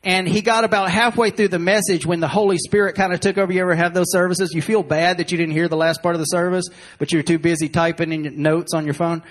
And 0.06 0.28
he 0.28 0.44
got 0.44 0.64
about 0.64 0.92
halfway 0.92 1.32
through 1.32 1.48
the 1.48 1.58
message 1.58 2.06
when 2.06 2.20
the 2.20 2.28
Holy 2.28 2.60
Spirit 2.60 2.96
kind 2.96 3.12
of 3.12 3.20
took 3.20 3.40
over. 3.40 3.52
You 3.52 3.62
ever 3.62 3.74
have 3.74 3.96
those 3.96 4.12
services? 4.12 4.54
You 4.54 4.62
feel 4.62 4.84
bad 4.84 5.18
that 5.18 5.32
you 5.32 5.38
didn't 5.38 5.54
hear 5.54 5.68
the 5.68 5.76
last 5.76 6.04
part 6.04 6.14
of 6.14 6.20
the 6.20 6.26
service, 6.26 6.66
but 7.00 7.12
you 7.12 7.18
were 7.18 7.24
too 7.24 7.40
busy 7.40 7.70
typing 7.70 8.14
in 8.14 8.24
your 8.24 8.34
notes 8.34 8.76
on 8.76 8.86
your 8.86 8.94
phone. 8.94 9.24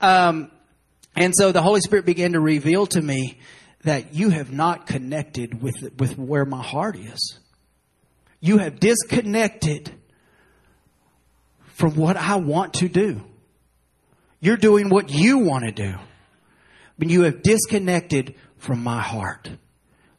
Um, 0.00 0.50
and 1.14 1.34
so 1.36 1.52
the 1.52 1.60
Holy 1.60 1.82
Spirit 1.82 2.06
began 2.06 2.32
to 2.32 2.40
reveal 2.40 2.86
to 2.86 3.02
me 3.02 3.38
that 3.82 4.14
you 4.14 4.30
have 4.30 4.50
not 4.50 4.86
connected 4.86 5.62
with, 5.62 5.76
with 5.98 6.16
where 6.16 6.46
my 6.46 6.62
heart 6.62 6.96
is. 6.96 7.38
You 8.40 8.58
have 8.58 8.80
disconnected 8.80 9.92
from 11.74 11.96
what 11.96 12.16
I 12.16 12.36
want 12.36 12.74
to 12.74 12.88
do. 12.88 13.22
You're 14.40 14.56
doing 14.56 14.88
what 14.88 15.10
you 15.10 15.38
want 15.38 15.64
to 15.66 15.72
do. 15.72 15.94
But 16.98 17.10
you 17.10 17.22
have 17.22 17.42
disconnected 17.42 18.36
from 18.56 18.82
my 18.82 19.02
heart. 19.02 19.50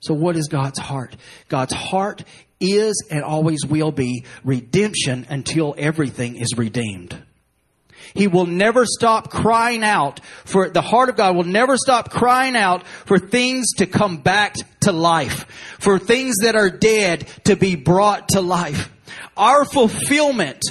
So 0.05 0.13
what 0.13 0.35
is 0.35 0.47
God's 0.47 0.77
heart? 0.77 1.15
God's 1.49 1.73
heart 1.73 2.23
is 2.59 3.07
and 3.09 3.23
always 3.23 3.65
will 3.65 3.91
be 3.91 4.23
redemption 4.43 5.25
until 5.29 5.73
everything 5.79 6.35
is 6.35 6.55
redeemed. 6.55 7.19
He 8.13 8.27
will 8.27 8.45
never 8.45 8.85
stop 8.85 9.31
crying 9.31 9.83
out 9.83 10.19
for 10.43 10.69
the 10.69 10.83
heart 10.83 11.09
of 11.09 11.15
God 11.15 11.35
will 11.35 11.43
never 11.43 11.75
stop 11.75 12.11
crying 12.11 12.55
out 12.55 12.85
for 12.85 13.17
things 13.17 13.65
to 13.77 13.87
come 13.87 14.17
back 14.17 14.55
to 14.81 14.91
life, 14.91 15.47
for 15.79 15.97
things 15.97 16.35
that 16.43 16.55
are 16.55 16.69
dead 16.69 17.27
to 17.45 17.55
be 17.55 17.75
brought 17.75 18.29
to 18.29 18.41
life. 18.41 18.91
Our 19.35 19.65
fulfillment 19.65 20.61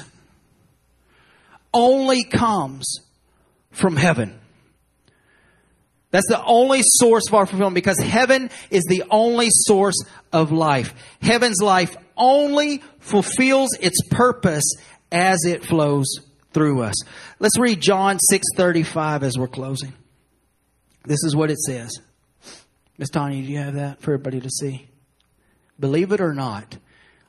only 1.72 2.22
comes 2.22 3.01
from 3.72 3.97
heaven. 3.97 4.39
That's 6.15 6.29
the 6.29 6.45
only 6.45 6.79
source 6.85 7.25
of 7.27 7.35
our 7.35 7.45
fulfillment 7.45 7.75
because 7.75 7.99
heaven 7.99 8.49
is 8.71 8.85
the 8.85 9.03
only 9.11 9.49
source 9.51 10.01
of 10.33 10.53
life. 10.53 10.95
Heaven's 11.21 11.61
life 11.61 11.97
only 12.17 12.85
fulfills 13.01 13.77
its 13.81 14.01
purpose 14.12 14.62
as 15.11 15.45
it 15.45 15.65
flows 15.65 16.07
through 16.53 16.83
us. 16.83 16.95
Let's 17.41 17.59
read 17.59 17.81
John 17.81 18.21
6:35 18.31 19.25
as 19.25 19.37
we're 19.37 19.49
closing. 19.49 19.93
This 21.05 21.25
is 21.25 21.35
what 21.35 21.51
it 21.51 21.59
says. 21.59 21.91
Miss 22.97 23.11
Tanya, 23.11 23.43
do 23.45 23.51
you 23.51 23.59
have 23.59 23.75
that 23.75 24.01
for 24.01 24.12
everybody 24.12 24.41
to 24.41 24.51
see? 24.51 24.87
Believe 25.81 26.12
it 26.12 26.21
or 26.21 26.33
not, 26.33 26.79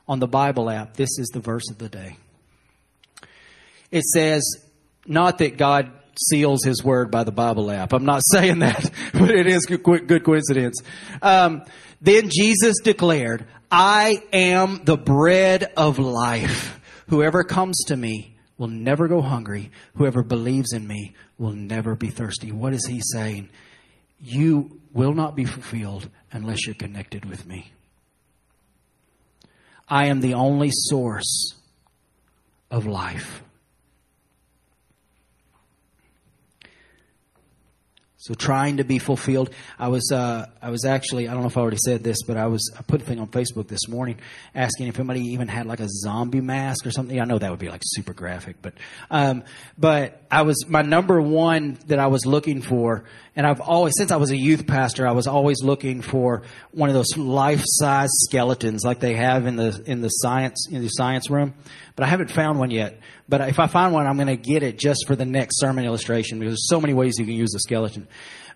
on 0.06 0.20
the 0.20 0.28
Bible 0.28 0.70
app, 0.70 0.94
this 0.94 1.18
is 1.18 1.26
the 1.34 1.40
verse 1.40 1.68
of 1.72 1.78
the 1.78 1.88
day. 1.88 2.18
It 3.90 4.04
says, 4.04 4.44
not 5.08 5.38
that 5.38 5.56
God 5.56 5.90
seals 6.18 6.64
his 6.64 6.82
word 6.82 7.10
by 7.10 7.24
the 7.24 7.32
Bible 7.32 7.70
app. 7.70 7.92
I'm 7.92 8.04
not 8.04 8.22
saying 8.32 8.60
that, 8.60 8.90
but 9.12 9.30
it 9.30 9.46
is 9.46 9.66
good, 9.66 9.82
good 9.82 10.24
coincidence. 10.24 10.80
Um, 11.22 11.62
then 12.00 12.28
Jesus 12.30 12.76
declared, 12.82 13.46
I 13.70 14.22
am 14.32 14.84
the 14.84 14.96
bread 14.96 15.72
of 15.76 15.98
life. 15.98 16.80
Whoever 17.08 17.44
comes 17.44 17.84
to 17.86 17.96
me 17.96 18.36
will 18.58 18.68
never 18.68 19.08
go 19.08 19.20
hungry. 19.20 19.70
Whoever 19.94 20.22
believes 20.22 20.72
in 20.72 20.86
me 20.86 21.14
will 21.38 21.52
never 21.52 21.94
be 21.94 22.08
thirsty. 22.08 22.52
What 22.52 22.72
is 22.72 22.86
he 22.86 23.00
saying? 23.12 23.48
You 24.20 24.80
will 24.92 25.12
not 25.12 25.36
be 25.36 25.44
fulfilled 25.44 26.08
unless 26.32 26.66
you're 26.66 26.74
connected 26.74 27.24
with 27.24 27.46
me. 27.46 27.70
I 29.88 30.06
am 30.06 30.20
the 30.20 30.34
only 30.34 30.70
source 30.72 31.54
of 32.70 32.86
life. 32.86 33.42
So 38.26 38.34
trying 38.34 38.78
to 38.78 38.84
be 38.84 38.98
fulfilled. 38.98 39.50
I 39.78 39.86
was 39.86 40.10
uh, 40.10 40.46
I 40.60 40.70
was 40.70 40.84
actually 40.84 41.28
I 41.28 41.32
don't 41.32 41.42
know 41.42 41.46
if 41.46 41.56
I 41.56 41.60
already 41.60 41.76
said 41.76 42.02
this, 42.02 42.24
but 42.26 42.36
I 42.36 42.48
was 42.48 42.72
I 42.76 42.82
put 42.82 43.00
a 43.00 43.04
thing 43.04 43.20
on 43.20 43.28
Facebook 43.28 43.68
this 43.68 43.86
morning 43.86 44.18
asking 44.52 44.88
if 44.88 44.98
anybody 44.98 45.20
even 45.20 45.46
had 45.46 45.66
like 45.66 45.78
a 45.78 45.86
zombie 45.88 46.40
mask 46.40 46.84
or 46.88 46.90
something. 46.90 47.20
I 47.20 47.24
know 47.24 47.38
that 47.38 47.48
would 47.48 47.60
be 47.60 47.68
like 47.68 47.82
super 47.84 48.12
graphic, 48.12 48.56
but 48.62 48.74
um, 49.12 49.44
but 49.78 50.20
I 50.28 50.42
was 50.42 50.66
my 50.66 50.82
number 50.82 51.20
one 51.22 51.78
that 51.86 52.00
I 52.00 52.08
was 52.08 52.26
looking 52.26 52.62
for, 52.62 53.04
and 53.36 53.46
I've 53.46 53.60
always 53.60 53.94
since 53.96 54.10
I 54.10 54.16
was 54.16 54.32
a 54.32 54.36
youth 54.36 54.66
pastor, 54.66 55.06
I 55.06 55.12
was 55.12 55.28
always 55.28 55.62
looking 55.62 56.02
for 56.02 56.42
one 56.72 56.88
of 56.88 56.96
those 56.96 57.16
life 57.16 57.62
size 57.64 58.10
skeletons 58.24 58.82
like 58.84 58.98
they 58.98 59.14
have 59.14 59.46
in 59.46 59.54
the 59.54 59.80
in 59.86 60.00
the 60.00 60.08
science 60.08 60.66
in 60.68 60.82
the 60.82 60.88
science 60.88 61.30
room, 61.30 61.54
but 61.94 62.04
I 62.04 62.08
haven't 62.08 62.32
found 62.32 62.58
one 62.58 62.72
yet. 62.72 62.98
But 63.28 63.48
if 63.48 63.58
I 63.58 63.66
find 63.66 63.92
one, 63.92 64.06
I'm 64.06 64.16
going 64.16 64.28
to 64.28 64.36
get 64.36 64.62
it 64.62 64.78
just 64.78 65.06
for 65.06 65.16
the 65.16 65.24
next 65.24 65.58
sermon 65.58 65.84
illustration 65.84 66.38
because 66.38 66.52
there's 66.52 66.68
so 66.68 66.80
many 66.80 66.94
ways 66.94 67.18
you 67.18 67.24
can 67.24 67.34
use 67.34 67.54
a 67.54 67.58
skeleton. 67.58 68.06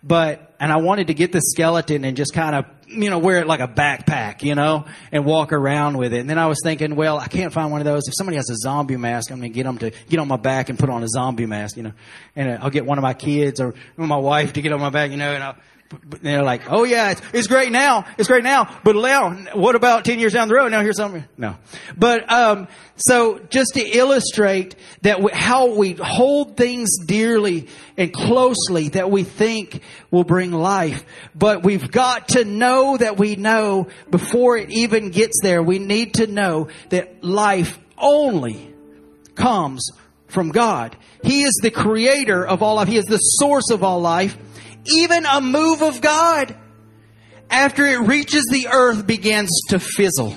But, 0.02 0.54
and 0.58 0.72
I 0.72 0.76
wanted 0.76 1.08
to 1.08 1.14
get 1.14 1.30
the 1.32 1.42
skeleton 1.42 2.04
and 2.04 2.16
just 2.16 2.32
kind 2.32 2.54
of, 2.54 2.64
you 2.86 3.10
know, 3.10 3.18
wear 3.18 3.40
it 3.40 3.46
like 3.46 3.60
a 3.60 3.68
backpack, 3.68 4.42
you 4.42 4.54
know, 4.54 4.86
and 5.12 5.26
walk 5.26 5.52
around 5.52 5.98
with 5.98 6.14
it. 6.14 6.20
And 6.20 6.30
then 6.30 6.38
I 6.38 6.46
was 6.46 6.58
thinking, 6.64 6.96
well, 6.96 7.18
I 7.18 7.26
can't 7.26 7.52
find 7.52 7.70
one 7.70 7.80
of 7.80 7.84
those. 7.84 8.08
If 8.08 8.14
somebody 8.16 8.36
has 8.36 8.48
a 8.48 8.56
zombie 8.56 8.96
mask, 8.96 9.30
I'm 9.30 9.40
going 9.40 9.52
to 9.52 9.54
get 9.54 9.64
them 9.64 9.76
to 9.78 9.90
get 10.08 10.18
on 10.18 10.28
my 10.28 10.38
back 10.38 10.70
and 10.70 10.78
put 10.78 10.88
on 10.88 11.02
a 11.02 11.08
zombie 11.08 11.46
mask, 11.46 11.76
you 11.76 11.82
know, 11.82 11.92
and 12.34 12.62
I'll 12.62 12.70
get 12.70 12.86
one 12.86 12.96
of 12.96 13.02
my 13.02 13.12
kids 13.12 13.60
or 13.60 13.74
my 13.96 14.16
wife 14.16 14.54
to 14.54 14.62
get 14.62 14.72
on 14.72 14.80
my 14.80 14.90
back, 14.90 15.10
you 15.10 15.18
know, 15.18 15.32
and 15.32 15.42
I'll, 15.42 15.56
they're 16.22 16.44
like, 16.44 16.70
oh 16.70 16.84
yeah, 16.84 17.10
it's, 17.10 17.22
it's, 17.32 17.46
great 17.48 17.72
now. 17.72 18.04
It's 18.16 18.28
great 18.28 18.44
now. 18.44 18.78
But 18.84 18.94
now, 18.94 19.34
what 19.54 19.74
about 19.74 20.04
10 20.04 20.20
years 20.20 20.32
down 20.32 20.46
the 20.46 20.54
road? 20.54 20.70
Now 20.70 20.82
here's 20.82 20.96
something. 20.96 21.24
No. 21.36 21.56
But, 21.96 22.30
um, 22.30 22.68
so 22.96 23.40
just 23.50 23.74
to 23.74 23.80
illustrate 23.80 24.76
that 25.02 25.20
we, 25.20 25.32
how 25.32 25.74
we 25.74 25.94
hold 25.94 26.56
things 26.56 26.90
dearly 27.04 27.68
and 27.96 28.12
closely 28.12 28.90
that 28.90 29.10
we 29.10 29.24
think 29.24 29.82
will 30.12 30.24
bring 30.24 30.52
life. 30.52 31.04
But 31.34 31.64
we've 31.64 31.90
got 31.90 32.28
to 32.28 32.44
know 32.44 32.96
that 32.96 33.18
we 33.18 33.34
know 33.34 33.88
before 34.10 34.56
it 34.58 34.70
even 34.70 35.10
gets 35.10 35.40
there, 35.42 35.62
we 35.62 35.80
need 35.80 36.14
to 36.14 36.28
know 36.28 36.68
that 36.90 37.24
life 37.24 37.80
only 37.98 38.72
comes 39.34 39.90
from 40.28 40.50
God. 40.50 40.96
He 41.24 41.42
is 41.42 41.58
the 41.62 41.70
creator 41.72 42.46
of 42.46 42.62
all 42.62 42.76
life. 42.76 42.88
He 42.88 42.96
is 42.96 43.06
the 43.06 43.18
source 43.18 43.70
of 43.70 43.82
all 43.82 44.00
life 44.00 44.38
even 44.86 45.26
a 45.26 45.40
move 45.40 45.82
of 45.82 46.00
God, 46.00 46.54
after 47.50 47.84
it 47.86 48.00
reaches 48.00 48.44
the 48.50 48.68
earth, 48.72 49.06
begins 49.06 49.50
to 49.68 49.78
fizzle. 49.78 50.34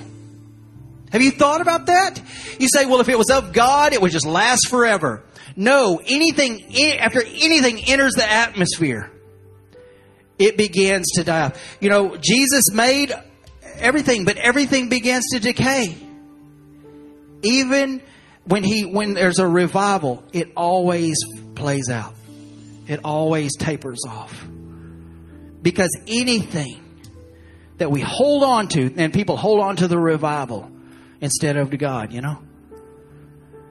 Have 1.12 1.22
you 1.22 1.30
thought 1.30 1.60
about 1.60 1.86
that? 1.86 2.20
You 2.58 2.68
say, 2.68 2.86
well, 2.86 3.00
if 3.00 3.08
it 3.08 3.16
was 3.16 3.30
of 3.30 3.52
God, 3.52 3.92
it 3.92 4.02
would 4.02 4.10
just 4.10 4.26
last 4.26 4.68
forever. 4.68 5.22
No, 5.56 6.00
anything, 6.04 6.74
after 6.98 7.22
anything 7.22 7.84
enters 7.86 8.14
the 8.14 8.28
atmosphere, 8.28 9.10
it 10.38 10.56
begins 10.56 11.06
to 11.14 11.24
die 11.24 11.42
off. 11.42 11.76
You 11.80 11.90
know, 11.90 12.16
Jesus 12.16 12.72
made 12.72 13.14
everything, 13.76 14.24
but 14.24 14.36
everything 14.36 14.88
begins 14.88 15.24
to 15.32 15.38
decay. 15.38 15.96
Even 17.42 18.02
when 18.44 18.64
he, 18.64 18.84
when 18.84 19.14
there's 19.14 19.38
a 19.38 19.46
revival, 19.46 20.24
it 20.32 20.50
always 20.56 21.16
plays 21.54 21.88
out 21.88 22.14
it 22.86 23.00
always 23.04 23.56
tapers 23.56 24.00
off. 24.08 24.46
Because 25.62 25.90
anything 26.06 26.82
that 27.78 27.90
we 27.90 28.00
hold 28.00 28.42
on 28.42 28.68
to, 28.68 28.94
and 28.96 29.12
people 29.12 29.36
hold 29.36 29.60
on 29.60 29.76
to 29.76 29.88
the 29.88 29.98
revival 29.98 30.70
instead 31.20 31.56
of 31.56 31.70
to 31.70 31.76
God, 31.76 32.12
you 32.12 32.20
know? 32.20 32.38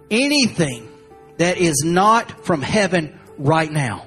Anything 0.09 0.89
that 1.38 1.57
is 1.57 1.84
not 1.86 2.45
from 2.45 2.61
heaven 2.61 3.20
right 3.38 3.72
now, 3.72 4.05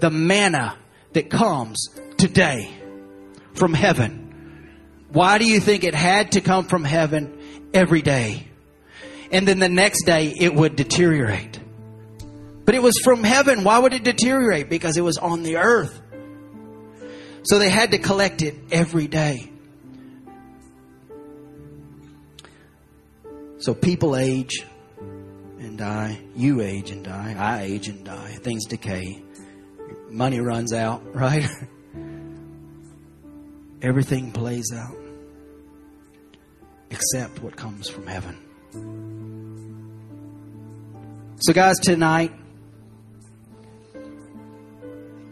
the 0.00 0.10
manna 0.10 0.76
that 1.12 1.30
comes 1.30 1.88
today 2.16 2.70
from 3.54 3.74
heaven. 3.74 4.20
Why 5.10 5.38
do 5.38 5.46
you 5.46 5.60
think 5.60 5.84
it 5.84 5.94
had 5.94 6.32
to 6.32 6.40
come 6.40 6.66
from 6.66 6.84
heaven 6.84 7.38
every 7.72 8.02
day? 8.02 8.48
And 9.30 9.46
then 9.46 9.58
the 9.58 9.68
next 9.68 10.04
day 10.04 10.34
it 10.38 10.54
would 10.54 10.76
deteriorate. 10.76 11.60
But 12.64 12.74
it 12.74 12.82
was 12.82 12.98
from 13.02 13.22
heaven. 13.22 13.64
Why 13.64 13.78
would 13.78 13.92
it 13.92 14.04
deteriorate? 14.04 14.68
Because 14.68 14.96
it 14.96 15.02
was 15.02 15.18
on 15.18 15.42
the 15.42 15.58
earth. 15.58 16.00
So 17.44 17.58
they 17.58 17.68
had 17.68 17.90
to 17.90 17.98
collect 17.98 18.40
it 18.42 18.54
every 18.70 19.06
day. 19.06 19.50
So 23.58 23.74
people 23.74 24.16
age 24.16 24.64
and 25.58 25.78
die. 25.78 26.20
You 26.34 26.60
age 26.62 26.90
and 26.90 27.04
die. 27.04 27.34
I 27.38 27.62
age 27.62 27.88
and 27.88 28.04
die. 28.04 28.38
Things 28.40 28.64
decay. 28.66 29.22
Money 30.10 30.40
runs 30.40 30.72
out, 30.72 31.02
right? 31.14 31.48
Everything 33.82 34.32
plays 34.32 34.72
out 34.74 34.96
except 36.90 37.42
what 37.42 37.56
comes 37.56 37.88
from 37.88 38.06
heaven. 38.06 38.38
So, 41.40 41.52
guys, 41.52 41.78
tonight, 41.78 42.32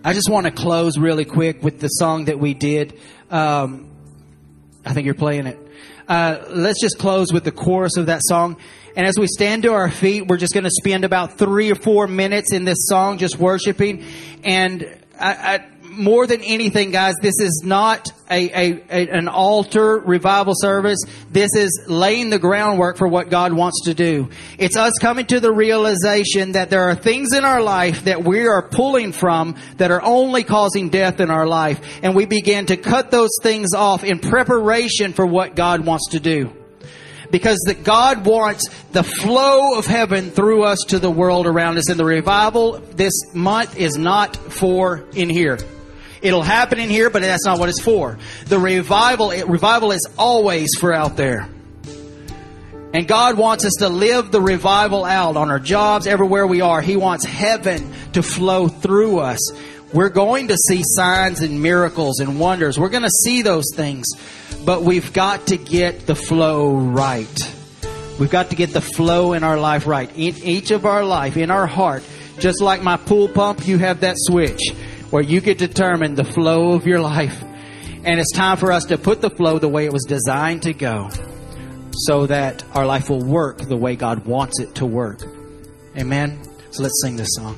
I 0.05 0.14
just 0.14 0.28
want 0.28 0.46
to 0.46 0.50
close 0.50 0.98
really 0.98 1.24
quick 1.24 1.62
with 1.62 1.78
the 1.78 1.86
song 1.86 2.24
that 2.24 2.40
we 2.40 2.55
did. 2.55 2.98
Um, 3.30 3.88
I 4.84 4.94
think 4.94 5.05
you're 5.05 5.14
playing 5.14 5.46
it. 5.46 5.59
Uh, 6.09 6.44
let's 6.48 6.80
just 6.80 6.98
close 6.98 7.32
with 7.32 7.44
the 7.44 7.53
chorus 7.53 7.96
of 7.96 8.07
that 8.07 8.20
song. 8.24 8.57
And 8.96 9.07
as 9.07 9.14
we 9.16 9.28
stand 9.28 9.62
to 9.62 9.72
our 9.72 9.88
feet, 9.88 10.26
we're 10.26 10.38
just 10.38 10.55
going 10.55 10.64
to 10.64 10.72
spend 10.72 11.05
about 11.05 11.38
three 11.38 11.70
or 11.70 11.76
four 11.76 12.09
minutes 12.09 12.53
in 12.53 12.64
this 12.64 12.88
song 12.88 13.18
just 13.18 13.38
worshiping. 13.38 14.05
And 14.42 14.92
I, 15.20 15.30
I, 15.32 15.66
more 15.93 16.26
than 16.26 16.40
anything, 16.43 16.90
guys, 16.90 17.14
this 17.20 17.38
is 17.40 17.62
not 17.64 18.11
a, 18.30 18.49
a, 18.51 18.84
a, 18.90 19.09
an 19.11 19.28
altar 19.28 19.99
revival 19.99 20.55
service. 20.57 20.99
This 21.30 21.51
is 21.55 21.84
laying 21.86 22.30
the 22.30 22.38
groundwork 22.38 22.97
for 22.97 23.09
what 23.09 23.30
God 23.30 23.53
wants 23.53 23.84
to 23.84 23.95
do. 23.95 24.30
It's 24.59 24.76
us 24.76 24.93
coming 25.01 25.26
to 25.26 25.40
the 25.40 25.53
realization 25.53 26.53
that 26.53 26.70
there 26.70 26.84
are 26.84 26.95
things 26.95 27.32
in 27.32 27.45
our 27.45 27.62
life 27.62 28.05
that 28.05 28.24
we 28.24 28.47
are 28.47 28.62
pulling 28.62 29.12
from 29.12 29.57
that 29.76 29.90
are 29.90 30.03
only 30.03 30.45
causing 30.45 30.88
death 30.88 31.20
in 31.20 31.30
our 31.30 31.47
life. 31.47 32.01
And 32.03 32.14
we 32.14 32.26
begin 32.26 32.66
to 32.66 32.76
cut 32.76 33.11
those 33.11 33.30
things 33.43 33.74
off 33.74 34.05
in 34.05 34.18
preparation 34.18 35.12
for 35.12 35.26
what 35.26 35.55
God 35.55 35.84
wants 35.84 36.11
to 36.11 36.20
do 36.20 36.53
because 37.32 37.59
that 37.66 37.82
God 37.82 38.24
wants 38.26 38.68
the 38.93 39.03
flow 39.03 39.78
of 39.78 39.86
heaven 39.86 40.30
through 40.30 40.64
us 40.64 40.78
to 40.88 40.99
the 40.99 41.11
world 41.11 41.47
around 41.47 41.78
us. 41.78 41.88
And 41.88 41.99
the 41.99 42.05
revival 42.05 42.78
this 42.78 43.34
month 43.34 43.76
is 43.76 43.97
not 43.97 44.36
for 44.36 45.05
in 45.14 45.30
here. 45.30 45.59
It'll 46.23 46.43
happen 46.43 46.79
in 46.79 46.89
here, 46.89 47.11
but 47.11 47.23
that's 47.23 47.45
not 47.45 47.59
what 47.59 47.68
it's 47.68 47.83
for. 47.83 48.16
The 48.47 48.59
revival, 48.59 49.31
revival 49.31 49.91
is 49.91 50.07
always 50.16 50.68
for 50.79 50.93
out 50.93 51.16
there. 51.16 51.49
And 52.95 53.09
God 53.09 53.37
wants 53.37 53.64
us 53.64 53.73
to 53.79 53.89
live 53.89 54.31
the 54.31 54.41
revival 54.41 55.05
out 55.05 55.37
on 55.37 55.51
our 55.51 55.59
jobs, 55.59 56.07
everywhere 56.07 56.47
we 56.47 56.61
are. 56.61 56.81
He 56.81 56.97
wants 56.97 57.25
heaven 57.25 57.93
to 58.12 58.23
flow 58.23 58.68
through 58.68 59.18
us. 59.18 59.41
We're 59.93 60.11
going 60.11 60.49
to 60.49 60.57
see 60.68 60.83
signs 60.85 61.41
and 61.41 61.61
miracles 61.61 62.20
and 62.20 62.39
wonders. 62.39 62.79
We're 62.79 62.91
going 62.91 63.03
to 63.03 63.11
see 63.25 63.43
those 63.43 63.64
things. 63.75 64.07
But 64.64 64.83
we've 64.83 65.12
got 65.12 65.49
to 65.49 65.57
get 65.57 66.07
the 66.07 66.14
flow 66.14 66.77
right. 66.77 67.55
We've 68.20 68.31
got 68.31 68.51
to 68.51 68.57
get 68.57 68.73
the 68.73 68.81
flow 68.81 69.33
in 69.33 69.43
our 69.43 69.59
life 69.59 69.87
right. 69.87 70.11
In 70.14 70.37
each 70.45 70.70
of 70.70 70.87
our 70.87 71.03
life, 71.03 71.37
in 71.37 71.51
our 71.51 71.66
heart, 71.66 72.05
just 72.39 72.61
like 72.61 72.83
my 72.83 72.97
pool 72.97 73.27
pump, 73.27 73.66
you 73.66 73.79
have 73.79 74.01
that 74.01 74.16
switch 74.18 74.61
where 75.13 75.23
you 75.23 75.43
get 75.43 75.59
to 75.59 75.69
determine 75.69 76.15
the 76.15 76.25
flow 76.25 76.73
of 76.73 76.87
your 76.87 77.01
life. 77.01 77.43
And 78.05 78.19
it's 78.19 78.33
time 78.33 78.57
for 78.57 78.73
us 78.73 78.87
to 78.87 78.97
put 78.97 79.21
the 79.21 79.31
flow 79.31 79.59
the 79.59 79.69
way 79.69 79.85
it 79.85 79.93
was 79.93 80.05
designed 80.05 80.63
to 80.63 80.73
go 80.73 81.11
so 81.93 82.27
that 82.27 82.65
our 82.75 82.87
life 82.87 83.11
will 83.11 83.25
work 83.25 83.59
the 83.59 83.77
way 83.77 83.95
God 83.95 84.25
wants 84.25 84.59
it 84.59 84.75
to 84.77 84.87
work. 84.87 85.21
Amen. 85.97 86.43
So 86.71 86.83
let's 86.83 87.01
sing 87.03 87.17
this 87.17 87.29
song. 87.37 87.57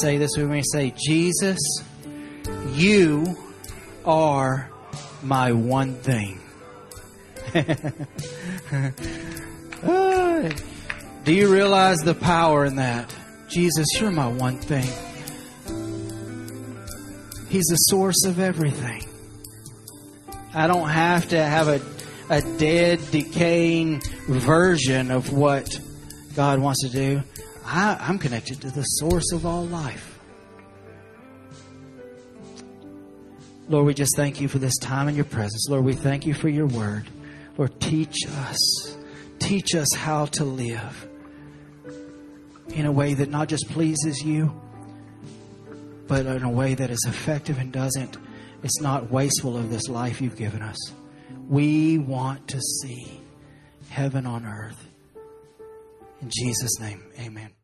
Say 0.00 0.18
this 0.18 0.36
with 0.36 0.50
me. 0.50 0.62
Say, 0.72 0.94
Jesus, 0.96 1.58
you 2.72 3.36
are 4.04 4.70
my 5.22 5.52
one 5.52 5.94
thing. 5.94 6.40
Do 11.24 11.34
you 11.34 11.52
realize 11.52 11.98
the 11.98 12.14
power 12.14 12.64
in 12.64 12.76
that? 12.76 13.14
Jesus, 13.48 13.86
you're 13.98 14.10
my 14.10 14.28
one 14.28 14.58
thing. 14.58 14.86
He's 17.48 17.64
the 17.64 17.76
source 17.76 18.24
of 18.26 18.38
everything. 18.38 19.04
I 20.54 20.66
don't 20.66 20.88
have 20.88 21.28
to 21.30 21.42
have 21.42 21.68
a, 21.68 21.80
a 22.28 22.42
dead, 22.58 23.00
decaying 23.10 24.02
version 24.28 25.10
of 25.10 25.32
what 25.32 25.80
God 26.34 26.60
wants 26.60 26.82
to 26.82 26.90
do. 26.90 27.22
I, 27.70 27.98
I'm 28.00 28.18
connected 28.18 28.62
to 28.62 28.70
the 28.70 28.82
source 28.82 29.30
of 29.32 29.44
all 29.44 29.66
life. 29.66 30.18
Lord, 33.68 33.84
we 33.84 33.92
just 33.92 34.16
thank 34.16 34.40
you 34.40 34.48
for 34.48 34.58
this 34.58 34.76
time 34.78 35.06
in 35.08 35.14
your 35.14 35.26
presence. 35.26 35.66
Lord, 35.68 35.84
we 35.84 35.92
thank 35.92 36.24
you 36.24 36.32
for 36.32 36.48
your 36.48 36.66
word. 36.66 37.06
Lord, 37.58 37.78
teach 37.78 38.16
us. 38.26 38.96
Teach 39.38 39.74
us 39.74 39.94
how 39.94 40.26
to 40.26 40.44
live 40.44 41.08
in 42.68 42.86
a 42.86 42.92
way 42.92 43.12
that 43.12 43.28
not 43.28 43.48
just 43.48 43.68
pleases 43.68 44.22
you, 44.24 44.58
but 46.06 46.24
in 46.24 46.42
a 46.42 46.50
way 46.50 46.74
that 46.74 46.90
is 46.90 47.04
effective 47.06 47.58
and 47.58 47.70
doesn't, 47.70 48.16
it's 48.62 48.80
not 48.80 49.10
wasteful 49.10 49.58
of 49.58 49.68
this 49.68 49.88
life 49.88 50.22
you've 50.22 50.36
given 50.36 50.62
us. 50.62 50.78
We 51.46 51.98
want 51.98 52.48
to 52.48 52.60
see 52.60 53.20
heaven 53.90 54.24
on 54.26 54.46
earth. 54.46 54.88
In 56.22 56.30
Jesus' 56.30 56.80
name, 56.80 57.02
amen. 57.20 57.57